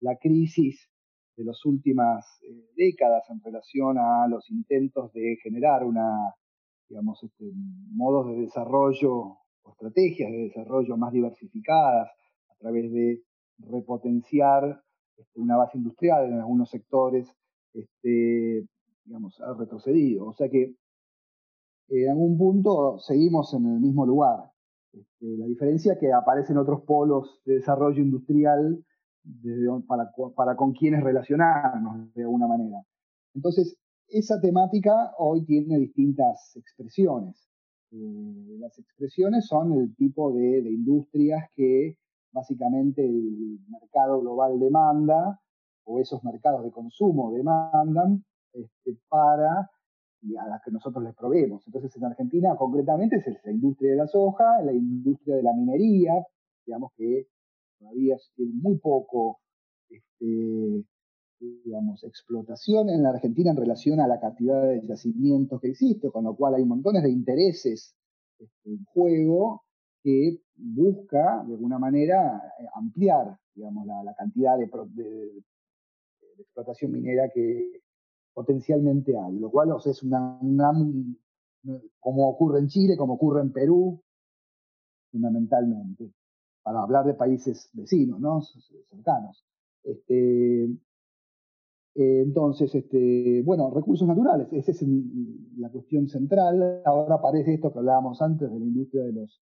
la 0.00 0.16
crisis 0.16 0.90
de 1.36 1.44
las 1.44 1.64
últimas 1.64 2.26
eh, 2.42 2.70
décadas 2.76 3.28
en 3.30 3.40
relación 3.40 3.98
a 3.98 4.26
los 4.28 4.50
intentos 4.50 5.12
de 5.12 5.36
generar 5.42 5.84
una, 5.84 6.34
digamos, 6.88 7.22
este, 7.22 7.44
modos 7.92 8.28
de 8.28 8.42
desarrollo 8.42 9.38
o 9.62 9.72
estrategias 9.72 10.30
de 10.30 10.38
desarrollo 10.38 10.96
más 10.96 11.12
diversificadas 11.12 12.10
a 12.48 12.54
través 12.58 12.92
de 12.92 13.22
repotenciar 13.58 14.82
este, 15.16 15.40
una 15.40 15.56
base 15.56 15.78
industrial 15.78 16.26
en 16.26 16.40
algunos 16.40 16.70
sectores, 16.70 17.28
este, 17.74 18.66
digamos, 19.04 19.40
ha 19.40 19.54
retrocedido. 19.54 20.26
O 20.26 20.34
sea 20.34 20.48
que 20.48 20.74
en 21.88 22.10
algún 22.10 22.38
punto 22.38 22.98
seguimos 23.00 23.52
en 23.54 23.66
el 23.66 23.80
mismo 23.80 24.06
lugar. 24.06 24.50
Este, 24.92 25.36
la 25.36 25.46
diferencia 25.46 25.94
es 25.94 25.98
que 25.98 26.12
aparecen 26.12 26.56
otros 26.56 26.82
polos 26.82 27.40
de 27.44 27.54
desarrollo 27.54 28.02
industrial 28.02 28.84
para, 30.36 30.56
con 30.56 30.72
quienes 30.72 31.02
relacionarnos 31.02 32.12
de 32.14 32.22
alguna 32.22 32.46
manera. 32.46 32.82
Entonces, 33.34 33.76
esa 34.08 34.40
temática 34.40 35.12
hoy 35.18 35.44
tiene 35.44 35.78
distintas 35.78 36.56
expresiones. 36.56 37.49
Eh, 37.92 38.56
las 38.60 38.78
expresiones 38.78 39.46
son 39.46 39.72
el 39.72 39.94
tipo 39.96 40.32
de, 40.32 40.58
industrias 40.60 41.50
que 41.56 41.96
básicamente 42.32 43.04
el 43.04 43.58
mercado 43.68 44.20
global 44.20 44.60
demanda 44.60 45.40
o 45.84 46.00
esos 46.00 46.22
mercados 46.22 46.62
de 46.62 46.70
consumo 46.70 47.32
demandan 47.32 48.24
este, 48.52 48.96
para 49.08 49.68
y 50.22 50.36
a 50.36 50.46
las 50.46 50.62
que 50.62 50.70
nosotros 50.70 51.02
les 51.02 51.14
proveemos. 51.14 51.66
Entonces, 51.66 51.96
en 51.96 52.04
Argentina, 52.04 52.54
concretamente, 52.56 53.16
es 53.16 53.26
la 53.44 53.52
industria 53.52 53.92
de 53.92 53.96
la 53.96 54.06
soja, 54.06 54.62
la 54.62 54.72
industria 54.72 55.36
de 55.36 55.42
la 55.42 55.52
minería, 55.54 56.12
digamos 56.66 56.92
que 56.96 57.26
todavía 57.78 58.16
tiene 58.36 58.52
muy 58.54 58.78
poco, 58.78 59.40
este, 59.88 60.84
digamos, 61.40 62.04
explotación 62.04 62.90
en 62.90 63.02
la 63.02 63.10
Argentina 63.10 63.50
en 63.50 63.56
relación 63.56 64.00
a 64.00 64.06
la 64.06 64.20
cantidad 64.20 64.62
de 64.62 64.86
yacimientos 64.86 65.60
que 65.60 65.68
existe, 65.68 66.10
con 66.10 66.24
lo 66.24 66.36
cual 66.36 66.54
hay 66.54 66.64
montones 66.64 67.02
de 67.02 67.10
intereses 67.10 67.96
este, 68.38 68.70
en 68.70 68.84
juego 68.84 69.62
que 70.02 70.40
busca, 70.56 71.44
de 71.46 71.54
alguna 71.54 71.78
manera, 71.78 72.40
ampliar, 72.74 73.38
digamos, 73.54 73.86
la, 73.86 74.14
cantidad 74.14 74.58
de 74.58 74.64
explotación 76.38 76.92
minera 76.92 77.28
que, 77.34 77.82
potencialmente 78.34 79.16
hay, 79.16 79.38
lo 79.38 79.50
cual 79.50 79.70
es 79.84 80.02
una, 80.02 80.40
como 81.98 82.28
ocurre 82.28 82.60
en 82.60 82.68
Chile, 82.68 82.96
como 82.96 83.14
ocurre 83.14 83.42
en 83.42 83.52
Perú, 83.52 84.02
fundamentalmente, 85.10 86.12
para 86.62 86.80
hablar 86.80 87.04
de 87.04 87.14
países 87.14 87.68
vecinos, 87.72 88.20
¿no? 88.20 88.40
cercanos. 88.90 89.44
Este, 89.82 90.68
eh, 91.94 92.22
entonces, 92.24 92.74
este, 92.74 93.42
bueno, 93.44 93.70
recursos 93.70 94.06
naturales, 94.06 94.48
esa 94.52 94.70
es 94.70 94.84
la 95.56 95.70
cuestión 95.70 96.08
central. 96.08 96.82
Ahora 96.84 97.16
aparece 97.16 97.54
esto 97.54 97.72
que 97.72 97.78
hablábamos 97.78 98.20
antes 98.22 98.50
de 98.50 98.58
la 98.58 98.64
industria 98.64 99.04
de 99.04 99.12
los, 99.12 99.42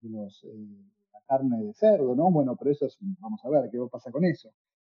de 0.00 0.10
los 0.10 0.44
eh, 0.44 0.68
la 1.12 1.20
carne 1.26 1.64
de 1.64 1.74
cerdo, 1.74 2.14
¿no? 2.14 2.30
Bueno, 2.30 2.56
pero 2.56 2.70
eso 2.70 2.86
es, 2.86 2.96
vamos 3.20 3.44
a 3.44 3.50
ver 3.50 3.68
qué 3.70 3.78
pasa 3.90 4.10
con 4.10 4.24
eso. 4.24 4.50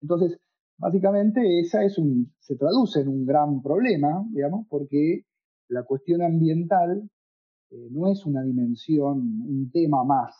Entonces, 0.01 0.39
Básicamente 0.77 1.59
esa 1.59 1.83
es 1.83 1.97
un, 1.97 2.33
se 2.39 2.55
traduce 2.55 3.01
en 3.01 3.07
un 3.07 3.25
gran 3.25 3.61
problema, 3.61 4.25
digamos, 4.31 4.67
porque 4.69 5.25
la 5.69 5.83
cuestión 5.83 6.21
ambiental 6.21 7.09
eh, 7.69 7.87
no 7.91 8.11
es 8.11 8.25
una 8.25 8.43
dimensión, 8.43 9.43
un 9.47 9.71
tema 9.71 10.03
más. 10.03 10.35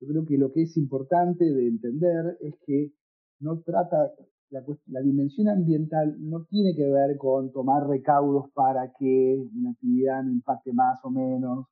Yo 0.00 0.08
creo 0.08 0.24
que 0.24 0.38
lo 0.38 0.52
que 0.52 0.62
es 0.62 0.76
importante 0.76 1.44
de 1.44 1.68
entender 1.68 2.38
es 2.40 2.54
que 2.66 2.90
no 3.38 3.60
trata, 3.60 4.12
la, 4.50 5.00
dimensión 5.00 5.48
ambiental 5.48 6.16
no 6.18 6.44
tiene 6.44 6.74
que 6.74 6.90
ver 6.90 7.16
con 7.16 7.52
tomar 7.52 7.86
recaudos 7.86 8.50
para 8.52 8.92
que 8.98 9.36
una 9.54 9.70
actividad 9.70 10.22
no 10.22 10.32
impacte 10.32 10.72
más 10.72 10.98
o 11.04 11.10
menos 11.10 11.66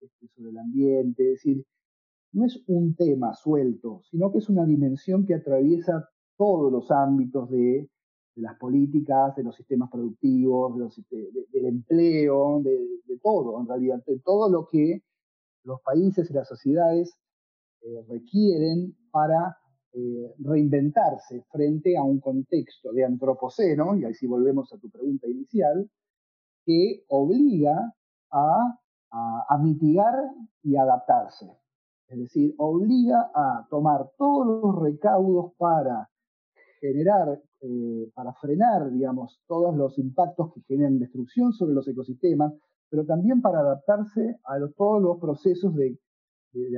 este, 0.00 0.28
sobre 0.28 0.50
el 0.50 0.58
ambiente, 0.58 1.24
es 1.24 1.42
decir, 1.42 1.64
no 2.32 2.44
es 2.44 2.62
un 2.66 2.94
tema 2.94 3.34
suelto, 3.34 4.02
sino 4.10 4.30
que 4.30 4.38
es 4.38 4.48
una 4.48 4.66
dimensión 4.66 5.24
que 5.26 5.34
atraviesa 5.34 6.08
todos 6.36 6.70
los 6.70 6.90
ámbitos 6.90 7.50
de, 7.50 7.88
las 8.36 8.56
políticas, 8.56 9.34
de 9.34 9.42
los 9.42 9.56
sistemas 9.56 9.90
productivos, 9.90 10.76
del 11.10 11.66
empleo, 11.66 12.60
de, 12.62 13.18
todo, 13.20 13.60
en 13.60 13.66
realidad, 13.66 14.04
de 14.06 14.20
todo 14.20 14.48
lo 14.48 14.68
que 14.68 15.02
los 15.64 15.80
países 15.82 16.30
y 16.30 16.34
las 16.34 16.46
sociedades 16.46 17.18
eh, 17.80 18.04
requieren 18.08 18.96
para 19.10 19.56
eh, 19.98 20.32
reinventarse 20.38 21.44
frente 21.50 21.96
a 21.96 22.04
un 22.04 22.20
contexto 22.20 22.92
de 22.92 23.04
antropoceno, 23.04 23.96
y 23.96 24.04
ahí 24.04 24.14
sí 24.14 24.28
volvemos 24.28 24.72
a 24.72 24.78
tu 24.78 24.88
pregunta 24.88 25.26
inicial, 25.26 25.90
que 26.64 27.02
obliga 27.08 27.94
a, 28.30 28.78
mitigar 29.60 30.14
y 30.62 30.76
adaptarse. 30.76 31.50
Es 32.06 32.16
decir, 32.16 32.54
obliga 32.58 33.28
a 33.34 33.66
tomar 33.68 34.12
todos 34.16 34.46
los 34.46 34.80
recaudos 34.80 35.52
para 35.56 36.08
generar, 36.80 37.42
eh, 37.62 38.08
para 38.14 38.32
frenar, 38.34 38.92
digamos, 38.92 39.40
todos 39.48 39.74
los 39.76 39.98
impactos 39.98 40.52
que 40.54 40.60
generan 40.68 41.00
destrucción 41.00 41.52
sobre 41.52 41.74
los 41.74 41.88
ecosistemas, 41.88 42.52
pero 42.88 43.04
también 43.04 43.42
para 43.42 43.60
adaptarse 43.60 44.38
a 44.44 44.58
todos 44.76 45.02
los 45.02 45.18
procesos 45.18 45.74
de, 45.74 45.98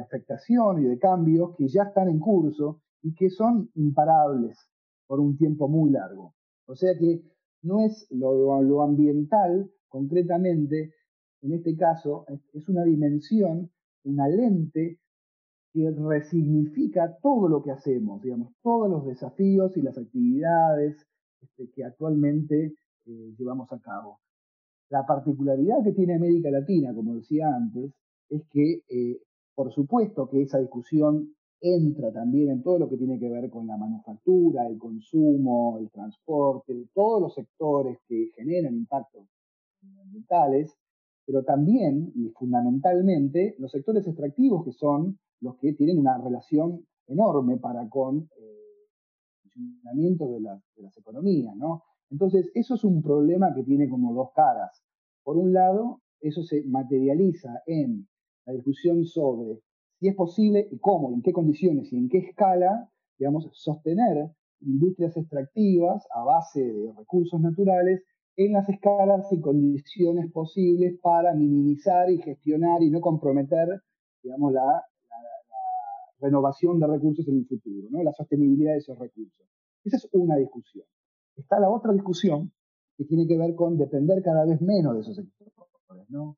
afectación 0.03 0.83
y 0.83 0.87
de 0.87 0.99
cambios 0.99 1.55
que 1.57 1.69
ya 1.69 1.83
están 1.83 2.09
en 2.09 2.19
curso 2.19 2.81
y 3.03 3.15
que 3.15 3.31
son 3.31 3.71
imparables 3.75 4.59
por 5.07 5.21
un 5.21 5.37
tiempo 5.37 5.69
muy 5.69 5.91
largo. 5.91 6.35
O 6.67 6.77
sea 6.77 6.97
que 6.97 7.23
no 7.63 7.81
es 7.81 8.07
lo, 8.11 8.83
ambiental, 8.83 9.71
concretamente, 9.89 10.95
en 11.43 11.53
este 11.53 11.77
caso, 11.77 12.25
es 12.53 12.69
una 12.69 12.85
dimensión, 12.85 13.71
una 14.05 14.29
lente 14.29 14.99
que 15.73 15.91
resignifica 15.91 17.17
todo 17.23 17.49
lo 17.49 17.63
que 17.63 17.71
hacemos, 17.71 18.23
digamos, 18.23 18.53
todos 18.63 18.91
los 18.91 19.07
desafíos 19.07 19.77
y 19.77 19.83
las 19.83 19.97
actividades 19.99 21.07
este, 21.41 21.71
que 21.71 21.85
actualmente 21.85 22.75
eh, 23.07 23.35
llevamos 23.39 23.73
a 23.73 23.81
cabo. 23.81 24.21
La 24.91 25.07
particularidad 25.07 25.83
que 25.85 25.93
tiene 25.93 26.15
América 26.15 26.51
Latina, 26.51 26.93
como 26.95 27.15
decía 27.15 27.55
antes, 27.55 27.93
es 28.29 28.43
que, 28.51 28.83
eh, 28.89 29.21
por 29.55 29.73
supuesto 29.73 30.29
que 30.29 30.43
esa 30.43 30.59
discusión 30.59 31.35
entra 31.61 32.13
también 32.13 32.51
en 32.51 32.63
todo 32.63 32.79
lo 32.79 32.89
que 32.89 32.97
tiene 32.97 33.19
que 33.19 33.29
ver 33.29 33.51
con 33.51 33.67
la 33.67 33.77
manufactura, 33.77 34.67
el 34.67 34.79
consumo, 34.79 35.79
el 35.79 35.91
transporte, 35.91 36.89
todos 36.95 37.21
los 37.21 37.35
sectores 37.35 37.99
que 38.09 38.31
generan 38.35 38.75
impactos 38.75 39.27
ambientales, 40.03 40.75
pero 41.27 41.45
también 41.45 42.13
y 42.15 42.31
fundamentalmente 42.31 43.55
los 43.59 43.71
sectores 43.71 44.07
extractivos 44.07 44.65
que 44.65 44.73
son 44.73 45.19
los 45.41 45.57
que 45.59 45.75
tienen 45.75 45.99
una 45.99 46.19
relación 46.19 46.87
enorme 47.07 47.59
para 47.59 47.89
con 47.89 48.29
eh, 48.37 48.61
el 49.45 49.51
funcionamiento 49.51 50.29
de, 50.29 50.41
de, 50.41 50.83
las 50.83 50.97
economías, 50.97 51.55
¿no? 51.57 51.83
Entonces, 52.11 52.51
eso 52.55 52.75
es 52.75 52.85
un 52.85 53.03
problema 53.03 53.55
que 53.55 53.63
tiene 53.63 53.89
como 53.89 54.13
dos 54.13 54.31
caras. 54.35 54.83
Por 55.23 55.37
un 55.37 55.53
lado, 55.53 56.01
eso 56.21 56.43
se 56.43 56.65
materializa 56.65 57.63
en 57.67 58.09
la 58.47 58.53
discusión 58.55 59.05
sobre 59.05 59.61
si 60.01 60.09
es 60.09 60.15
posible 60.15 60.67
y 60.71 60.79
cómo, 60.79 61.13
en 61.13 61.21
qué 61.21 61.33
condiciones 61.33 61.93
y 61.93 61.99
en 61.99 62.09
qué 62.09 62.19
escala, 62.19 62.91
digamos, 63.19 63.49
sostener 63.53 64.31
industrias 64.63 65.15
extractivas 65.17 66.07
a 66.15 66.25
base 66.25 66.61
de 66.61 66.93
recursos 66.97 67.39
naturales 67.41 68.03
en 68.37 68.55
las 68.55 68.67
escalas 68.71 69.31
y 69.31 69.41
condiciones 69.41 70.33
posibles 70.33 70.99
para 71.03 71.35
minimizar 71.35 72.11
y 72.11 72.23
gestionar 72.23 72.83
y 72.83 72.91
no 72.91 73.03
comprometer, 73.03 73.83
digamos, 74.23 74.53
la, 74.55 74.85
renovación 76.23 76.79
de 76.79 76.87
recursos 76.87 77.27
en 77.29 77.39
el 77.39 77.47
futuro, 77.47 77.89
¿no? 77.91 78.03
la 78.03 78.13
sostenibilidad 78.13 78.73
de 78.73 78.79
esos 78.79 78.99
recursos. 78.99 79.47
Esa 79.85 79.97
es 79.97 80.09
una 80.13 80.37
discusión. 80.37 80.85
Está 81.35 81.59
la 81.59 81.71
otra 81.71 81.95
discusión 81.95 82.53
que 82.99 83.07
tiene 83.07 83.27
que 83.27 83.39
ver 83.39 83.55
con 83.55 83.79
depender 83.79 84.23
cada 84.23 84.45
vez 84.45 84.61
menos 84.61 84.95
de 84.97 85.01
esos 85.01 85.17
sectores. 85.17 85.55
¿no? 86.11 86.37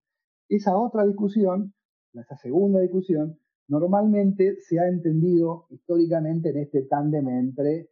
Esa 0.49 0.77
otra 0.77 1.05
discusión, 1.05 1.75
esa 2.15 2.37
segunda 2.37 2.79
discusión, 2.79 3.41
normalmente 3.73 4.57
se 4.61 4.79
ha 4.79 4.87
entendido 4.87 5.65
históricamente 5.71 6.51
en 6.51 6.59
este 6.59 6.83
tándem 6.83 7.27
entre 7.27 7.89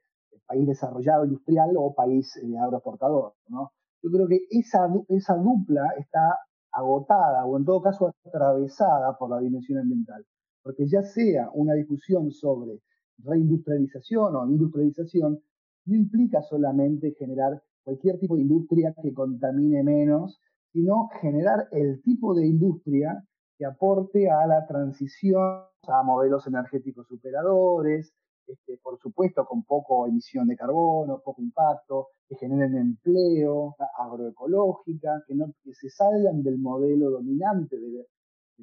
país 0.46 0.66
desarrollado 0.66 1.24
industrial 1.24 1.70
o 1.78 1.94
país 1.94 2.36
eh, 2.36 2.58
agroexportador. 2.58 3.32
¿no? 3.48 3.72
Yo 4.02 4.10
creo 4.10 4.28
que 4.28 4.40
esa, 4.50 4.92
esa 5.08 5.36
dupla 5.36 5.88
está 5.98 6.38
agotada 6.72 7.46
o 7.46 7.56
en 7.56 7.64
todo 7.64 7.80
caso 7.80 8.12
atravesada 8.26 9.16
por 9.16 9.30
la 9.30 9.40
dimensión 9.40 9.78
ambiental, 9.78 10.22
porque 10.62 10.86
ya 10.86 11.02
sea 11.02 11.48
una 11.54 11.72
discusión 11.72 12.30
sobre 12.30 12.82
reindustrialización 13.16 14.36
o 14.36 14.46
industrialización, 14.50 15.40
no 15.86 15.96
implica 15.96 16.42
solamente 16.42 17.14
generar 17.18 17.62
cualquier 17.82 18.18
tipo 18.18 18.36
de 18.36 18.42
industria 18.42 18.94
que 19.02 19.14
contamine 19.14 19.82
menos, 19.82 20.38
sino 20.72 21.08
generar 21.22 21.68
el 21.72 22.02
tipo 22.02 22.34
de 22.34 22.46
industria 22.46 23.24
que 23.60 23.66
aporte 23.66 24.30
a 24.30 24.46
la 24.46 24.66
transición 24.66 25.66
a 25.86 26.02
modelos 26.02 26.46
energéticos 26.46 27.06
superadores, 27.06 28.10
este, 28.46 28.78
por 28.78 28.98
supuesto 28.98 29.44
con 29.44 29.64
poco 29.64 30.06
emisión 30.06 30.48
de 30.48 30.56
carbono, 30.56 31.20
poco 31.22 31.42
impacto, 31.42 32.08
que 32.26 32.36
generen 32.36 32.74
empleo, 32.78 33.76
agroecológica, 33.98 35.22
que, 35.26 35.34
no, 35.34 35.52
que 35.62 35.74
se 35.74 35.90
salgan 35.90 36.42
del 36.42 36.58
modelo 36.58 37.10
dominante 37.10 37.78
de, 37.78 38.06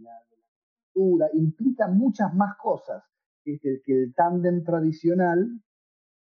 la, 0.01 0.11
cultura, 0.91 1.29
implica 1.33 1.87
muchas 1.87 2.33
más 2.33 2.57
cosas 2.57 3.03
que 3.43 3.69
el 3.85 4.15
tándem 4.15 4.63
tradicional 4.63 5.47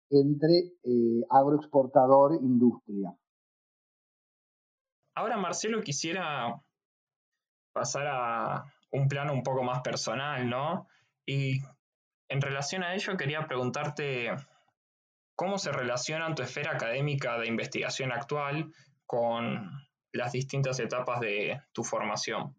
entre 0.10 0.74
eh, 0.84 1.24
agroexportador 1.30 2.34
e 2.34 2.44
industria. 2.44 3.16
Ahora, 5.16 5.38
Marcelo, 5.38 5.82
quisiera 5.82 6.62
pasar 7.76 8.08
a 8.08 8.64
un 8.92 9.10
plano 9.10 9.34
un 9.34 9.44
poco 9.44 9.62
más 9.62 9.82
personal, 9.82 10.50
¿no? 10.50 10.88
Y 11.26 11.60
en 12.30 12.42
relación 12.42 12.84
a 12.84 12.96
ello, 12.96 13.18
quería 13.18 13.46
preguntarte 13.46 14.30
cómo 15.36 15.58
se 15.58 15.74
relaciona 15.74 16.34
tu 16.34 16.42
esfera 16.42 16.72
académica 16.72 17.38
de 17.38 17.48
investigación 17.48 18.14
actual 18.14 18.72
con 19.06 19.70
las 20.14 20.32
distintas 20.32 20.80
etapas 20.80 21.20
de 21.20 21.60
tu 21.74 21.84
formación. 21.84 22.56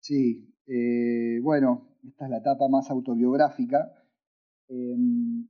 Sí, 0.00 0.54
eh, 0.68 1.40
bueno, 1.42 1.96
esta 2.06 2.26
es 2.26 2.30
la 2.30 2.38
etapa 2.38 2.68
más 2.68 2.88
autobiográfica. 2.90 3.92
Em, 4.68 5.48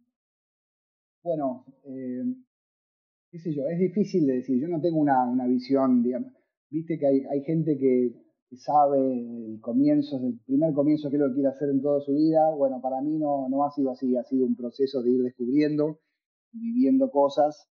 bueno, 1.23 1.67
em, 1.85 2.43
qué 3.31 3.39
sé 3.39 3.55
yo, 3.55 3.69
es 3.69 3.79
difícil 3.79 4.27
de 4.27 4.37
decir, 4.37 4.59
yo 4.59 4.69
no 4.69 4.81
tengo 4.81 4.97
una, 4.99 5.25
una 5.25 5.47
visión, 5.47 6.03
digamos, 6.03 6.33
viste 6.75 6.99
que 6.99 7.07
hay, 7.07 7.25
hay 7.31 7.43
gente 7.45 7.79
que 7.79 8.13
sabe 8.57 8.99
el 8.99 9.61
comienzo, 9.61 10.17
el 10.17 10.39
primer 10.45 10.75
comienzo 10.75 11.11
que 11.11 11.17
es 11.17 11.23
lo 11.23 11.29
que 11.29 11.35
quiere 11.35 11.49
hacer 11.49 11.69
en 11.71 11.83
toda 11.83 12.01
su 12.01 12.13
vida. 12.13 12.51
Bueno, 12.57 12.81
para 12.81 13.01
mí 13.01 13.17
no, 13.19 13.49
no 13.49 13.65
ha 13.65 13.71
sido 13.71 13.91
así, 13.91 14.17
ha 14.17 14.25
sido 14.25 14.47
un 14.47 14.57
proceso 14.57 15.03
de 15.03 15.11
ir 15.11 15.23
descubriendo 15.23 15.99
viviendo 16.55 17.11
cosas 17.11 17.69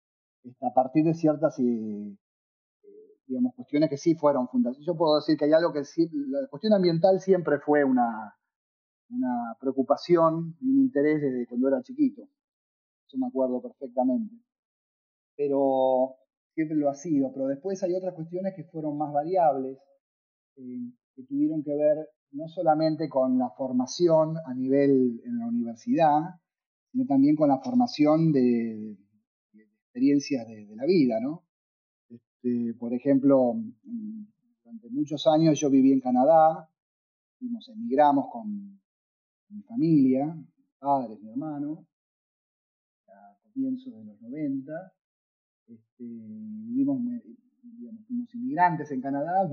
este, 0.43 0.65
a 0.65 0.73
partir 0.73 1.03
de 1.03 1.13
ciertas 1.13 1.59
eh, 1.59 2.17
digamos, 3.27 3.53
cuestiones 3.55 3.89
que 3.89 3.97
sí 3.97 4.15
fueron 4.15 4.47
fundacionales. 4.47 4.87
Yo 4.87 4.97
puedo 4.97 5.17
decir 5.17 5.37
que 5.37 5.45
hay 5.45 5.53
algo 5.53 5.73
que 5.73 5.83
sí, 5.83 6.09
la 6.29 6.47
cuestión 6.47 6.73
ambiental 6.73 7.19
siempre 7.19 7.59
fue 7.59 7.83
una, 7.83 8.35
una 9.09 9.55
preocupación 9.59 10.55
y 10.61 10.69
un 10.69 10.79
interés 10.79 11.21
desde 11.21 11.45
cuando 11.47 11.67
era 11.67 11.83
chiquito. 11.83 12.23
Eso 13.05 13.17
me 13.17 13.27
acuerdo 13.27 13.61
perfectamente. 13.61 14.35
Pero 15.35 16.15
siempre 16.53 16.77
lo 16.77 16.89
ha 16.89 16.95
sido. 16.95 17.31
Pero 17.33 17.47
después 17.47 17.81
hay 17.83 17.95
otras 17.95 18.13
cuestiones 18.13 18.53
que 18.55 18.63
fueron 18.65 18.97
más 18.97 19.11
variables 19.13 19.77
eh, 20.55 20.91
que 21.15 21.23
tuvieron 21.23 21.63
que 21.63 21.75
ver 21.75 22.07
no 22.31 22.47
solamente 22.47 23.09
con 23.09 23.37
la 23.37 23.49
formación 23.51 24.35
a 24.45 24.53
nivel 24.53 25.21
en 25.25 25.39
la 25.39 25.47
universidad, 25.47 26.19
sino 26.91 27.05
también 27.05 27.35
con 27.35 27.49
la 27.49 27.59
formación 27.59 28.31
de, 28.31 28.97
experiencias 29.53 30.47
de, 30.47 30.75
la 30.75 30.85
vida, 30.85 31.19
¿no? 31.19 31.43
Este, 32.09 32.73
por 32.77 32.93
ejemplo, 32.93 33.55
durante 34.63 34.89
muchos 34.89 35.25
años 35.27 35.59
yo 35.59 35.69
viví 35.69 35.91
en 35.91 35.99
Canadá, 35.99 36.69
fuimos, 37.39 37.67
emigramos 37.69 38.27
con, 38.31 38.79
mi 39.51 39.63
familia, 39.63 40.27
mis 40.27 40.77
padres, 40.77 41.19
mi 41.21 41.29
hermano, 41.29 41.87
a 43.07 43.35
comienzos 43.41 43.91
de 43.95 44.05
los 44.05 44.21
90, 44.21 44.71
este, 45.69 46.03
vivimos 46.03 46.99
digamos, 47.61 48.05
fuimos 48.07 48.35
inmigrantes 48.35 48.91
en 48.91 49.01
Canadá, 49.01 49.49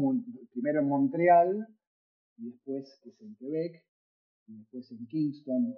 primero 0.53 0.81
en 0.81 0.89
Montreal, 0.89 1.69
y 2.39 2.47
después 2.47 3.01
es 3.05 3.21
en 3.21 3.37
Quebec, 3.37 3.85
y 4.47 4.59
después 4.59 4.91
en 4.93 5.07
Kingston, 5.07 5.75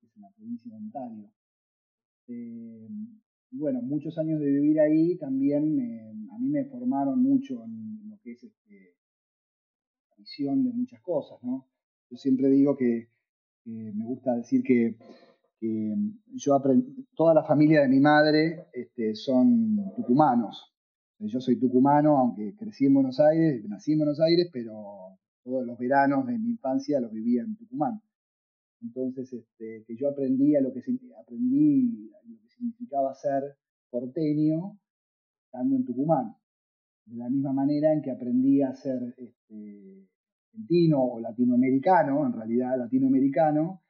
que 0.00 0.06
es 0.06 0.16
en 0.16 0.22
la 0.22 0.30
provincia 0.30 0.70
de 0.70 0.76
Ontario. 0.76 1.30
Eh, 2.28 2.88
bueno, 3.50 3.82
muchos 3.82 4.18
años 4.18 4.40
de 4.40 4.46
vivir 4.46 4.80
ahí 4.80 5.16
también 5.16 6.28
a 6.32 6.38
mí 6.38 6.48
me 6.48 6.64
formaron 6.64 7.22
mucho 7.22 7.64
en 7.64 8.10
lo 8.10 8.18
que 8.18 8.32
es 8.32 8.42
este, 8.42 8.96
la 10.10 10.16
visión 10.16 10.64
de 10.64 10.72
muchas 10.72 11.00
cosas, 11.02 11.38
¿no? 11.42 11.68
Yo 12.10 12.16
siempre 12.16 12.48
digo 12.48 12.76
que, 12.76 13.08
me 13.64 14.04
gusta 14.04 14.34
decir 14.36 14.62
que, 14.62 14.96
yo 16.34 16.54
aprendí, 16.54 17.06
toda 17.14 17.34
la 17.34 17.44
familia 17.44 17.82
de 17.82 17.88
mi 17.88 18.00
madre 18.00 18.66
este, 18.72 19.14
son 19.14 19.76
tucumanos, 19.96 20.74
yo 21.18 21.40
soy 21.40 21.58
tucumano, 21.58 22.18
aunque 22.18 22.54
crecí 22.56 22.86
en 22.86 22.94
Buenos 22.94 23.20
Aires, 23.20 23.64
nací 23.68 23.92
en 23.92 23.98
Buenos 23.98 24.20
Aires, 24.20 24.48
pero 24.52 25.16
todos 25.42 25.66
los 25.66 25.78
veranos 25.78 26.26
de 26.26 26.38
mi 26.38 26.50
infancia 26.50 27.00
los 27.00 27.12
vivía 27.12 27.42
en 27.42 27.56
Tucumán. 27.56 28.00
Entonces, 28.82 29.32
este, 29.32 29.84
que 29.86 29.96
yo 29.96 30.08
aprendí 30.08 30.52
lo 30.60 30.72
que 30.72 30.80
aprendí 31.20 32.10
lo 32.26 32.38
que 32.40 32.48
significaba 32.48 33.14
ser 33.14 33.56
porteño 33.90 34.78
estando 35.46 35.76
en 35.76 35.84
Tucumán. 35.84 36.36
De 37.06 37.16
la 37.16 37.28
misma 37.28 37.52
manera 37.52 37.92
en 37.92 38.02
que 38.02 38.10
aprendí 38.10 38.62
a 38.62 38.74
ser 38.74 39.14
este, 39.16 40.08
argentino 40.52 41.02
o 41.02 41.20
latinoamericano, 41.20 42.26
en 42.26 42.32
realidad 42.32 42.78
latinoamericano, 42.78 43.82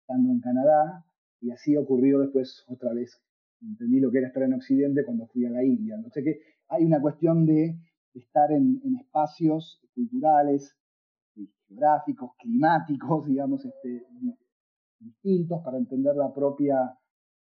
estando 0.00 0.30
en 0.30 0.40
Canadá, 0.40 1.04
y 1.40 1.50
así 1.50 1.76
ocurrió 1.76 2.20
después 2.20 2.64
otra 2.68 2.92
vez. 2.92 3.20
Entendí 3.62 4.00
lo 4.00 4.10
que 4.10 4.18
era 4.18 4.28
estar 4.28 4.42
en 4.42 4.54
Occidente 4.54 5.04
cuando 5.04 5.26
fui 5.26 5.44
a 5.44 5.50
la 5.50 5.64
India. 5.64 5.96
No 5.96 6.08
qué, 6.12 6.40
hay 6.68 6.84
una 6.84 7.00
cuestión 7.00 7.46
de, 7.46 7.76
estar 8.14 8.50
en, 8.52 8.80
espacios 9.00 9.80
culturales, 9.94 10.76
eh, 11.36 11.46
geográficos, 11.68 12.32
climáticos, 12.38 13.26
digamos, 13.28 13.64
este, 13.64 14.06
distintos 14.98 15.62
para 15.64 15.78
entender 15.78 16.14
la 16.16 16.32
propia 16.32 16.98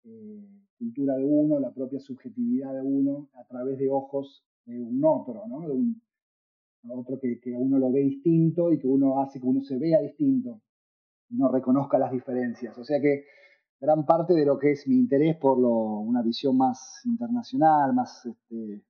eh, 0.03 0.47
cultura 0.77 1.15
de 1.15 1.25
uno, 1.25 1.59
la 1.59 1.73
propia 1.73 1.99
subjetividad 1.99 2.73
de 2.73 2.81
uno 2.81 3.29
a 3.35 3.45
través 3.45 3.77
de 3.77 3.89
ojos 3.89 4.45
de 4.65 4.79
un 4.79 5.03
otro, 5.03 5.43
¿no? 5.47 5.61
De 5.61 5.71
un 5.71 6.01
otro 6.89 7.19
que, 7.19 7.39
que 7.39 7.51
uno 7.51 7.79
lo 7.79 7.91
ve 7.91 8.01
distinto 8.01 8.71
y 8.71 8.79
que 8.79 8.87
uno 8.87 9.21
hace 9.21 9.39
que 9.39 9.45
uno 9.45 9.61
se 9.61 9.77
vea 9.77 10.01
distinto 10.01 10.61
no 11.33 11.51
reconozca 11.51 11.97
las 11.97 12.11
diferencias. 12.11 12.77
O 12.77 12.83
sea 12.83 12.99
que 13.01 13.25
gran 13.84 14.05
parte 14.05 14.34
de 14.34 14.45
lo 14.45 14.57
que 14.57 14.71
es 14.71 14.88
mi 14.88 14.95
interés 14.95 15.36
por 15.36 15.57
una 15.57 16.21
visión 16.21 16.55
más 16.55 17.01
internacional, 17.03 17.93
más, 17.93 18.25
este, 18.25 18.81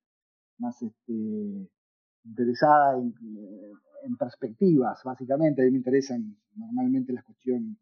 más 0.58 0.80
este, 0.80 1.68
interesada 2.24 2.96
en, 2.96 3.12
perspectivas, 4.16 5.02
básicamente. 5.02 5.62
A 5.62 5.64
mí 5.64 5.72
me 5.72 5.78
interesan 5.78 6.36
normalmente 6.54 7.12
las 7.12 7.24
cuestiones, 7.24 7.76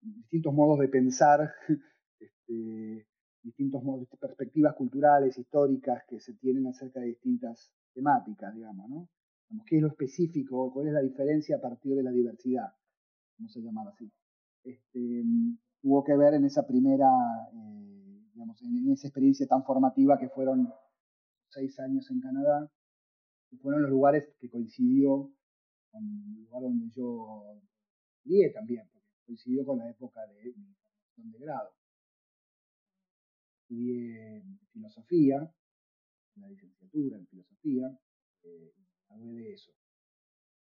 distintos 0.00 0.54
modos 0.54 0.78
de 0.78 0.88
pensar, 0.88 1.52
este, 2.20 3.08
distintos 3.42 3.82
modos, 3.82 4.06
perspectivas 4.20 4.76
culturales, 4.76 5.36
históricas 5.36 6.04
que 6.06 6.20
se 6.20 6.34
tienen 6.34 6.68
acerca 6.68 7.00
de 7.00 7.06
distintas 7.06 7.72
temáticas, 7.92 8.54
digamos, 8.54 8.88
¿no? 8.88 9.08
¿Qué 9.66 9.76
es 9.76 9.82
lo 9.82 9.88
específico? 9.88 10.72
¿Cuál 10.72 10.86
es 10.86 10.92
la 10.92 11.00
diferencia 11.00 11.56
a 11.56 11.60
partir 11.60 11.96
de 11.96 12.04
la 12.04 12.12
diversidad? 12.12 12.72
Vamos 13.36 13.56
a 13.56 13.60
llamar 13.60 13.88
así. 13.88 14.08
Este, 14.64 15.24
tuvo 15.80 16.04
que 16.04 16.16
ver 16.16 16.34
en 16.34 16.44
esa 16.44 16.66
primera, 16.66 17.08
eh, 17.52 18.28
digamos, 18.32 18.62
en, 18.62 18.90
esa 18.92 19.08
experiencia 19.08 19.46
tan 19.46 19.64
formativa 19.64 20.18
que 20.18 20.28
fueron 20.28 20.72
seis 21.48 21.78
años 21.80 22.08
en 22.10 22.20
Canadá, 22.20 22.70
que 23.50 23.56
fueron 23.58 23.82
los 23.82 23.90
lugares 23.90 24.32
que 24.38 24.48
coincidió 24.48 25.32
con 25.90 26.02
el 26.04 26.44
lugar 26.44 26.62
donde 26.62 26.88
yo 26.90 27.60
estudié 28.16 28.50
también, 28.50 28.88
porque 28.92 29.08
coincidió 29.26 29.66
con 29.66 29.78
la 29.78 29.90
época 29.90 30.24
de 30.26 30.54
mi 30.56 30.74
formación 30.74 31.32
de 31.32 31.38
grado. 31.38 31.70
Estudié 33.62 34.42
filosofía, 34.72 35.52
la 36.36 36.48
licenciatura 36.48 37.18
en 37.18 37.26
filosofía, 37.26 37.98
eh, 38.44 38.72
hablé 39.08 39.32
de 39.34 39.52
eso. 39.52 39.72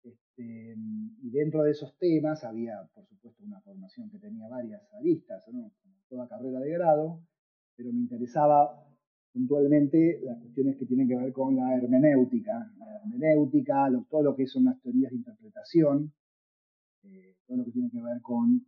Este, 0.04 0.76
y 1.22 1.30
dentro 1.30 1.64
de 1.64 1.72
esos 1.72 1.98
temas 1.98 2.44
había, 2.44 2.90
por 2.94 3.06
supuesto, 3.08 3.44
una 3.44 3.62
formación 3.62 4.10
que 4.10 4.20
tenía 4.20 4.48
varias 4.48 4.82
aristas, 4.94 5.46
toda 6.08 6.28
carrera 6.28 6.60
de 6.60 6.72
grado, 6.72 7.22
pero 7.76 7.92
me 7.92 8.00
interesaba 8.00 8.86
puntualmente 9.32 10.22
las 10.24 10.38
cuestiones 10.40 10.78
que 10.78 10.86
tienen 10.86 11.08
que 11.08 11.16
ver 11.16 11.32
con 11.32 11.56
la 11.56 11.76
hermenéutica, 11.76 12.72
la 12.78 12.98
hermenéutica, 12.98 13.90
todo 14.10 14.24
lo 14.24 14.36
que 14.36 14.48
son 14.48 14.66
las 14.66 14.82
teorías 14.82 15.12
de 15.12 15.18
interpretación, 15.18 16.14
eh, 17.04 17.36
todo 17.46 17.58
lo 17.58 17.66
que 17.66 17.72
tiene 17.72 17.90
que 17.90 18.02
ver 18.02 18.22
con 18.22 18.66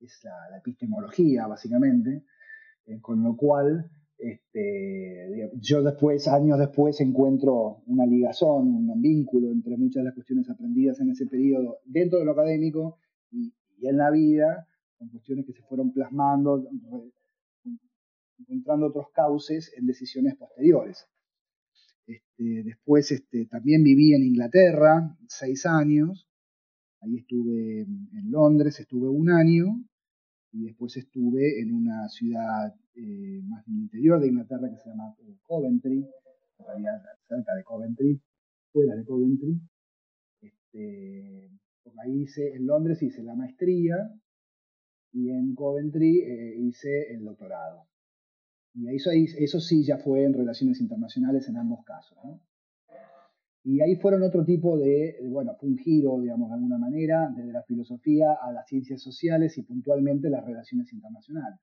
la, 0.00 0.58
epistemología, 0.58 1.46
básicamente, 1.46 2.24
eh, 2.86 3.00
con 3.00 3.22
lo 3.22 3.36
cual 3.36 3.90
este, 4.18 5.50
yo 5.60 5.82
después, 5.82 6.28
años 6.28 6.58
después, 6.58 7.00
encuentro 7.00 7.82
una 7.86 8.06
ligazón, 8.06 8.88
un 8.88 9.02
vínculo 9.02 9.50
entre 9.50 9.76
muchas 9.76 10.02
de 10.02 10.04
las 10.04 10.14
cuestiones 10.14 10.48
aprendidas 10.48 11.00
en 11.00 11.10
ese 11.10 11.26
periodo 11.26 11.78
dentro 11.84 12.18
de 12.18 12.24
lo 12.24 12.32
académico 12.32 12.98
y, 13.30 13.52
en 13.82 13.96
la 13.98 14.10
vida, 14.10 14.66
con 14.96 15.08
cuestiones 15.08 15.44
que 15.44 15.52
se 15.52 15.62
fueron 15.62 15.92
plasmando, 15.92 16.66
encontrando 18.38 18.86
otros 18.86 19.10
cauces 19.12 19.72
en 19.76 19.86
decisiones 19.86 20.36
posteriores. 20.36 21.06
Este, 22.06 22.62
después 22.64 23.10
este, 23.10 23.46
también 23.46 23.82
viví 23.82 24.14
en 24.14 24.24
Inglaterra 24.24 25.16
seis 25.26 25.66
años, 25.66 26.28
ahí 27.00 27.16
estuve 27.16 27.82
en 27.82 28.30
Londres, 28.30 28.80
estuve 28.80 29.08
un 29.08 29.30
año, 29.30 29.84
y 30.52 30.66
después 30.66 30.96
estuve 30.96 31.60
en 31.60 31.74
una 31.74 32.08
ciudad 32.08 32.74
eh, 32.96 33.42
más 33.44 33.64
del 33.66 33.76
interior 33.76 34.20
de 34.20 34.28
Inglaterra 34.28 34.70
que 34.70 34.78
se 34.78 34.88
llama 34.88 35.14
eh, 35.18 35.36
Coventry, 35.42 36.06
en 36.58 36.66
realidad 36.66 37.02
cerca 37.26 37.54
de 37.54 37.64
Coventry, 37.64 38.20
fuera 38.72 38.94
de 38.94 39.04
Coventry. 39.04 39.60
Este, 40.40 41.50
ahí 41.98 42.22
hice, 42.22 42.54
en 42.54 42.66
Londres 42.66 43.02
hice 43.02 43.22
la 43.22 43.34
maestría 43.34 43.96
y 45.12 45.30
en 45.30 45.54
Coventry 45.54 46.20
eh, 46.20 46.56
hice 46.58 47.12
el 47.12 47.24
doctorado. 47.24 47.86
Y 48.74 48.88
eso, 48.94 49.10
eso 49.12 49.60
sí 49.60 49.84
ya 49.84 49.98
fue 49.98 50.24
en 50.24 50.32
relaciones 50.32 50.80
internacionales 50.80 51.48
en 51.48 51.56
ambos 51.56 51.84
casos. 51.84 52.18
Y 53.62 53.80
ahí 53.80 53.96
fueron 53.96 54.22
otro 54.22 54.44
tipo 54.44 54.76
de, 54.76 55.16
bueno, 55.30 55.56
fue 55.58 55.70
un 55.70 55.78
giro, 55.78 56.20
digamos, 56.20 56.50
de 56.50 56.54
alguna 56.56 56.76
manera, 56.76 57.30
desde 57.34 57.52
la 57.52 57.62
filosofía 57.62 58.34
a 58.34 58.52
las 58.52 58.68
ciencias 58.68 59.00
sociales 59.00 59.56
y 59.56 59.62
puntualmente 59.62 60.28
las 60.28 60.44
relaciones 60.44 60.92
internacionales. 60.92 61.58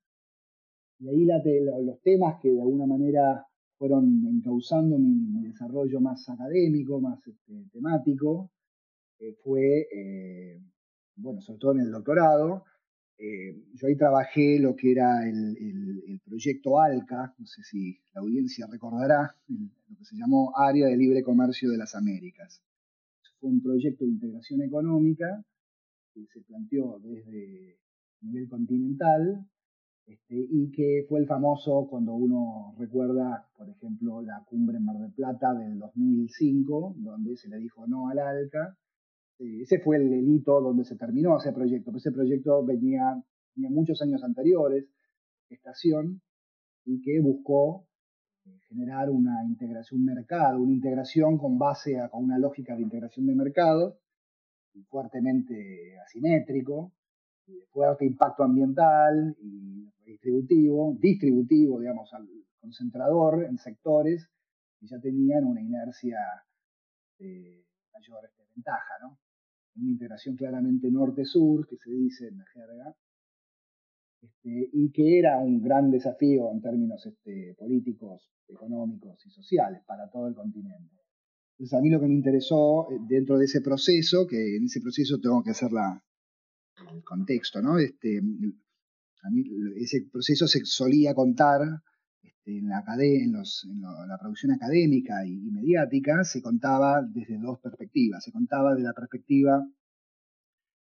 Y 1.01 1.09
ahí 1.09 1.25
los 1.25 1.99
temas 2.03 2.39
que 2.39 2.51
de 2.51 2.61
alguna 2.61 2.85
manera 2.85 3.43
fueron 3.77 4.23
encauzando 4.27 4.99
mi, 4.99 5.41
desarrollo 5.47 5.99
más 5.99 6.29
académico, 6.29 7.01
más 7.01 7.19
este, 7.27 7.65
temático, 7.73 8.51
eh, 9.19 9.33
fue, 9.43 9.87
eh, 9.91 10.61
bueno, 11.15 11.41
sobre 11.41 11.59
todo 11.59 11.71
en 11.71 11.79
el 11.79 11.91
doctorado, 11.91 12.65
eh, 13.17 13.55
yo 13.73 13.87
ahí 13.87 13.95
trabajé 13.95 14.59
lo 14.59 14.75
que 14.75 14.91
era 14.91 15.27
el, 15.27 16.21
proyecto 16.23 16.79
ALCA, 16.79 17.33
no 17.37 17.45
sé 17.45 17.63
si 17.63 17.99
la 18.13 18.21
audiencia 18.21 18.67
recordará, 18.71 19.35
lo 19.47 19.97
que 19.97 20.05
se 20.05 20.15
llamó 20.15 20.53
Área 20.55 20.87
de 20.87 20.97
Libre 20.97 21.23
Comercio 21.23 21.71
de 21.71 21.77
las 21.77 21.95
Américas. 21.95 22.61
Fue 23.39 23.49
un 23.49 23.61
proyecto 23.61 24.05
de 24.05 24.11
integración 24.11 24.61
económica 24.61 25.43
que 26.13 26.25
se 26.27 26.41
planteó 26.41 26.99
desde 26.99 27.79
nivel 28.21 28.47
continental 28.47 29.45
este, 30.05 30.35
y 30.35 30.71
que 30.71 31.05
fue 31.07 31.19
el 31.19 31.27
famoso 31.27 31.87
cuando 31.89 32.13
uno 32.13 32.75
recuerda, 32.77 33.47
por 33.57 33.69
ejemplo, 33.69 34.21
la 34.21 34.43
cumbre 34.45 34.77
en 34.77 34.85
Mar 34.85 34.97
del 34.97 35.13
Plata 35.13 35.53
del 35.53 35.79
2005, 35.79 36.95
donde 36.97 37.37
se 37.37 37.49
le 37.49 37.57
dijo 37.57 37.87
no 37.87 38.09
al 38.09 38.19
ALCA, 38.19 38.77
eh, 39.39 39.61
ese 39.61 39.79
fue 39.79 39.97
el 39.97 40.09
delito 40.09 40.59
donde 40.61 40.83
se 40.83 40.95
terminó 40.95 41.37
ese 41.37 41.53
proyecto. 41.53 41.91
Ese 41.95 42.11
proyecto 42.11 42.63
venía, 42.65 43.23
venía 43.55 43.69
muchos 43.69 44.01
años 44.01 44.23
anteriores, 44.23 44.85
estación, 45.49 46.21
y 46.85 47.01
que 47.01 47.19
buscó 47.21 47.87
eh, 48.45 48.59
generar 48.69 49.09
una 49.09 49.43
integración, 49.45 50.01
un 50.01 50.05
mercado, 50.07 50.59
una 50.59 50.73
integración 50.73 51.37
con 51.37 51.57
base 51.57 51.99
a 51.99 52.09
con 52.09 52.23
una 52.23 52.39
lógica 52.39 52.75
de 52.75 52.81
integración 52.81 53.27
de 53.27 53.35
mercados, 53.35 53.95
fuertemente 54.89 55.97
asimétrico, 56.05 56.93
de 57.53 57.65
fuerte 57.67 58.05
impacto 58.05 58.43
ambiental 58.43 59.35
y 59.39 59.91
distributivo, 60.05 60.97
distributivo, 60.99 61.79
digamos, 61.79 62.13
al 62.13 62.27
concentrador 62.59 63.43
en 63.43 63.57
sectores 63.57 64.29
que 64.79 64.87
ya 64.87 64.99
tenían 64.99 65.45
una 65.45 65.61
inercia 65.61 66.17
de 67.17 67.65
mayor 67.93 68.25
este, 68.25 68.43
ventaja, 68.55 68.93
¿no? 69.01 69.19
una 69.75 69.91
integración 69.91 70.35
claramente 70.35 70.91
norte-sur, 70.91 71.67
que 71.67 71.77
se 71.77 71.91
dice 71.91 72.27
en 72.27 72.37
la 72.37 72.45
jerga, 72.47 72.95
este, 74.21 74.69
y 74.73 74.91
que 74.91 75.19
era 75.19 75.37
un 75.37 75.61
gran 75.61 75.89
desafío 75.89 76.51
en 76.51 76.61
términos 76.61 77.05
este, 77.05 77.55
políticos, 77.57 78.29
económicos 78.47 79.25
y 79.25 79.29
sociales 79.29 79.81
para 79.87 80.09
todo 80.09 80.27
el 80.27 80.35
continente. 80.35 80.95
Entonces 81.53 81.77
a 81.77 81.81
mí 81.81 81.89
lo 81.89 81.99
que 81.99 82.07
me 82.07 82.15
interesó 82.15 82.91
eh, 82.91 82.97
dentro 83.07 83.37
de 83.37 83.45
ese 83.45 83.61
proceso, 83.61 84.27
que 84.27 84.57
en 84.57 84.65
ese 84.65 84.81
proceso 84.81 85.19
tengo 85.21 85.43
que 85.43 85.51
hacer 85.51 85.71
la, 85.71 86.03
el 86.93 87.03
contexto, 87.03 87.61
¿no? 87.61 87.77
Este, 87.79 88.19
a 88.19 89.29
mí 89.29 89.43
ese 89.77 90.07
proceso 90.11 90.47
se 90.47 90.65
solía 90.65 91.13
contar 91.13 91.61
este, 92.23 92.57
en, 92.57 92.69
la, 92.69 92.83
en, 92.99 93.31
la 93.31 94.17
producción 94.19 94.51
académica 94.51 95.25
y, 95.25 95.51
mediática 95.51 96.23
se 96.23 96.41
contaba 96.41 97.01
desde 97.01 97.37
dos 97.37 97.59
perspectivas. 97.59 98.23
Se 98.23 98.31
contaba 98.31 98.73
de 98.73 98.81
la 98.81 98.93
perspectiva 98.93 99.65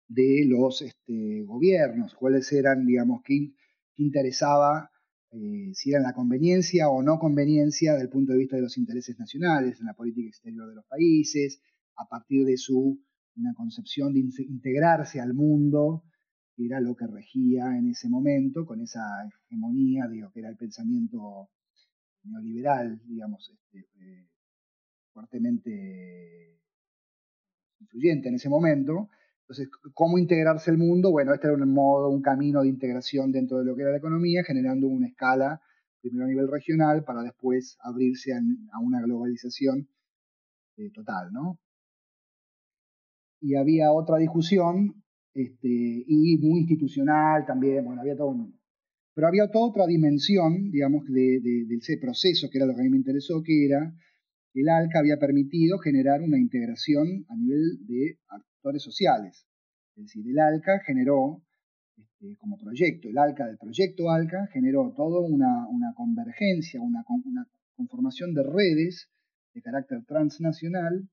de 0.08 0.44
los 0.46 0.82
este, 0.82 1.42
gobiernos, 1.44 2.14
cuáles 2.14 2.50
eran, 2.52 2.84
digamos, 2.86 3.22
qué, 3.24 3.52
interesaba, 3.96 4.90
eh, 5.30 5.70
si 5.74 5.90
era 5.90 6.00
la 6.00 6.14
conveniencia 6.14 6.88
o 6.88 7.02
no 7.02 7.18
conveniencia 7.18 7.94
del 7.94 8.08
punto 8.08 8.32
de 8.32 8.38
vista 8.38 8.56
de 8.56 8.62
los 8.62 8.78
intereses 8.78 9.18
nacionales 9.18 9.78
en 9.78 9.86
la 9.86 9.94
política 9.94 10.28
exterior 10.28 10.68
de 10.68 10.74
los 10.74 10.86
países, 10.86 11.60
a 11.96 12.06
partir 12.08 12.44
de 12.46 12.56
su 12.56 12.98
una 13.40 13.54
concepción 13.54 14.12
de 14.12 14.20
integrarse 14.20 15.20
al 15.20 15.34
mundo 15.34 16.04
era 16.56 16.80
lo 16.80 16.94
que 16.94 17.06
regía 17.06 17.76
en 17.76 17.88
ese 17.88 18.08
momento, 18.08 18.66
con 18.66 18.80
esa 18.80 19.00
hegemonía, 19.26 20.06
digo, 20.08 20.30
que 20.30 20.40
era 20.40 20.50
el 20.50 20.56
pensamiento 20.56 21.48
neoliberal, 22.24 23.00
digamos, 23.06 23.50
este, 23.50 23.88
eh, 23.98 24.28
fuertemente 25.12 26.60
influyente 27.80 28.28
en 28.28 28.34
ese 28.34 28.48
momento. 28.48 29.08
Entonces, 29.42 29.68
¿cómo 29.94 30.18
integrarse 30.18 30.70
al 30.70 30.78
mundo? 30.78 31.10
Bueno, 31.10 31.32
este 31.32 31.46
era 31.46 31.56
un 31.56 31.72
modo, 31.72 32.08
un 32.10 32.22
camino 32.22 32.60
de 32.62 32.68
integración 32.68 33.32
dentro 33.32 33.58
de 33.58 33.64
lo 33.64 33.74
que 33.74 33.82
era 33.82 33.90
la 33.90 33.98
economía, 33.98 34.44
generando 34.44 34.86
una 34.86 35.08
escala, 35.08 35.60
primero 36.00 36.26
a 36.26 36.28
nivel 36.28 36.48
regional, 36.48 37.04
para 37.04 37.22
después 37.22 37.78
abrirse 37.80 38.32
a, 38.34 38.78
una 38.80 39.00
globalización 39.00 39.88
eh, 40.76 40.90
total, 40.92 41.32
¿no? 41.32 41.58
Y 43.40 43.54
había 43.54 43.92
otra 43.92 44.18
discusión 44.18 45.02
este, 45.34 45.68
y 45.68 46.36
muy 46.38 46.60
institucional 46.60 47.46
también, 47.46 47.84
bueno, 47.84 48.00
había 48.00 48.16
todo 48.16 48.28
un, 48.28 48.60
pero 49.14 49.28
había 49.28 49.50
toda 49.50 49.68
otra 49.68 49.86
dimensión, 49.86 50.70
digamos, 50.70 51.04
de, 51.06 51.66
ese 51.76 51.98
proceso, 51.98 52.48
que 52.50 52.58
era 52.58 52.66
lo 52.66 52.74
que 52.74 52.80
a 52.80 52.84
mí 52.84 52.90
me 52.90 52.96
interesó, 52.96 53.42
que 53.42 53.66
era 53.66 53.94
el 54.54 54.68
ALCA 54.68 54.98
había 54.98 55.18
permitido 55.18 55.78
generar 55.78 56.22
una 56.22 56.38
integración 56.38 57.24
a 57.28 57.36
nivel 57.36 57.86
de 57.86 58.18
actores 58.28 58.82
sociales. 58.82 59.46
Es 59.94 60.04
decir, 60.04 60.28
el 60.28 60.38
ALCA 60.38 60.80
generó 60.84 61.42
este, 61.96 62.36
como 62.38 62.58
proyecto, 62.58 63.08
el 63.08 63.18
ALCA 63.18 63.46
del 63.46 63.58
proyecto 63.58 64.10
ALCA, 64.10 64.48
generó 64.52 64.92
toda 64.96 65.20
una, 65.20 65.66
convergencia, 65.94 66.80
una, 66.80 67.04
una 67.24 67.46
conformación 67.76 68.34
de 68.34 68.42
redes 68.42 69.08
de 69.54 69.62
carácter 69.62 70.04
transnacional, 70.06 71.08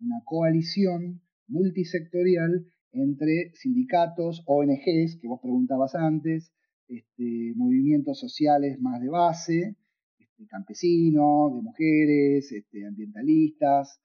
una 0.00 0.20
coalición 0.24 1.23
multisectorial 1.48 2.66
entre 2.92 3.52
sindicatos, 3.54 4.42
ONGs, 4.46 5.18
que 5.20 5.28
vos 5.28 5.40
preguntabas 5.40 5.94
antes, 5.94 6.52
este, 6.88 7.52
movimientos 7.56 8.18
sociales 8.18 8.78
más 8.80 9.00
de 9.00 9.08
base, 9.08 9.76
este, 10.18 10.46
campesinos, 10.46 11.54
de 11.54 11.62
mujeres, 11.62 12.52
este, 12.52 12.86
ambientalistas, 12.86 14.00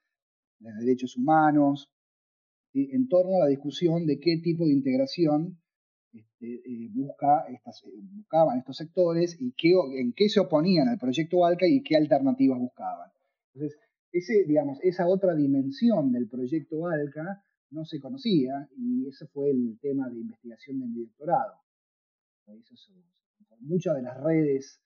de 0.59 0.71
derechos 0.73 1.17
humanos, 1.17 1.89
en 2.73 3.07
torno 3.07 3.35
a 3.35 3.45
la 3.45 3.47
discusión 3.47 4.05
de 4.05 4.19
qué 4.19 4.37
tipo 4.43 4.65
de 4.65 4.73
integración 4.73 5.59
eh, 6.13 6.89
busca 6.91 7.45
estas, 7.49 7.83
eh, 7.83 7.89
buscaban 8.13 8.59
estos 8.59 8.77
sectores 8.77 9.35
y 9.39 9.53
qué, 9.57 9.73
en 9.99 10.13
qué 10.13 10.29
se 10.29 10.39
oponían 10.39 10.87
al 10.87 10.97
proyecto 10.97 11.45
ALCA 11.45 11.67
y 11.67 11.83
qué 11.83 11.97
alternativas 11.97 12.59
buscaban. 12.59 13.09
Entonces, 13.53 13.79
ese, 14.11 14.45
digamos, 14.47 14.79
esa 14.81 15.07
otra 15.07 15.35
dimensión 15.35 16.11
del 16.11 16.27
proyecto 16.27 16.87
ALCA 16.87 17.43
no 17.71 17.85
se 17.85 17.99
conocía 17.99 18.67
y 18.75 19.07
ese 19.07 19.27
fue 19.27 19.51
el 19.51 19.77
tema 19.79 20.09
de 20.09 20.19
investigación 20.19 20.79
de 20.79 20.87
mi 20.87 20.99
doctorado. 21.01 21.53
muchas 23.61 23.95
de 23.95 24.01
las 24.01 24.19
redes, 24.21 24.81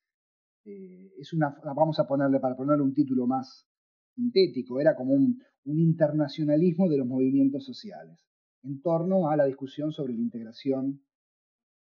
eh, 0.65 1.11
es 1.17 1.33
una, 1.33 1.55
vamos 1.63 1.99
a 1.99 2.07
ponerle, 2.07 2.39
para 2.39 2.55
ponerle 2.55 2.83
un 2.83 2.93
título 2.93 3.27
más 3.27 3.67
sintético, 4.15 4.79
era 4.79 4.95
como 4.95 5.13
un, 5.13 5.41
internacionalismo 5.65 6.89
de 6.89 6.97
los 6.97 7.07
movimientos 7.07 7.65
sociales 7.65 8.19
en 8.63 8.81
torno 8.81 9.29
a 9.29 9.37
la 9.37 9.45
discusión 9.45 9.93
sobre 9.93 10.13
la 10.13 10.19
integración 10.19 11.01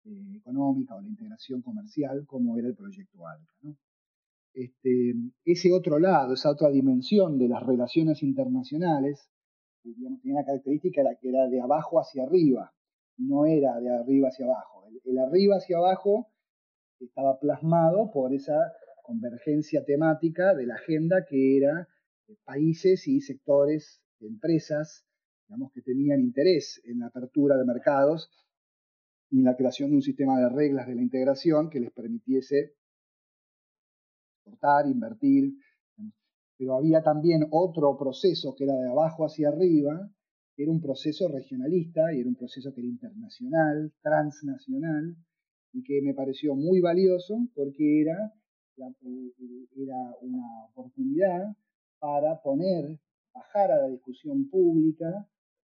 eh, 0.05 0.37
económica 0.37 0.97
o 0.97 1.01
la 1.01 1.09
integración 1.09 1.63
comercial, 1.63 2.27
como 2.27 2.59
era 2.59 2.69
el 2.69 2.77
proyecto 2.77 3.27
ALCA. 3.27 3.79
Este, 4.53 5.15
ese 5.45 5.73
otro 5.73 5.99
lado, 5.99 6.35
esa 6.35 6.51
otra 6.51 6.71
dimensión 6.71 7.39
de 7.39 7.49
las 7.49 7.65
relaciones 7.65 8.23
internacionales, 8.23 9.31
digamos, 9.85 10.21
tenía 10.21 10.39
una 10.39 10.47
característica 10.47 11.03
que 11.21 11.29
era 11.29 11.49
de 11.49 11.61
abajo 11.61 12.01
hacia 12.01 12.25
arriba, 12.25 12.73
no 13.17 13.47
era 13.47 13.79
de 13.81 13.91
arriba 13.91 14.29
hacia 14.29 14.47
abajo. 14.47 14.85
El, 15.05 15.19
arriba 15.19 15.57
hacia 15.57 15.79
abajo 15.79 16.29
estaba 16.99 17.39
plasmado 17.39 18.11
por 18.13 18.35
esa 18.35 18.73
convergencia 19.03 19.85
temática 19.85 20.55
de 20.55 20.67
la 20.67 20.75
agenda 20.75 21.25
que 21.25 21.57
era 21.57 21.89
países 22.45 23.09
y 23.09 23.21
sectores, 23.21 24.03
empresas, 24.21 25.05
digamos, 25.49 25.73
que 25.73 25.83
tenían 25.83 26.21
interés 26.21 26.81
en 26.85 27.01
la 27.01 27.07
apertura 27.07 27.57
de 27.57 27.65
mercados 27.65 28.31
y 29.31 29.39
en 29.39 29.45
la 29.45 29.57
creación 29.57 29.91
de 29.91 29.97
un 29.97 30.03
sistema 30.03 30.39
de 30.39 30.49
reglas 30.49 30.87
de 30.87 30.95
la 30.95 31.03
integración 31.03 31.71
que 31.71 31.81
les 31.81 31.93
permitiese 31.93 32.75
exportar, 34.41 34.87
invertir, 34.87 35.55
pero 36.57 36.77
había 36.77 37.03
también 37.03 37.47
otro 37.51 37.97
proceso 37.97 38.55
que 38.55 38.65
era 38.65 38.75
de 38.75 38.91
abajo 38.91 39.25
hacia 39.25 39.49
arriba, 39.49 40.11
que 40.55 40.65
era 40.65 40.73
un 40.73 40.81
proceso 40.81 41.29
regionalista 41.29 42.13
y 42.13 42.21
era 42.21 42.29
un 42.29 42.35
proceso 42.35 42.73
que 42.75 42.81
era 42.81 42.89
internacional, 42.89 43.93
transnacional, 44.03 45.17
y 45.73 45.83
que 45.83 46.03
me 46.03 46.15
pareció 46.15 46.55
muy 46.55 46.81
valioso 46.81 47.39
porque 47.55 48.03
era, 48.03 48.35
eh, 48.77 49.67
era 49.77 50.15
una 50.21 50.65
oportunidad 50.71 51.57
para 51.99 52.43
poner, 52.43 52.99
bajar 53.33 53.71
a 53.71 53.83
la 53.83 53.89
discusión 53.89 54.51
pública, 54.51 55.29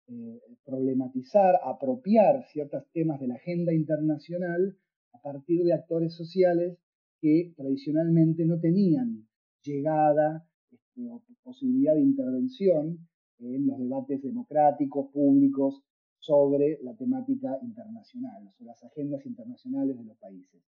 eh, 0.08 0.42
problematizar, 0.64 1.60
apropiar 1.64 2.46
ciertos 2.52 2.84
temas 2.94 3.20
de 3.20 3.28
la 3.28 3.36
agenda 3.36 3.74
internacional 3.74 4.78
a 5.14 5.22
partir 5.22 5.64
de 5.64 5.74
actores 5.74 6.16
sociales 6.16 6.80
que 7.22 7.54
tradicionalmente 7.56 8.46
no 8.46 8.60
tenían 8.60 9.28
llegada 9.64 10.48
este, 10.72 11.10
o 11.10 11.24
posibilidad 11.44 11.94
de 11.94 12.02
intervención 12.02 13.08
en 13.40 13.68
los 13.68 13.80
debates 13.80 14.22
democráticos, 14.22 15.12
públicos, 15.12 15.82
sobre 16.20 16.80
la 16.84 16.96
temática 16.96 17.58
internacional, 17.62 18.50
sobre 18.52 18.68
las 18.68 18.84
agendas 18.84 19.26
internacionales 19.26 19.98
de 19.98 20.04
los 20.04 20.18
países. 20.18 20.62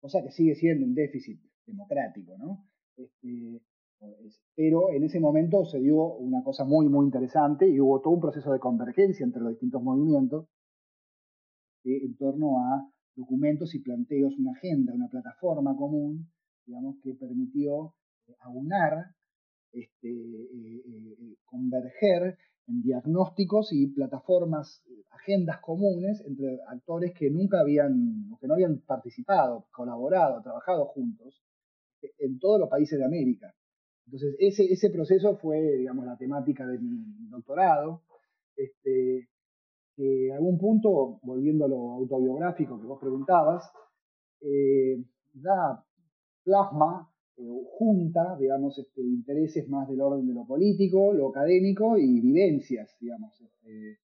Cosa 0.00 0.22
que 0.22 0.32
sigue 0.32 0.54
siendo 0.54 0.84
un 0.84 0.94
déficit 0.94 1.40
democrático, 1.66 2.36
¿no? 2.36 2.66
Este, 2.96 3.62
pero 4.54 4.90
en 4.90 5.04
ese 5.04 5.20
momento 5.20 5.64
se 5.64 5.80
dio 5.80 6.14
una 6.16 6.42
cosa 6.42 6.64
muy, 6.64 6.88
muy 6.88 7.04
interesante 7.04 7.68
y 7.68 7.80
hubo 7.80 8.00
todo 8.00 8.14
un 8.14 8.20
proceso 8.20 8.52
de 8.52 8.60
convergencia 8.60 9.24
entre 9.24 9.42
los 9.42 9.50
distintos 9.50 9.82
movimientos 9.82 10.46
en 11.84 12.16
torno 12.16 12.58
a 12.60 12.90
documentos 13.18 13.74
y 13.74 13.80
planteos, 13.80 14.38
una 14.38 14.52
agenda, 14.52 14.94
una 14.94 15.08
plataforma 15.08 15.76
común, 15.76 16.30
digamos, 16.64 16.96
que 17.02 17.14
permitió 17.14 17.94
eh, 18.26 18.34
aunar, 18.40 19.14
este, 19.72 20.08
eh, 20.08 20.82
eh, 20.86 21.36
converger 21.44 22.38
en 22.68 22.82
diagnósticos 22.82 23.72
y 23.72 23.88
plataformas, 23.88 24.82
agendas 25.10 25.58
comunes 25.60 26.22
entre 26.26 26.58
actores 26.68 27.12
que 27.12 27.30
nunca 27.30 27.60
habían, 27.60 28.36
que 28.40 28.46
no 28.46 28.54
habían 28.54 28.78
participado, 28.80 29.66
colaborado, 29.72 30.42
trabajado 30.42 30.86
juntos 30.86 31.42
en 32.18 32.38
todos 32.38 32.60
los 32.60 32.68
países 32.68 32.98
de 32.98 33.04
América. 33.04 33.52
Entonces, 34.06 34.36
ese, 34.38 34.64
ese 34.64 34.90
proceso 34.90 35.36
fue, 35.36 35.60
digamos, 35.78 36.06
la 36.06 36.16
temática 36.16 36.66
de 36.66 36.78
mi 36.78 37.28
doctorado. 37.28 38.02
Este, 38.54 39.28
en 39.98 40.32
algún 40.32 40.58
punto, 40.58 41.18
volviendo 41.22 41.64
a 41.64 41.68
lo 41.68 41.92
autobiográfico 41.94 42.80
que 42.80 42.86
vos 42.86 43.00
preguntabas, 43.00 43.70
eh, 44.40 45.02
da 45.32 45.84
plasma, 46.44 47.10
eh, 47.36 47.42
junta, 47.78 48.36
digamos, 48.38 48.78
este, 48.78 49.02
intereses 49.02 49.68
más 49.68 49.88
del 49.88 50.00
orden 50.00 50.26
de 50.26 50.34
lo 50.34 50.46
político, 50.46 51.12
lo 51.12 51.28
académico 51.28 51.98
y 51.98 52.20
vivencias, 52.20 52.96
digamos. 53.00 53.40
Este, 53.40 53.98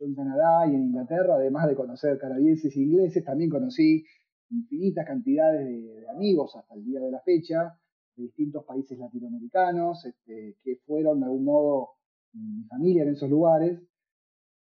en 0.00 0.14
Canadá 0.14 0.66
y 0.66 0.74
en 0.74 0.84
Inglaterra, 0.84 1.34
además 1.34 1.68
de 1.68 1.74
conocer 1.74 2.18
canadienses 2.18 2.74
e 2.76 2.80
ingleses, 2.80 3.24
también 3.24 3.50
conocí 3.50 4.04
infinitas 4.50 5.06
cantidades 5.06 5.66
de, 5.66 6.08
amigos 6.08 6.56
hasta 6.56 6.74
el 6.74 6.84
día 6.84 7.00
de 7.00 7.10
la 7.10 7.20
fecha, 7.20 7.78
de 8.16 8.24
distintos 8.24 8.64
países 8.64 8.98
latinoamericanos, 8.98 10.04
este, 10.04 10.56
que 10.62 10.76
fueron 10.86 11.20
de 11.20 11.26
algún 11.26 11.44
modo 11.44 11.88
mi 12.32 12.64
familia 12.64 13.02
en 13.02 13.10
esos 13.10 13.28
lugares, 13.28 13.80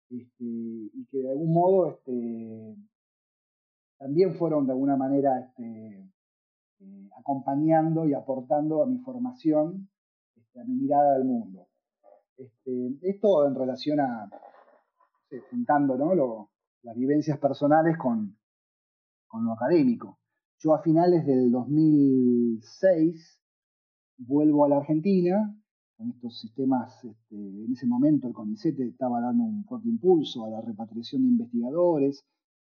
este, 0.10 0.44
y 0.44 1.06
que 1.12 1.18
de 1.18 1.32
algún 1.32 1.54
modo 1.54 1.92
este, 1.92 2.76
también 3.98 4.36
fueron 4.36 4.66
de 4.66 4.74
alguna 4.74 4.96
manera 4.96 5.40
este, 5.40 6.10
eh, 6.80 7.10
acompañando 7.18 8.08
y 8.08 8.14
aportando 8.14 8.84
a 8.84 8.86
mi 8.86 9.00
formación, 9.00 9.90
a 10.56 10.64
mi 10.64 10.76
mirada 10.76 11.16
al 11.16 11.26
mundo. 11.26 11.68
esto 13.02 13.48
en 13.48 13.56
relación 13.56 14.00
a, 14.00 14.30
juntando 15.50 16.50
las 16.84 16.96
vivencias 16.96 17.38
personales 17.40 17.98
con, 17.98 18.38
con 19.28 19.46
lo 19.46 19.54
académico. 19.54 20.20
Yo 20.60 20.74
a 20.74 20.82
finales 20.82 21.26
del 21.26 21.52
2006 21.52 23.42
vuelvo 24.18 24.66
a 24.66 24.70
la 24.70 24.78
Argentina 24.78 25.56
con 25.98 26.12
estos 26.12 26.40
sistemas, 26.40 27.04
este, 27.04 27.36
en 27.36 27.74
ese 27.74 27.88
momento 27.88 28.28
el 28.28 28.34
CONICET 28.34 28.80
estaba 28.82 29.20
dando 29.20 29.44
un 29.44 29.66
fuerte 29.66 29.90
impulso 29.90 30.46
a 30.46 30.50
la 30.50 30.62
repatriación 30.62 31.24
de 31.24 31.30
investigadores, 31.30 32.24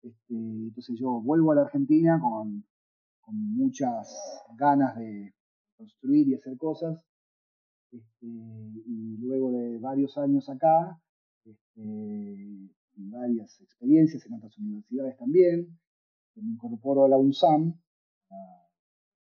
este, 0.03 0.35
entonces 0.35 0.99
yo 0.99 1.21
vuelvo 1.21 1.53
a 1.53 1.55
la 1.55 1.63
Argentina 1.63 2.21
con, 2.21 2.65
muchas 3.35 4.15
ganas 4.59 4.95
de 4.97 5.33
construir 5.79 6.29
y 6.29 6.35
hacer 6.35 6.59
cosas, 6.59 7.01
este, 7.91 8.27
y 8.27 9.17
luego 9.19 9.53
de 9.53 9.79
varios 9.79 10.19
años 10.19 10.51
acá, 10.51 11.01
y 11.77 12.69
varias 12.97 13.59
experiencias 13.61 14.27
en 14.27 14.35
otras 14.35 14.59
universidades 14.59 15.17
también, 15.17 15.79
me 16.35 16.51
incorporo 16.51 17.05
a 17.05 17.09
la 17.09 17.17
UNSAM, 17.17 17.73
la 18.29 18.69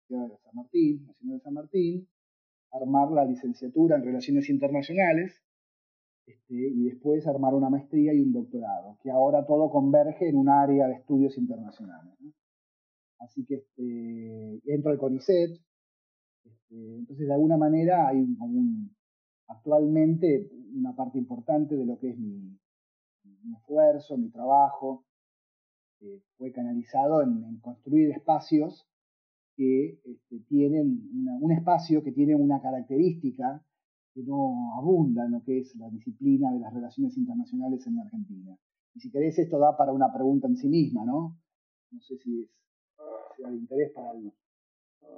Universidad 0.10 0.30
de 0.30 0.38
San 0.44 0.56
Martín, 0.56 1.06
Nacional 1.06 1.38
de 1.38 1.44
San 1.44 1.54
Martín, 1.54 2.08
armar 2.72 3.12
la 3.12 3.26
licenciatura 3.26 3.96
en 3.96 4.04
Relaciones 4.04 4.50
Internacionales 4.50 5.42
este, 6.26 6.56
y 6.56 6.84
después 6.84 7.26
armar 7.28 7.54
una 7.54 7.70
maestría 7.70 8.14
y 8.14 8.20
un 8.20 8.34
doctorado, 8.34 8.98
que 9.02 9.10
ahora 9.10 9.46
todo 9.46 9.70
converge 9.70 10.30
en 10.30 10.36
un 10.36 10.50
área 10.50 10.88
de 10.88 10.96
estudios 10.96 11.38
internacionales. 11.38 12.14
Así 13.20 13.46
que 13.46 13.56
este, 13.56 14.62
entro 14.66 14.92
al 14.92 14.98
CONICET, 14.98 15.52
este, 16.44 16.96
entonces 16.98 17.28
de 17.28 17.34
alguna 17.34 17.58
manera 17.58 18.08
hay 18.08 18.18
un, 18.18 18.96
actualmente 19.48 20.50
una 20.76 20.96
parte 20.96 21.18
importante 21.18 21.76
de 21.76 21.86
lo 21.86 21.98
que 21.98 22.10
es 22.10 22.18
mi, 22.18 22.60
esfuerzo, 23.56 24.18
mi 24.18 24.30
trabajo, 24.30 25.06
fue 26.38 26.52
canalizado 26.52 27.24
en 27.24 27.60
construir 27.60 28.12
espacios 28.12 28.88
que 29.58 30.00
este, 30.06 30.40
tienen 30.48 31.10
un 31.42 31.52
espacio 31.52 32.04
que 32.04 32.12
tiene 32.12 32.36
una 32.36 32.62
característica 32.62 33.66
que 34.14 34.22
no 34.24 34.76
abunda 34.78 35.26
en 35.26 35.32
lo 35.32 35.44
que 35.44 35.60
es 35.60 35.76
la 35.76 35.90
disciplina 35.90 36.54
de 36.54 36.60
las 36.60 36.72
relaciones 36.72 37.18
internacionales 37.18 37.86
en 37.88 37.96
la 37.96 38.04
Argentina. 38.04 38.56
Y 38.94 39.00
si 39.00 39.12
querés, 39.12 39.38
esto 39.40 39.58
da 39.58 39.76
para 39.76 39.92
una 39.92 40.14
pregunta 40.14 40.48
en 40.48 40.56
sí 40.56 40.70
misma, 40.70 41.06
¿no? 41.06 41.38
No 41.92 42.00
sé 42.02 42.18
si 42.18 42.44
es 42.44 43.50
de 43.50 43.56
interés 43.56 43.92
para, 43.94 44.12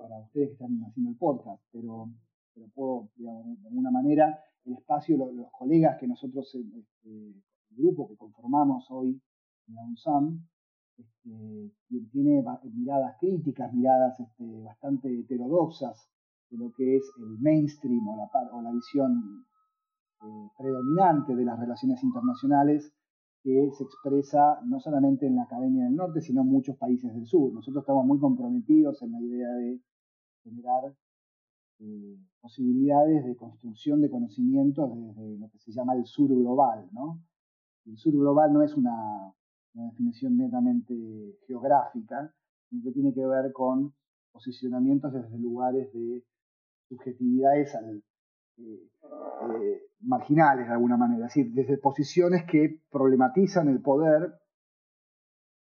para 0.02 0.20
ustedes 0.22 0.48
que 0.50 0.54
están 0.54 0.82
haciendo 0.88 1.12
el 1.12 1.18
podcast, 1.18 1.62
pero, 1.72 2.10
pero 2.54 2.68
puedo, 2.74 3.10
digamos, 3.18 3.62
de 3.62 3.68
alguna 3.68 3.92
manera, 3.92 4.40
el 4.66 4.74
espacio, 4.74 5.18
los, 5.18 5.52
colegas 5.52 5.98
que 6.00 6.08
nosotros, 6.08 6.54
este, 6.56 7.10
el 7.10 7.76
grupo 7.76 8.08
que 8.08 8.16
conformamos 8.16 8.86
hoy 8.90 9.22
en 9.68 9.76
la 9.76 9.84
UNSAM, 9.84 10.48
este, 11.00 11.72
tiene 12.12 12.43
miradas 12.74 13.16
críticas, 13.20 13.74
miradas 13.74 14.20
este, 14.20 14.64
bastante 14.64 15.20
heterodoxas 15.20 16.10
de 16.50 16.58
lo 16.58 16.72
que 16.74 16.97
es 16.97 17.12
el 17.18 17.39
mainstream 17.39 18.08
o 18.08 18.62
la, 18.62 18.72
visión 18.72 19.45
eh, 20.22 20.50
predominante 20.58 21.36
de 21.36 21.45
las 21.45 21.60
relaciones 21.60 22.04
internacionales 22.04 22.91
que 23.41 23.72
se 23.72 23.84
expresa 23.84 24.60
no 24.66 24.80
solamente 24.80 25.26
en 25.26 25.36
la 25.36 25.43
Academia 25.43 25.86
del 25.86 25.95
Norte, 25.95 26.22
sino 26.22 26.41
en 26.41 26.47
muchos 26.47 26.76
países 26.76 27.14
del 27.14 27.26
sur. 27.26 27.54
Nosotros 27.54 27.84
estamos 27.84 28.06
muy 28.06 28.20
comprometidos 28.20 29.02
en 29.02 29.12
la 29.12 29.22
idea 29.22 29.50
de 29.54 29.80
generar 30.43 30.93
eh, 31.80 32.18
posibilidades 32.41 33.26
de 33.26 33.38
construcción 33.38 34.02
de 34.02 34.10
conocimientos 34.10 34.89
desde 34.93 35.38
lo 35.38 35.50
que 35.50 35.60
se 35.60 35.72
llama 35.72 35.95
el 35.95 36.06
sur 36.06 36.30
global. 36.30 36.89
¿no? 36.91 37.22
El 37.86 37.97
sur 37.97 38.14
global 38.14 38.52
no 38.52 38.62
es 38.62 38.76
una, 38.76 39.34
definición 39.74 40.38
netamente 40.38 40.93
geográfica, 41.47 42.34
sino 42.70 42.84
que 42.84 42.91
tiene 42.91 43.13
que 43.13 43.26
ver 43.26 43.51
con 43.53 43.93
posicionamientos 44.32 45.13
desde 45.13 45.38
lugares 45.38 45.91
de 45.93 46.24
subjetividades 46.88 47.74
eh, 47.76 48.01
eh, 48.57 49.82
marginales 50.01 50.67
de 50.67 50.74
alguna 50.74 50.97
manera, 50.97 51.28
es 51.28 51.34
decir, 51.34 51.51
desde 51.53 51.78
posiciones 51.78 52.45
que 52.45 52.82
problematizan 52.89 53.70
el 53.70 53.82
poder 53.82 54.34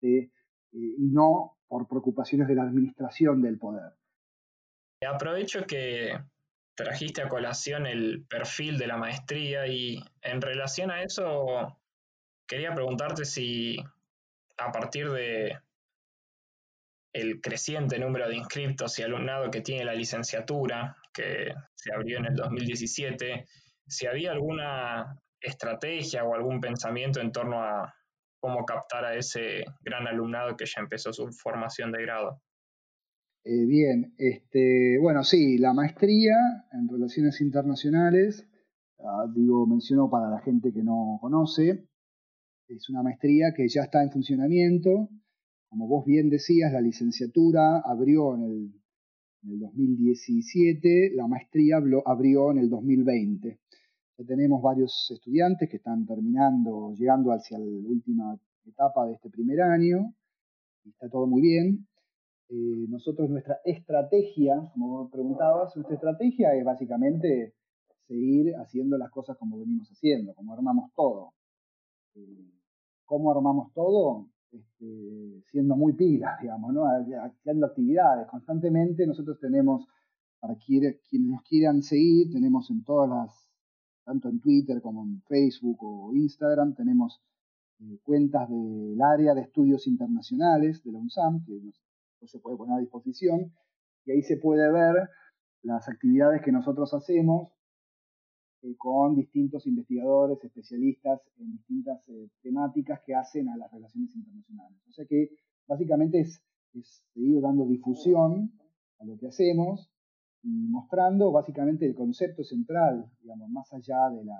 y 0.01 0.29
no 1.11 1.57
por 1.67 1.87
preocupaciones 1.87 2.47
de 2.47 2.55
la 2.55 2.63
administración 2.63 3.41
del 3.41 3.57
poder. 3.57 3.93
Aprovecho 5.05 5.65
que 5.65 6.11
trajiste 6.75 7.21
a 7.21 7.29
colación 7.29 7.87
el 7.87 8.25
perfil 8.27 8.77
de 8.77 8.87
la 8.87 8.97
maestría 8.97 9.67
y 9.67 9.99
en 10.21 10.41
relación 10.41 10.91
a 10.91 11.03
eso 11.03 11.77
quería 12.47 12.73
preguntarte 12.73 13.25
si 13.25 13.77
a 14.57 14.71
partir 14.71 15.09
de 15.11 15.57
el 17.13 17.41
creciente 17.41 17.97
número 17.99 18.27
de 18.27 18.35
inscriptos 18.35 18.99
y 18.99 19.03
alumnado 19.03 19.49
que 19.49 19.61
tiene 19.61 19.85
la 19.85 19.95
licenciatura, 19.95 20.95
que 21.13 21.51
se 21.73 21.93
abrió 21.93 22.19
en 22.19 22.25
el 22.25 22.35
2017, 22.35 23.45
si 23.87 24.05
había 24.05 24.31
alguna 24.31 25.19
estrategia 25.41 26.23
o 26.23 26.35
algún 26.35 26.59
pensamiento 26.59 27.19
en 27.19 27.31
torno 27.31 27.61
a 27.61 27.93
cómo 28.39 28.65
captar 28.65 29.05
a 29.05 29.15
ese 29.15 29.65
gran 29.81 30.07
alumnado 30.07 30.55
que 30.55 30.65
ya 30.65 30.81
empezó 30.81 31.11
su 31.11 31.31
formación 31.31 31.91
de 31.91 32.01
grado. 32.03 32.41
Eh, 33.43 33.65
bien, 33.65 34.13
este, 34.17 34.97
bueno, 34.99 35.23
sí, 35.23 35.57
la 35.57 35.73
maestría 35.73 36.35
en 36.73 36.89
relaciones 36.89 37.39
internacionales, 37.41 38.45
ah, 38.99 39.25
digo, 39.33 39.65
menciono 39.65 40.09
para 40.09 40.29
la 40.29 40.39
gente 40.41 40.73
que 40.73 40.83
no 40.83 41.17
conoce, 41.21 41.87
es 42.69 42.89
una 42.89 43.01
maestría 43.01 43.53
que 43.55 43.67
ya 43.67 43.83
está 43.83 44.03
en 44.03 44.11
funcionamiento. 44.11 45.09
Como 45.69 45.87
vos 45.87 46.05
bien 46.05 46.29
decías, 46.29 46.71
la 46.71 46.81
licenciatura 46.81 47.79
abrió 47.79 48.35
en 48.35 48.43
el, 48.43 48.71
en 49.43 49.51
el 49.51 49.59
2017, 49.59 51.11
la 51.15 51.27
maestría 51.27 51.77
abrió 52.05 52.51
en 52.51 52.57
el 52.59 52.69
2020. 52.69 53.59
Ya 54.17 54.25
tenemos 54.25 54.61
varios 54.61 55.09
estudiantes 55.11 55.69
que 55.69 55.77
están 55.77 56.05
terminando, 56.05 56.93
llegando 56.93 57.31
hacia 57.31 57.57
la 57.59 57.65
última 57.65 58.37
etapa 58.65 59.05
de 59.07 59.13
este 59.13 59.29
primer 59.29 59.61
año. 59.61 60.13
Está 60.85 61.09
todo 61.09 61.27
muy 61.27 61.41
bien. 61.41 61.87
Eh, 62.49 62.85
nosotros 62.89 63.29
nuestra 63.29 63.59
estrategia, 63.65 64.55
como 64.73 65.09
preguntabas, 65.09 65.75
nuestra 65.75 65.95
estrategia 65.95 66.53
es 66.55 66.63
básicamente 66.63 67.53
seguir 68.07 68.53
haciendo 68.55 68.97
las 68.97 69.11
cosas 69.11 69.37
como 69.37 69.59
venimos 69.59 69.89
haciendo, 69.89 70.33
como 70.33 70.53
armamos 70.53 70.91
todo. 70.95 71.33
Eh, 72.15 72.56
¿Cómo 73.07 73.31
armamos 73.31 73.73
todo? 73.73 74.27
Este, 74.51 75.43
siendo 75.49 75.75
muy 75.75 75.93
pilas, 75.93 76.39
digamos, 76.41 76.73
¿no? 76.73 76.85
haciendo 76.85 77.65
actividades. 77.65 78.27
Constantemente 78.27 79.07
nosotros 79.07 79.39
tenemos, 79.39 79.87
para 80.39 80.55
quienes 80.55 80.99
nos 81.11 81.41
quieran 81.43 81.81
seguir, 81.81 82.31
tenemos 82.31 82.69
en 82.69 82.83
todas 82.83 83.09
las, 83.09 83.49
tanto 84.03 84.29
en 84.29 84.39
Twitter 84.39 84.81
como 84.81 85.03
en 85.03 85.21
Facebook 85.23 85.77
o 85.81 86.13
Instagram, 86.13 86.75
tenemos 86.75 87.21
eh, 87.79 87.99
cuentas 88.03 88.49
del 88.49 89.01
área 89.01 89.33
de 89.33 89.41
estudios 89.41 89.87
internacionales 89.87 90.83
de 90.83 90.91
la 90.91 90.99
UNSAM, 90.99 91.43
que 91.45 91.59
nos 91.61 91.81
se 92.25 92.39
puede 92.39 92.57
poner 92.57 92.75
a 92.75 92.79
disposición 92.79 93.53
y 94.05 94.11
ahí 94.11 94.21
se 94.21 94.37
puede 94.37 94.71
ver 94.71 95.09
las 95.61 95.87
actividades 95.87 96.41
que 96.41 96.51
nosotros 96.51 96.93
hacemos 96.93 97.56
eh, 98.63 98.75
con 98.77 99.15
distintos 99.15 99.67
investigadores, 99.67 100.43
especialistas 100.43 101.21
en 101.37 101.51
distintas 101.51 102.07
eh, 102.09 102.29
temáticas 102.41 103.01
que 103.05 103.13
hacen 103.13 103.49
a 103.49 103.57
las 103.57 103.71
relaciones 103.71 104.15
internacionales. 104.15 104.79
O 104.89 104.91
sea 104.91 105.05
que 105.05 105.29
básicamente 105.67 106.21
es, 106.21 106.41
seguir 107.13 107.41
dando 107.41 107.65
difusión 107.65 108.51
a 108.99 109.05
lo 109.05 109.17
que 109.17 109.27
hacemos 109.27 109.91
y 110.43 110.67
mostrando 110.69 111.31
básicamente 111.31 111.85
el 111.85 111.95
concepto 111.95 112.43
central, 112.43 113.11
digamos, 113.21 113.49
más 113.49 113.71
allá 113.73 114.09
de 114.11 114.23
la, 114.25 114.37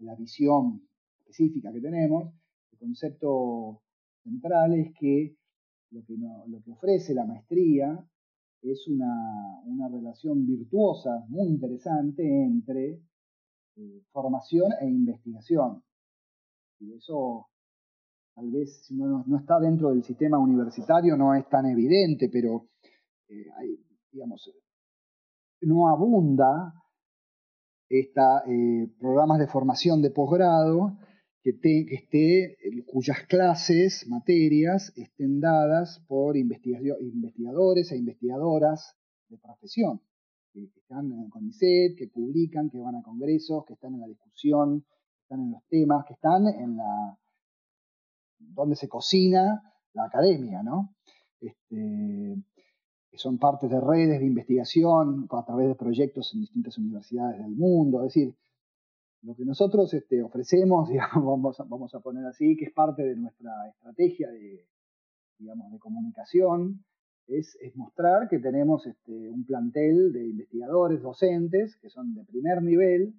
la 0.00 0.14
visión 0.16 0.82
específica 1.20 1.72
que 1.72 1.80
tenemos, 1.80 2.32
el 2.72 2.78
concepto 2.78 3.82
central 4.22 4.74
es 4.74 4.92
que 4.98 5.36
lo 5.90 6.04
que, 6.04 6.16
lo 6.16 6.62
que 6.62 6.72
ofrece 6.72 7.14
la 7.14 7.24
maestría 7.24 8.04
es 8.62 8.88
una, 8.88 9.60
una, 9.66 9.88
relación 9.88 10.46
virtuosa 10.46 11.24
muy 11.28 11.48
interesante 11.48 12.22
entre 12.22 13.00
eh, 13.76 14.02
formación 14.12 14.72
e 14.80 14.86
investigación. 14.86 15.82
Y 16.78 16.94
eso, 16.94 17.48
tal 18.34 18.50
vez, 18.50 18.84
si 18.84 18.94
uno 18.94 19.24
no, 19.26 19.36
está 19.38 19.58
dentro 19.58 19.90
del 19.90 20.04
sistema 20.04 20.38
universitario, 20.38 21.16
no 21.16 21.34
es 21.34 21.48
tan 21.48 21.66
evidente, 21.66 22.28
pero 22.28 22.68
eh, 23.28 23.46
hay, 23.56 23.84
digamos, 24.12 24.50
no 25.62 25.88
abunda 25.88 26.74
esta, 27.88 28.44
eh, 28.46 28.88
programas 28.98 29.38
de 29.38 29.46
formación 29.46 30.02
de 30.02 30.10
posgrado 30.10 30.98
que, 31.42 31.86
esté, 31.90 32.56
cuyas 32.86 33.26
clases, 33.28 34.06
materias, 34.08 34.92
estén 34.96 35.40
dadas 35.40 36.02
por 36.08 36.36
investigadores 36.36 37.92
e 37.92 37.96
investigadoras 37.96 38.96
de 39.28 39.36
profesión, 39.38 40.00
que, 40.54 40.80
están 40.80 41.12
en 41.12 41.20
el 41.24 41.30
CONICET, 41.30 41.96
que 41.98 42.08
publican, 42.08 42.70
que 42.70 42.78
van 42.78 42.96
a 42.96 43.02
congresos, 43.02 43.64
que 43.66 43.74
están 43.74 43.94
en 43.94 44.00
la 44.00 44.06
discusión, 44.06 44.82
que 44.82 45.22
están 45.22 45.40
en 45.40 45.50
los 45.52 45.64
temas, 45.68 46.04
que 46.06 46.14
están 46.14 46.46
en 46.46 46.76
la 46.76 47.18
donde 48.38 48.76
se 48.76 48.88
cocina 48.88 49.62
la 49.94 50.04
academia, 50.04 50.62
¿no? 50.62 50.94
Este, 51.40 52.36
que 53.10 53.18
son 53.18 53.38
partes 53.38 53.70
de 53.70 53.80
redes 53.80 54.20
de 54.20 54.26
investigación 54.26 55.26
a 55.30 55.44
través 55.44 55.68
de 55.68 55.74
proyectos 55.74 56.32
en 56.34 56.40
distintas 56.40 56.78
universidades 56.78 57.38
del 57.38 57.54
mundo, 57.54 58.00
es 58.00 58.14
decir, 58.14 58.34
lo 59.22 59.34
que 59.34 59.44
nosotros 59.44 59.92
este, 59.94 60.22
ofrecemos, 60.22 60.88
digamos, 60.90 61.24
vamos, 61.24 61.60
a, 61.60 61.64
vamos 61.64 61.94
a 61.94 62.00
poner 62.00 62.26
así, 62.26 62.56
que 62.56 62.66
es 62.66 62.72
parte 62.72 63.02
de 63.02 63.16
nuestra 63.16 63.68
estrategia 63.68 64.30
de, 64.30 64.66
digamos, 65.38 65.72
de 65.72 65.78
comunicación, 65.78 66.84
es, 67.26 67.56
mostrar 67.74 68.28
que 68.28 68.38
tenemos 68.38 68.86
este, 68.86 69.30
un 69.30 69.44
plantel 69.44 70.12
de 70.12 70.26
investigadores, 70.26 71.02
docentes, 71.02 71.76
que 71.76 71.88
son 71.88 72.14
de 72.14 72.24
primer 72.24 72.62
nivel 72.62 73.14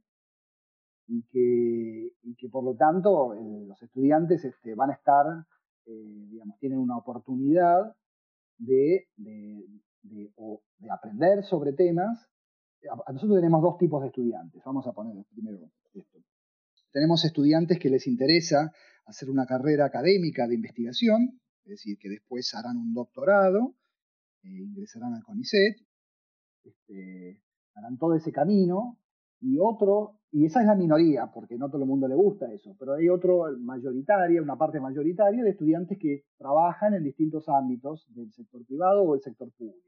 y 1.07 1.23
que, 1.23 2.11
que 2.37 2.49
por 2.49 2.63
lo 2.63 2.75
tanto 2.75 3.33
los 3.33 3.81
estudiantes 3.81 4.43
este, 4.43 4.75
van 4.75 4.91
a 4.91 4.93
estar, 4.93 5.25
eh, 5.85 6.25
digamos, 6.29 6.57
tienen 6.59 6.79
una 6.79 6.97
oportunidad 6.97 7.95
de, 8.57 9.07
de, 9.17 9.65
de, 10.03 10.31
de 10.79 10.91
aprender 10.91 11.43
sobre 11.43 11.73
temas 11.73 12.29
nosotros 13.13 13.37
tenemos 13.37 13.61
dos 13.61 13.77
tipos 13.77 14.01
de 14.01 14.07
estudiantes. 14.07 14.61
Vamos 14.65 14.85
a 14.87 14.93
poner 14.93 15.15
primero 15.33 15.57
esto. 15.93 16.19
Tenemos 16.91 17.25
estudiantes 17.25 17.79
que 17.79 17.89
les 17.89 18.07
interesa 18.07 18.71
hacer 19.05 19.29
una 19.29 19.45
carrera 19.45 19.85
académica 19.85 20.47
de 20.47 20.55
investigación, 20.55 21.39
es 21.65 21.71
decir, 21.71 21.97
que 21.99 22.09
después 22.09 22.53
harán 22.53 22.77
un 22.77 22.93
doctorado, 22.93 23.75
ingresarán 24.49 25.13
al 25.13 25.23
CONICET, 25.23 25.77
este, 26.63 27.41
harán 27.75 27.97
todo 27.97 28.15
ese 28.15 28.31
camino, 28.31 28.97
y 29.41 29.59
otro, 29.59 30.19
y 30.31 30.45
esa 30.45 30.61
es 30.61 30.67
la 30.67 30.75
minoría, 30.75 31.31
porque 31.33 31.57
no 31.57 31.69
todo 31.69 31.83
el 31.83 31.87
mundo 31.87 32.07
le 32.07 32.15
gusta 32.15 32.51
eso, 32.51 32.75
pero 32.79 32.93
hay 32.93 33.09
otro 33.09 33.45
mayoritaria, 33.59 34.41
una 34.41 34.57
parte 34.57 34.79
mayoritaria 34.79 35.43
de 35.43 35.51
estudiantes 35.51 35.97
que 35.99 36.23
trabajan 36.37 36.93
en 36.93 37.03
distintos 37.03 37.47
ámbitos 37.49 38.05
del 38.15 38.31
sector 38.31 38.65
privado 38.65 39.03
o 39.03 39.13
del 39.13 39.21
sector 39.21 39.51
público 39.51 39.85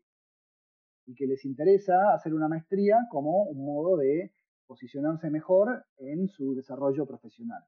y 1.07 1.15
que 1.15 1.25
les 1.25 1.43
interesa 1.45 2.13
hacer 2.13 2.33
una 2.33 2.49
maestría 2.49 3.07
como 3.09 3.43
un 3.43 3.65
modo 3.65 3.97
de 3.97 4.33
posicionarse 4.67 5.29
mejor 5.29 5.85
en 5.97 6.27
su 6.27 6.53
desarrollo 6.53 7.05
profesional. 7.05 7.63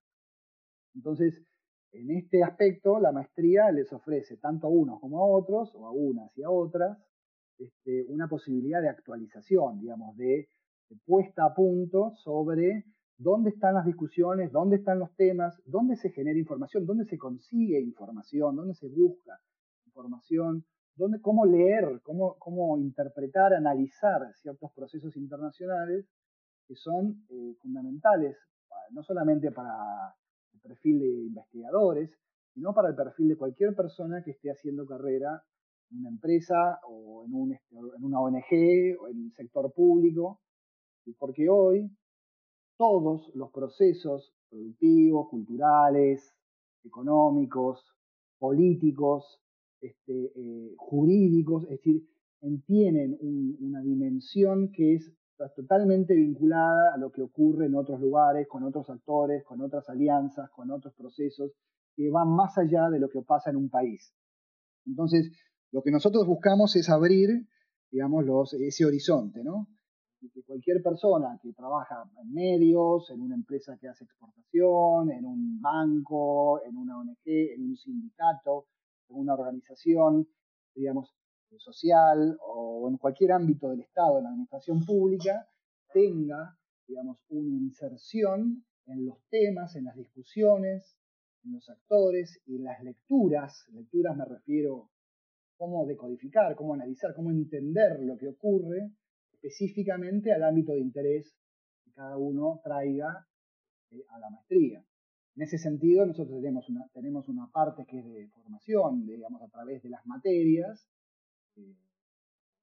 Entonces, 0.93 1.45
en 1.91 2.11
este 2.11 2.43
aspecto, 2.43 2.99
la 2.99 3.11
maestría 3.11 3.71
les 3.71 3.91
ofrece 3.91 4.37
tanto 4.37 4.67
a 4.67 4.69
unos 4.69 4.99
como 4.99 5.19
a 5.19 5.25
otros, 5.25 5.73
o 5.75 5.87
a 5.87 5.91
unas 5.91 6.35
y 6.37 6.43
a 6.43 6.49
otras, 6.49 6.97
este, 7.57 8.05
una 8.07 8.27
posibilidad 8.27 8.81
de 8.81 8.89
actualización, 8.89 9.79
digamos, 9.79 10.15
de, 10.15 10.47
puesta 11.05 11.45
a 11.45 11.53
punto 11.53 12.15
sobre 12.15 12.83
dónde 13.17 13.51
están 13.51 13.75
las 13.75 13.85
discusiones, 13.85 14.51
dónde 14.51 14.77
están 14.77 14.97
los 14.97 15.15
temas, 15.15 15.61
dónde 15.65 15.95
se 15.95 16.09
genera 16.09 16.39
información, 16.39 16.85
dónde 16.87 17.05
se 17.05 17.17
consigue 17.17 17.79
información, 17.79 18.55
dónde 18.55 18.73
se 18.73 18.87
busca 18.87 19.39
información, 19.85 20.65
dónde, 20.95 21.21
cómo 21.21 21.45
leer, 21.45 22.01
cómo, 22.01 22.39
cómo 22.39 22.79
interpretar, 22.79 23.53
analizar 23.53 24.33
ciertos 24.41 24.71
procesos 24.73 25.15
internacionales 25.15 26.07
que 26.67 26.75
son 26.75 27.23
eh, 27.29 27.55
fundamentales, 27.61 28.35
no 28.91 29.03
solamente 29.03 29.51
para 29.51 30.15
perfil 30.59 30.99
de 30.99 31.07
investigadores, 31.07 32.11
sino 32.53 32.73
para 32.73 32.89
el 32.89 32.95
perfil 32.95 33.29
de 33.29 33.37
cualquier 33.37 33.75
persona 33.75 34.21
que 34.23 34.31
esté 34.31 34.51
haciendo 34.51 34.85
carrera 34.85 35.43
en 35.91 35.99
una 35.99 36.09
empresa 36.09 36.79
o 36.87 37.25
en, 37.25 37.33
un, 37.33 37.53
este, 37.53 37.75
en 37.75 38.03
una 38.03 38.21
ONG 38.21 38.99
o 38.99 39.07
en 39.07 39.25
el 39.25 39.33
sector 39.35 39.71
público, 39.73 40.41
porque 41.17 41.49
hoy 41.49 41.89
todos 42.77 43.31
los 43.35 43.51
procesos 43.51 44.33
productivos, 44.49 45.29
culturales, 45.29 46.35
económicos, 46.83 47.85
políticos, 48.37 49.41
este, 49.81 50.31
eh, 50.35 50.73
jurídicos, 50.77 51.63
es 51.63 51.69
decir, 51.71 52.07
tienen 52.65 53.17
una 53.59 53.81
dimensión 53.81 54.71
que 54.71 54.95
es 54.95 55.11
totalmente 55.55 56.13
vinculada 56.13 56.93
a 56.93 56.97
lo 56.97 57.11
que 57.11 57.21
ocurre 57.21 57.67
en 57.67 57.75
otros 57.75 57.99
lugares, 57.99 58.47
con 58.47 58.63
otros 58.63 58.89
actores, 58.89 59.43
con 59.43 59.61
otras 59.61 59.89
alianzas, 59.89 60.49
con 60.49 60.69
otros 60.71 60.93
procesos 60.93 61.51
que 61.95 62.09
van 62.09 62.29
más 62.29 62.57
allá 62.57 62.89
de 62.89 62.99
lo 62.99 63.09
que 63.09 63.21
pasa 63.21 63.49
en 63.49 63.55
un 63.55 63.69
país. 63.69 64.13
Entonces, 64.85 65.31
lo 65.71 65.81
que 65.81 65.91
nosotros 65.91 66.25
buscamos 66.25 66.75
es 66.75 66.89
abrir, 66.89 67.47
digamos, 67.91 68.25
ese 68.53 68.85
horizonte, 68.85 69.43
¿no? 69.43 69.67
que 70.33 70.43
cualquier 70.43 70.83
persona 70.83 71.39
que 71.41 71.53
trabaja 71.53 72.03
en 72.21 72.33
medios, 72.33 73.09
en 73.09 73.21
una 73.21 73.35
empresa 73.35 73.77
que 73.79 73.87
hace 73.87 74.03
exportación, 74.03 75.11
en 75.11 75.25
un 75.25 75.61
banco, 75.61 76.61
en 76.65 76.75
una 76.75 76.99
ONG, 76.99 77.25
en 77.25 77.69
un 77.69 77.77
sindicato, 77.77 78.67
en 79.07 79.15
una 79.15 79.33
organización, 79.33 80.27
digamos, 80.75 81.15
social 81.57 82.37
o 82.41 82.87
en 82.89 82.97
cualquier 82.97 83.31
ámbito 83.31 83.69
del 83.69 83.81
Estado, 83.81 84.17
en 84.17 84.23
la 84.23 84.29
administración 84.29 84.85
pública, 84.85 85.47
tenga, 85.91 86.57
digamos, 86.87 87.17
una 87.29 87.57
inserción 87.57 88.65
en 88.85 89.05
los 89.05 89.17
temas, 89.29 89.75
en 89.75 89.85
las 89.85 89.95
discusiones, 89.95 90.97
en 91.43 91.53
los 91.53 91.69
actores 91.69 92.41
y 92.45 92.57
en 92.57 92.63
las 92.65 92.83
lecturas. 92.83 93.65
Lecturas 93.71 94.15
me 94.15 94.25
refiero 94.25 94.89
cómo 95.57 95.85
decodificar, 95.85 96.55
cómo 96.55 96.73
analizar, 96.73 97.13
cómo 97.13 97.31
entender 97.31 97.99
lo 98.01 98.17
que 98.17 98.29
ocurre 98.29 98.91
específicamente 99.33 100.33
al 100.33 100.43
ámbito 100.43 100.73
de 100.73 100.81
interés 100.81 101.35
que 101.83 101.91
cada 101.91 102.17
uno 102.17 102.59
traiga 102.63 103.27
eh, 103.91 104.03
a 104.09 104.19
la 104.19 104.29
maestría. 104.29 104.83
En 105.35 105.43
ese 105.43 105.57
sentido, 105.57 106.05
nosotros 106.05 106.41
tenemos 106.41 106.67
una, 106.69 106.87
tenemos 106.93 107.29
una 107.29 107.49
parte 107.51 107.85
que 107.85 107.99
es 107.99 108.05
de 108.05 108.27
formación, 108.29 109.05
digamos, 109.05 109.41
a 109.41 109.47
través 109.47 109.81
de 109.83 109.89
las 109.89 110.05
materias, 110.05 110.85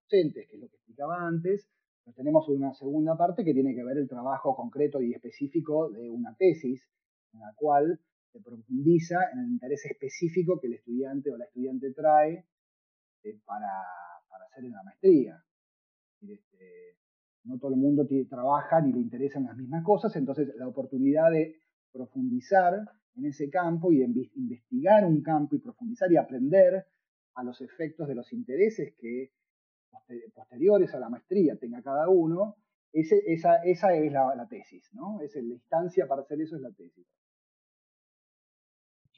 docentes, 0.02 0.48
que 0.48 0.56
es 0.56 0.60
lo 0.60 0.68
que 0.68 0.76
explicaba 0.76 1.26
antes, 1.26 1.68
pero 2.04 2.14
tenemos 2.14 2.48
una 2.48 2.72
segunda 2.74 3.16
parte 3.16 3.44
que 3.44 3.52
tiene 3.52 3.74
que 3.74 3.84
ver 3.84 3.98
el 3.98 4.08
trabajo 4.08 4.54
concreto 4.54 5.00
y 5.00 5.12
específico 5.12 5.90
de 5.90 6.08
una 6.08 6.34
tesis, 6.36 6.88
en 7.32 7.40
la 7.40 7.52
cual 7.56 8.00
se 8.32 8.40
profundiza 8.40 9.16
en 9.32 9.40
el 9.40 9.48
interés 9.48 9.84
específico 9.86 10.60
que 10.60 10.68
el 10.68 10.74
estudiante 10.74 11.30
o 11.32 11.36
la 11.36 11.46
estudiante 11.46 11.92
trae 11.92 12.46
eh, 13.24 13.40
para, 13.44 13.72
para 14.28 14.44
hacer 14.44 14.64
en 14.64 14.72
la 14.72 14.82
maestría. 14.82 15.42
Este, 16.20 16.98
no 17.44 17.58
todo 17.58 17.72
el 17.72 17.80
mundo 17.80 18.06
trabaja 18.28 18.80
ni 18.80 18.92
le 18.92 19.00
interesan 19.00 19.44
las 19.44 19.56
mismas 19.56 19.84
cosas, 19.84 20.14
entonces 20.16 20.54
la 20.56 20.68
oportunidad 20.68 21.30
de 21.30 21.56
profundizar 21.92 22.74
en 23.16 23.24
ese 23.24 23.48
campo 23.48 23.92
y 23.92 24.02
investigar 24.02 25.04
un 25.04 25.22
campo 25.22 25.56
y 25.56 25.60
profundizar 25.60 26.10
y 26.12 26.16
aprender 26.16 26.86
a 27.36 27.44
los 27.44 27.60
efectos 27.60 28.08
de 28.08 28.14
los 28.14 28.32
intereses 28.32 28.94
que 28.98 29.30
posteriores 30.34 30.94
a 30.94 30.98
la 30.98 31.08
maestría 31.08 31.56
tenga 31.56 31.82
cada 31.82 32.08
uno, 32.08 32.56
esa, 32.92 33.16
esa, 33.64 33.94
es 33.94 34.12
la, 34.12 34.46
tesis, 34.48 34.90
¿no? 34.94 35.20
Es 35.20 35.34
la 35.36 35.42
instancia 35.42 36.06
para 36.06 36.22
hacer 36.22 36.40
eso 36.40 36.56
es 36.56 36.62
la 36.62 36.70
tesis. 36.72 37.06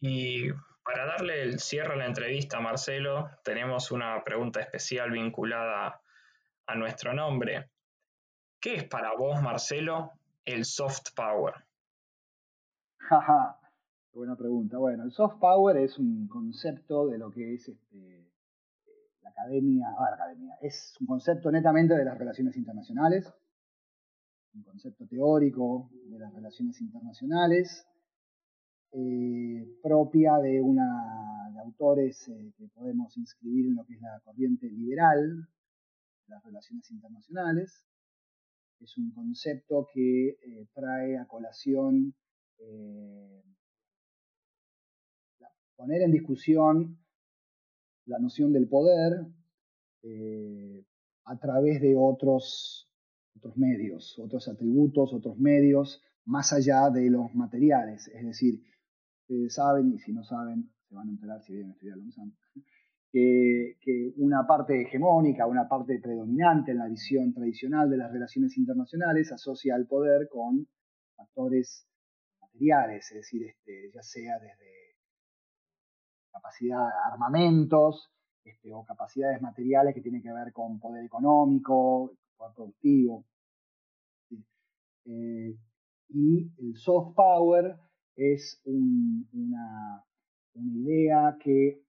Y 0.01 0.51
para 0.83 1.07
darle 1.07 1.43
el 1.43 1.61
cierre 1.61 1.95
a 1.95 1.97
la 1.97 2.07
entrevista, 2.07 2.61
Marcelo, 2.61 3.31
tenemos 3.45 3.91
una 3.93 4.23
pregunta 4.25 4.61
especial 4.61 5.11
vinculada 5.11 6.01
a 6.67 6.75
nuestro 6.75 7.13
nombre. 7.13 7.71
¿Qué 8.61 8.75
es 8.77 8.85
para 8.85 9.15
vos, 9.15 9.41
Marcelo, 9.43 10.13
el 10.45 10.65
soft 10.65 11.15
power? 11.15 11.55
Jaja, 12.99 13.58
buena 14.19 14.37
pregunta. 14.37 14.79
Bueno, 14.79 15.05
el 15.05 15.13
soft 15.13 15.39
power 15.39 15.77
es 15.77 15.97
un 15.97 16.27
concepto 16.27 17.07
de 17.07 17.19
lo 17.19 17.31
que 17.31 17.55
es 17.55 17.69
este, 17.69 18.29
la 19.23 19.31
academia, 19.31 19.87
ah, 19.97 20.11
la 20.11 20.17
academia, 20.17 20.59
es 20.61 20.97
un 21.01 21.07
concepto 21.07 21.53
netamente 21.53 21.95
de 21.95 22.05
las 22.05 22.19
relaciones 22.19 22.57
internacionales, 22.57 23.33
un 24.55 24.65
concepto 24.65 25.07
teórico 25.07 25.91
de 26.11 26.19
las 26.19 26.35
relaciones 26.35 26.81
internacionales, 26.81 27.87
eh, 28.91 29.79
propia 29.85 30.39
de 30.39 30.61
una 30.61 31.53
de 31.55 31.61
autores 31.61 32.27
eh, 32.29 32.53
que 32.57 32.67
podemos 32.75 33.17
inscribir 33.17 33.67
en 33.67 33.77
lo 33.77 33.85
que 33.85 33.95
es 33.95 34.01
la 34.01 34.21
corriente 34.25 34.69
liberal 34.69 35.49
de 36.27 36.35
las 36.35 36.43
relaciones 36.43 36.91
internacionales. 36.91 37.87
Es 38.81 38.99
un 38.99 39.13
concepto 39.13 39.87
que 39.95 40.31
eh, 40.31 40.67
trae 40.75 41.19
a 41.19 41.27
colación 41.27 42.15
poner 45.79 46.03
en 46.03 46.11
discusión 46.11 46.99
la 48.07 48.19
noción 48.19 48.53
del 48.53 48.69
poder 48.69 49.27
eh, 50.03 50.85
a 51.25 51.39
través 51.39 51.81
de 51.81 51.95
otros, 51.97 52.91
otros 53.37 53.57
medios, 53.57 54.19
otros 54.19 54.49
atributos, 54.49 55.15
otros 55.15 55.39
medios, 55.39 56.03
más 56.25 56.53
allá 56.53 56.91
de 56.91 57.09
los 57.11 57.33
materiales. 57.35 58.09
Es 58.09 58.27
decir, 58.27 58.61
ustedes 59.23 59.55
saben, 59.55 59.95
y 59.95 59.99
si 60.01 60.13
no 60.13 60.25
saben, 60.25 60.69
se 60.89 60.95
van 60.97 61.09
a 61.09 61.13
enterar 61.13 61.43
si 61.43 61.53
vienen 61.53 61.71
a 61.71 61.75
estudiar 61.75 61.99
que, 63.81 64.13
una 64.17 64.47
parte 64.49 64.83
hegemónica, 64.83 65.47
una 65.47 65.69
parte 65.69 66.01
predominante 66.01 66.73
en 66.73 66.79
la 66.79 66.89
visión 66.89 67.33
tradicional 67.33 67.89
de 67.89 67.99
las 67.99 68.11
relaciones 68.11 68.59
internacionales 68.59 69.31
asocia 69.31 69.77
al 69.77 69.87
poder 69.87 70.29
con 70.29 70.67
factores 71.15 71.89
es 72.61 73.15
decir, 73.15 73.45
este, 73.45 73.89
ya 73.95 74.03
sea 74.03 74.37
desde 74.41 74.88
capacidad 76.39 76.87
armamentos 77.13 78.11
este, 78.45 78.73
o 78.73 78.85
capacidades 78.85 79.43
materiales 79.43 79.95
que 79.95 80.01
tienen 80.01 80.23
que 80.23 80.33
ver 80.33 80.53
con 80.53 80.79
poder 80.79 81.05
económico, 81.05 82.13
poder 82.37 82.55
productivo. 82.55 83.25
Eh, 85.05 85.57
y 86.11 86.51
el 86.59 86.77
soft 86.77 87.15
power 87.15 87.77
es 88.17 88.61
una, 88.65 90.05
idea 90.55 91.37
que 91.41 91.83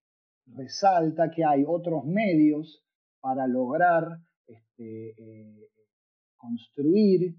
resalta 0.45 1.31
que 1.31 1.43
hay 1.43 1.63
otros 1.65 2.05
medios 2.05 2.83
para 3.19 3.47
lograr 3.47 4.19
este, 4.45 5.09
eh, 5.17 5.69
construir 6.37 7.35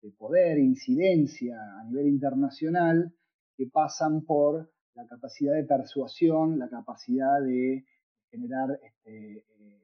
de 0.00 0.10
poder, 0.12 0.58
incidencia 0.58 1.56
a 1.80 1.84
nivel 1.84 2.08
internacional 2.08 3.12
que 3.56 3.66
pasan 3.66 4.24
por 4.24 4.70
la 5.00 5.06
capacidad 5.06 5.54
de 5.54 5.64
persuasión, 5.64 6.58
la 6.58 6.68
capacidad 6.68 7.40
de 7.40 7.86
generar 8.30 8.78
este, 8.82 9.38
eh, 9.38 9.80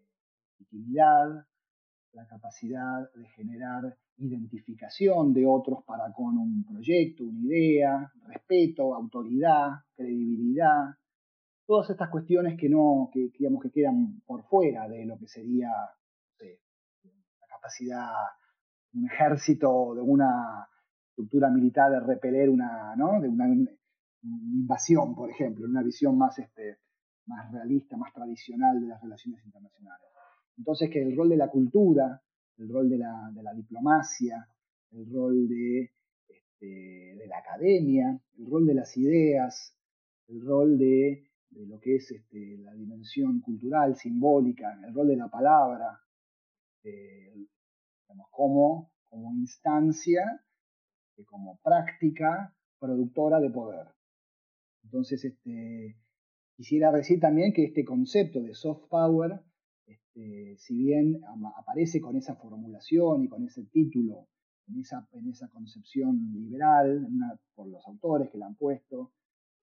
la 2.13 2.27
capacidad 2.27 3.11
de 3.15 3.27
generar 3.29 3.97
identificación 4.19 5.33
de 5.33 5.47
otros 5.47 5.85
para 5.85 6.13
con 6.13 6.37
un 6.37 6.65
proyecto, 6.65 7.25
una 7.25 7.47
idea, 7.47 8.13
respeto, 8.27 8.95
autoridad, 8.95 9.71
credibilidad, 9.95 10.95
todas 11.67 11.91
estas 11.91 12.11
cuestiones 12.11 12.59
que 12.59 12.69
no, 12.69 13.11
que, 13.13 13.31
digamos 13.39 13.63
que 13.63 13.71
quedan 13.71 14.21
por 14.27 14.45
fuera 14.45 14.89
de 14.89 15.07
lo 15.07 15.19
que 15.19 15.29
sería 15.29 15.71
la 16.41 17.47
capacidad 17.49 18.13
un 18.95 19.07
ejército, 19.07 19.95
de 19.95 20.01
una 20.01 20.69
estructura 21.11 21.51
militar 21.51 21.91
de 21.91 22.01
repeler 22.01 22.49
una, 22.49 22.95
¿no? 22.97 23.21
de 23.21 23.29
una, 23.29 23.47
invasión, 24.27 25.15
por 25.15 25.31
ejemplo, 25.31 25.65
en 25.65 25.73
una 25.73 25.82
visión 25.82 26.16
más, 26.16 26.39
este, 26.39 26.78
más 27.27 27.51
realista, 27.53 27.97
más 27.97 28.12
tradicional 28.12 28.81
de 28.81 28.89
las 28.89 29.03
relaciones 29.03 29.44
internacionales. 29.44 30.07
Entonces 30.57 30.90
que 30.90 31.03
el 31.03 31.16
rol 31.16 31.28
de 31.28 31.36
la 31.36 31.51
cultura, 31.51 32.23
el 32.59 32.69
rol 32.69 32.89
de 32.89 32.98
la, 32.98 33.55
diplomacia, 33.55 34.48
el 34.93 35.11
rol 35.11 35.48
de, 35.48 35.93
este, 36.28 36.66
de 36.66 37.27
la 37.27 37.39
academia, 37.39 38.20
el 38.39 38.47
rol 38.47 38.66
de 38.66 38.74
las 38.74 38.97
ideas, 38.97 39.77
el 40.28 40.40
rol 40.44 40.78
de, 40.78 41.24
lo 41.51 41.78
que 41.81 41.97
es 41.97 42.11
este, 42.11 42.59
la 42.59 42.73
dimensión 42.73 43.40
cultural, 43.40 43.97
simbólica, 43.97 44.78
el 44.86 44.94
rol 44.94 45.09
de 45.09 45.16
la 45.16 45.28
palabra, 45.28 46.01
como, 48.31 48.93
como 49.09 49.32
instancia, 49.32 50.44
como 51.27 51.59
práctica 51.62 52.55
productora 52.78 53.40
de 53.40 53.51
poder. 53.51 53.95
Entonces, 54.87 55.25
este, 55.25 55.97
quisiera 56.57 56.93
decir 56.93 57.19
también 57.19 57.53
que 57.53 57.65
este 57.65 57.85
concepto 57.85 58.41
de 58.41 58.55
soft 58.55 58.89
power, 58.89 59.41
este, 59.85 60.57
si 60.59 60.79
bien 60.79 61.21
aparece 61.59 62.01
con 62.01 62.17
esa 62.17 62.37
formulación 62.37 63.25
y 63.25 63.29
con 63.29 63.45
ese 63.45 63.65
título, 63.65 64.29
en 64.69 64.79
esa, 64.79 65.09
en 65.13 65.29
esa 65.29 65.49
concepción 65.49 66.33
liberal, 66.33 67.09
por 67.57 67.67
los 67.67 67.85
autores 67.89 68.31
que 68.31 68.39
la 68.39 68.47
han 68.47 68.55
puesto, 68.55 69.13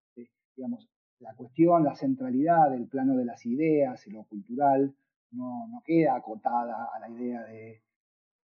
este, 0.09 0.29
digamos, 0.57 0.89
la 1.19 1.33
cuestión, 1.35 1.85
la 1.85 1.95
centralidad 1.95 2.71
del 2.71 2.89
plano 2.89 3.15
de 3.15 3.23
las 3.23 3.45
ideas 3.45 4.05
y 4.07 4.11
lo 4.11 4.25
cultural 4.25 4.93
no, 5.31 5.69
no 5.69 5.81
queda 5.85 6.17
acotada 6.17 6.89
a 6.93 6.99
la 6.99 7.09
idea 7.09 7.43
de 7.45 7.81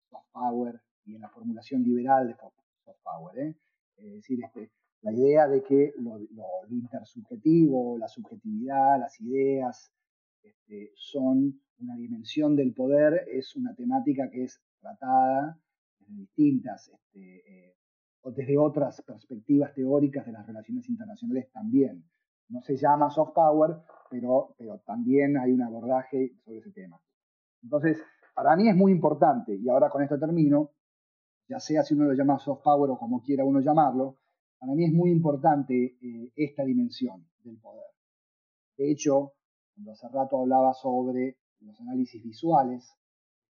soft 0.10 0.27
power 0.34 0.81
y 1.06 1.15
en 1.15 1.22
la 1.22 1.30
formulación 1.30 1.84
liberal 1.84 2.27
de 2.27 2.35
soft 2.35 3.02
power. 3.02 3.39
¿eh? 3.39 3.56
Es 3.95 4.14
decir, 4.15 4.43
este, 4.43 4.72
la 5.06 5.14
idea 5.14 5.48
de 5.48 5.61
que 5.61 5.94
lo, 5.99 6.18
intersubjetivo, 6.68 7.95
la 7.99 8.07
subjetividad, 8.07 8.99
las 8.99 9.22
ideas 9.22 9.94
este, 10.41 10.94
son 10.95 11.61
una 11.77 11.95
dimensión 11.95 12.56
del 12.56 12.73
poder 12.73 13.27
es 13.32 13.56
una 13.56 13.76
temática 13.76 14.27
que 14.32 14.45
es 14.45 14.60
tratada 14.80 15.60
desde 15.99 16.15
distintas, 16.15 16.90
este, 16.90 17.19
eh, 17.22 17.76
o 18.22 18.32
desde 18.32 18.57
otras 18.57 19.03
perspectivas 19.03 19.76
teóricas 19.76 20.26
de 20.26 20.32
las 20.32 20.48
relaciones 20.48 20.90
internacionales 20.90 21.52
también. 21.52 22.03
No 22.49 22.64
se 22.64 22.76
llama 22.76 23.11
soft 23.11 23.34
power, 23.36 23.77
pero, 24.10 24.56
pero 24.57 24.80
también 24.88 25.38
hay 25.38 25.52
un 25.52 25.61
abordaje 25.61 26.34
sobre 26.44 26.60
ese 26.60 26.72
tema. 26.72 26.99
Entonces, 27.61 28.02
para 28.34 28.56
mí 28.56 28.69
es 28.69 28.76
muy 28.76 28.91
importante, 28.91 29.56
y 29.56 29.69
ahora 29.69 29.88
con 29.91 30.02
esto 30.02 30.18
termino, 30.18 30.72
ya 31.48 31.60
sea 31.60 31.84
si 31.84 31.94
uno 31.94 32.06
lo 32.06 32.14
llama 32.14 32.40
soft 32.40 32.64
power 32.64 32.90
o 32.90 32.98
como 32.98 33.22
quiera 33.22 33.45
uno 33.45 33.60
llamarlo, 33.60 34.18
para 34.60 34.73
mí 34.73 34.86
es 34.86 34.94
muy 34.94 35.11
importante 35.11 35.98
eh, 36.02 36.32
esta 36.36 36.64
dimensión 36.64 37.27
del 37.44 37.57
poder. 37.60 37.91
De 38.77 38.91
hecho, 38.91 39.34
cuando 39.73 39.91
hace 39.91 40.07
rato 40.10 40.40
hablaba 40.40 40.73
sobre 40.73 41.38
los 41.60 41.80
análisis 41.82 42.23
visuales, 42.23 42.95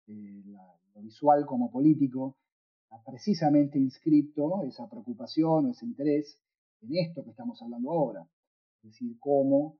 eh, 0.06 0.42
lo 0.44 1.02
visual 1.02 1.46
como 1.46 1.70
político, 1.70 2.36
ha 2.90 3.02
precisamente 3.02 3.78
inscrito 3.78 4.62
esa 4.64 4.88
preocupación 4.88 5.66
o 5.66 5.70
ese 5.70 5.84
interés 5.86 6.40
en 6.80 6.96
esto 6.96 7.22
que 7.22 7.30
estamos 7.30 7.60
hablando 7.62 7.90
ahora. 7.90 8.28
Es 8.82 8.92
decir, 8.92 9.18
cómo 9.18 9.78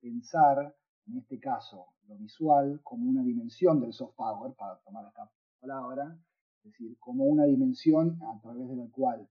pensar, 0.00 0.74
en 1.06 1.18
este 1.18 1.38
caso, 1.38 1.86
lo 2.06 2.16
visual 2.16 2.80
como 2.82 3.08
una 3.08 3.22
dimensión 3.22 3.80
del 3.80 3.92
soft 3.92 4.14
power, 4.16 4.54
para 4.54 4.78
tomar 4.80 5.06
esta 5.06 5.30
palabra, 5.60 6.18
es 6.62 6.72
decir, 6.72 6.96
como 6.98 7.24
una 7.24 7.44
dimensión 7.44 8.18
a 8.22 8.40
través 8.40 8.68
de 8.68 8.76
la 8.76 8.88
cual 8.90 9.28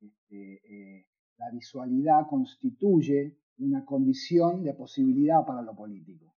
este, 0.00 0.60
eh, 0.64 1.06
la 1.36 1.50
visualidad 1.50 2.26
constituye 2.28 3.36
una 3.58 3.84
condición 3.84 4.62
de 4.62 4.74
posibilidad 4.74 5.44
para 5.44 5.62
lo 5.62 5.74
político. 5.74 6.34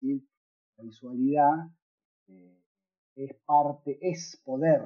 La 0.00 0.84
visualidad 0.84 1.70
eh, 2.28 2.62
es 3.14 3.34
parte, 3.46 3.98
es 4.00 4.40
poder, 4.44 4.82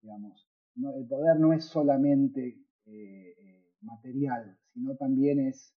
digamos. 0.00 0.46
el 0.76 1.06
poder 1.06 1.40
no 1.40 1.52
es 1.52 1.64
solamente 1.64 2.58
eh, 2.84 3.74
material, 3.80 4.58
sino 4.72 4.94
también 4.96 5.40
es, 5.40 5.74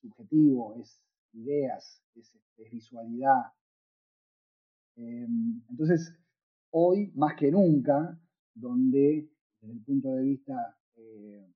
subjetivo, 0.00 0.76
es 0.76 1.02
ideas, 1.32 2.02
es, 2.14 2.38
visualidad. 2.70 3.52
Em, 4.96 5.62
entonces, 5.68 6.14
hoy 6.70 7.10
más 7.14 7.34
que 7.34 7.50
nunca, 7.50 8.18
donde 8.54 9.30
desde 9.60 9.74
el 9.74 9.82
punto 9.82 10.14
de 10.14 10.22
vista, 10.22 10.76
eh, 10.96 11.52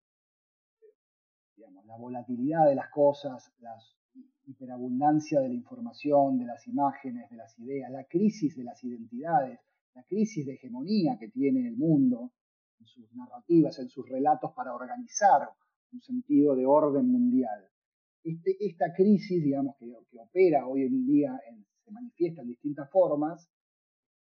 digamos, 1.57 1.87
la 1.87 1.97
volatilidad 1.97 2.67
de 2.67 2.75
las 2.75 2.91
cosas, 2.91 3.53
la 3.61 3.75
hiperabundancia 4.47 5.41
de 5.41 5.49
la 5.49 5.55
información, 5.55 6.39
de 6.39 6.45
las 6.45 6.67
imágenes, 6.67 7.31
de 7.31 7.37
las 7.37 7.59
ideas, 7.59 7.91
la 7.91 8.05
crisis 8.05 8.57
de 8.57 8.65
las 8.65 8.83
identidades, 8.85 9.59
la 9.95 10.03
crisis 10.05 10.45
de 10.45 10.55
hegemonía 10.55 11.17
que 11.19 11.29
tiene 11.29 11.67
el 11.67 11.77
mundo 11.77 12.33
en 12.79 12.87
sus 12.87 13.13
narrativas, 13.15 13.79
en 13.79 13.89
sus 13.89 14.09
relatos 14.09 14.53
para 14.55 14.75
organizar 14.75 15.49
un 15.93 16.01
sentido 16.03 16.55
de 16.55 16.67
orden 16.67 17.07
mundial. 17.07 17.69
Este, 18.23 18.57
esta 18.61 18.93
crisis, 18.93 19.43
digamos, 19.43 19.77
que, 19.79 19.95
opera 20.19 20.67
hoy 20.67 20.83
en 20.83 21.07
día, 21.07 21.41
se 21.85 21.91
manifiesta 21.91 22.43
en 22.43 22.49
distintas 22.49 22.91
formas, 22.91 23.49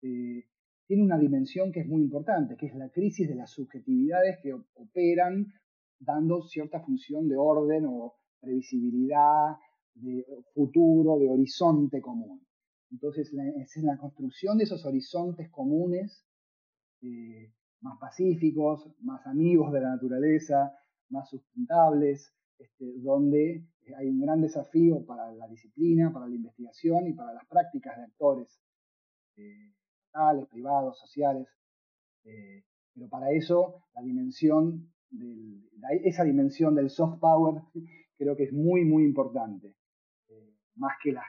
eh, 0.03 0.45
tiene 0.87 1.03
una 1.03 1.19
dimensión 1.19 1.73
que 1.73 1.81
es 1.81 1.89
muy 1.89 2.03
importante, 2.03 2.57
que 2.57 2.67
es 2.67 2.75
la 2.75 2.89
crisis 2.91 3.29
de 3.29 3.35
las 3.35 3.51
subjetividades 3.51 4.39
que 4.43 4.53
operan 4.53 5.53
dando 5.99 6.43
cierta 6.43 6.81
función 6.81 7.29
de 7.29 7.37
orden 7.37 7.87
o 7.87 8.15
previsibilidad, 8.41 9.57
de 9.95 10.25
futuro, 10.55 11.19
de 11.19 11.29
horizonte 11.29 12.01
común. 12.01 12.47
Entonces, 12.91 13.33
es 13.33 13.77
en 13.77 13.87
la 13.87 13.97
construcción 13.97 14.59
de 14.59 14.65
esos 14.65 14.85
horizontes 14.85 15.51
comunes, 15.51 16.25
eh, 17.03 17.53
más 17.81 17.99
pacíficos, 17.99 18.89
más 19.01 19.27
amigos 19.27 19.73
de 19.73 19.81
la 19.81 19.91
naturaleza, 19.91 20.73
más 21.09 21.29
sustentables, 21.29 22.33
este, 22.59 23.01
donde 23.01 23.67
hay 23.97 24.09
un 24.09 24.21
gran 24.21 24.41
desafío 24.41 25.05
para 25.05 25.33
la 25.33 25.49
disciplina, 25.49 26.13
para 26.13 26.27
la 26.27 26.35
investigación 26.35 27.07
y 27.07 27.13
para 27.13 27.33
las 27.33 27.47
prácticas 27.47 27.97
de 27.97 28.05
actores. 28.05 28.61
Eh, 29.37 29.73
privados, 30.51 30.99
sociales. 30.99 31.49
Eh, 32.25 32.65
pero 32.95 33.09
para 33.09 33.31
eso 33.31 33.85
la 33.95 34.03
dimensión 34.03 34.91
esa 36.05 36.25
dimensión 36.25 36.75
del 36.75 36.91
soft 36.91 37.19
power 37.21 37.63
creo 38.19 38.37
que 38.37 38.45
es 38.45 38.53
muy, 38.53 38.85
muy 38.85 39.05
importante, 39.05 39.75
eh, 40.29 40.55
más 40.77 40.95
que 41.03 41.13
las 41.13 41.27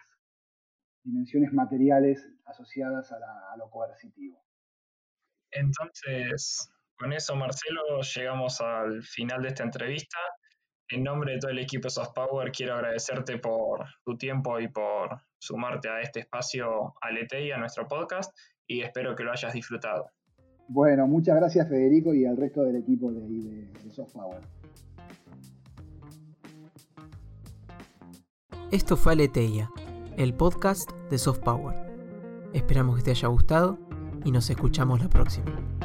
dimensiones 1.03 1.53
materiales 1.53 2.25
asociadas 2.45 3.11
a, 3.11 3.57
lo 3.57 3.69
coercitivo. 3.69 4.43
Entonces, 5.51 6.69
con 6.97 7.13
eso, 7.13 7.35
Marcelo, 7.35 8.01
llegamos 8.01 8.59
al 8.61 9.03
final 9.03 9.41
de 9.41 9.49
esta 9.49 9.63
entrevista. 9.63 10.17
En 10.89 11.03
nombre 11.03 11.33
de 11.33 11.39
todo 11.39 11.51
el 11.51 11.59
equipo 11.59 11.89
Soft 11.89 12.13
Power, 12.13 12.51
quiero 12.51 12.75
agradecerte 12.75 13.37
por 13.37 13.85
tu 14.03 14.17
tiempo 14.17 14.59
y 14.59 14.69
por 14.69 15.21
sumarte 15.37 15.89
a 15.89 16.01
este 16.01 16.21
espacio 16.21 16.93
Alete 17.01 17.45
y 17.45 17.51
a 17.51 17.57
nuestro 17.57 17.87
podcast 17.87 18.31
y 18.67 18.81
espero 18.81 19.15
que 19.15 19.23
lo 19.23 19.31
hayas 19.31 19.53
disfrutado. 19.53 20.11
Bueno, 20.67 21.07
muchas 21.07 21.37
gracias 21.37 21.69
Federico 21.69 22.13
y 22.13 22.25
al 22.25 22.35
resto 22.35 22.63
del 22.63 22.75
equipo 22.75 23.11
de, 23.11 23.21
de, 23.21 23.91
Soft 23.91 24.13
Power. 24.13 24.41
Esto 28.71 28.97
fue 28.97 29.13
Aleteia, 29.13 29.71
el 30.17 30.33
podcast 30.33 30.91
de 31.09 31.17
Soft 31.17 31.39
Power. 31.39 31.75
Esperamos 32.53 32.97
que 32.97 33.03
te 33.03 33.11
haya 33.11 33.29
gustado 33.29 33.79
y 34.25 34.31
nos 34.31 34.49
escuchamos 34.49 35.01
la 35.01 35.07
próxima. 35.07 35.76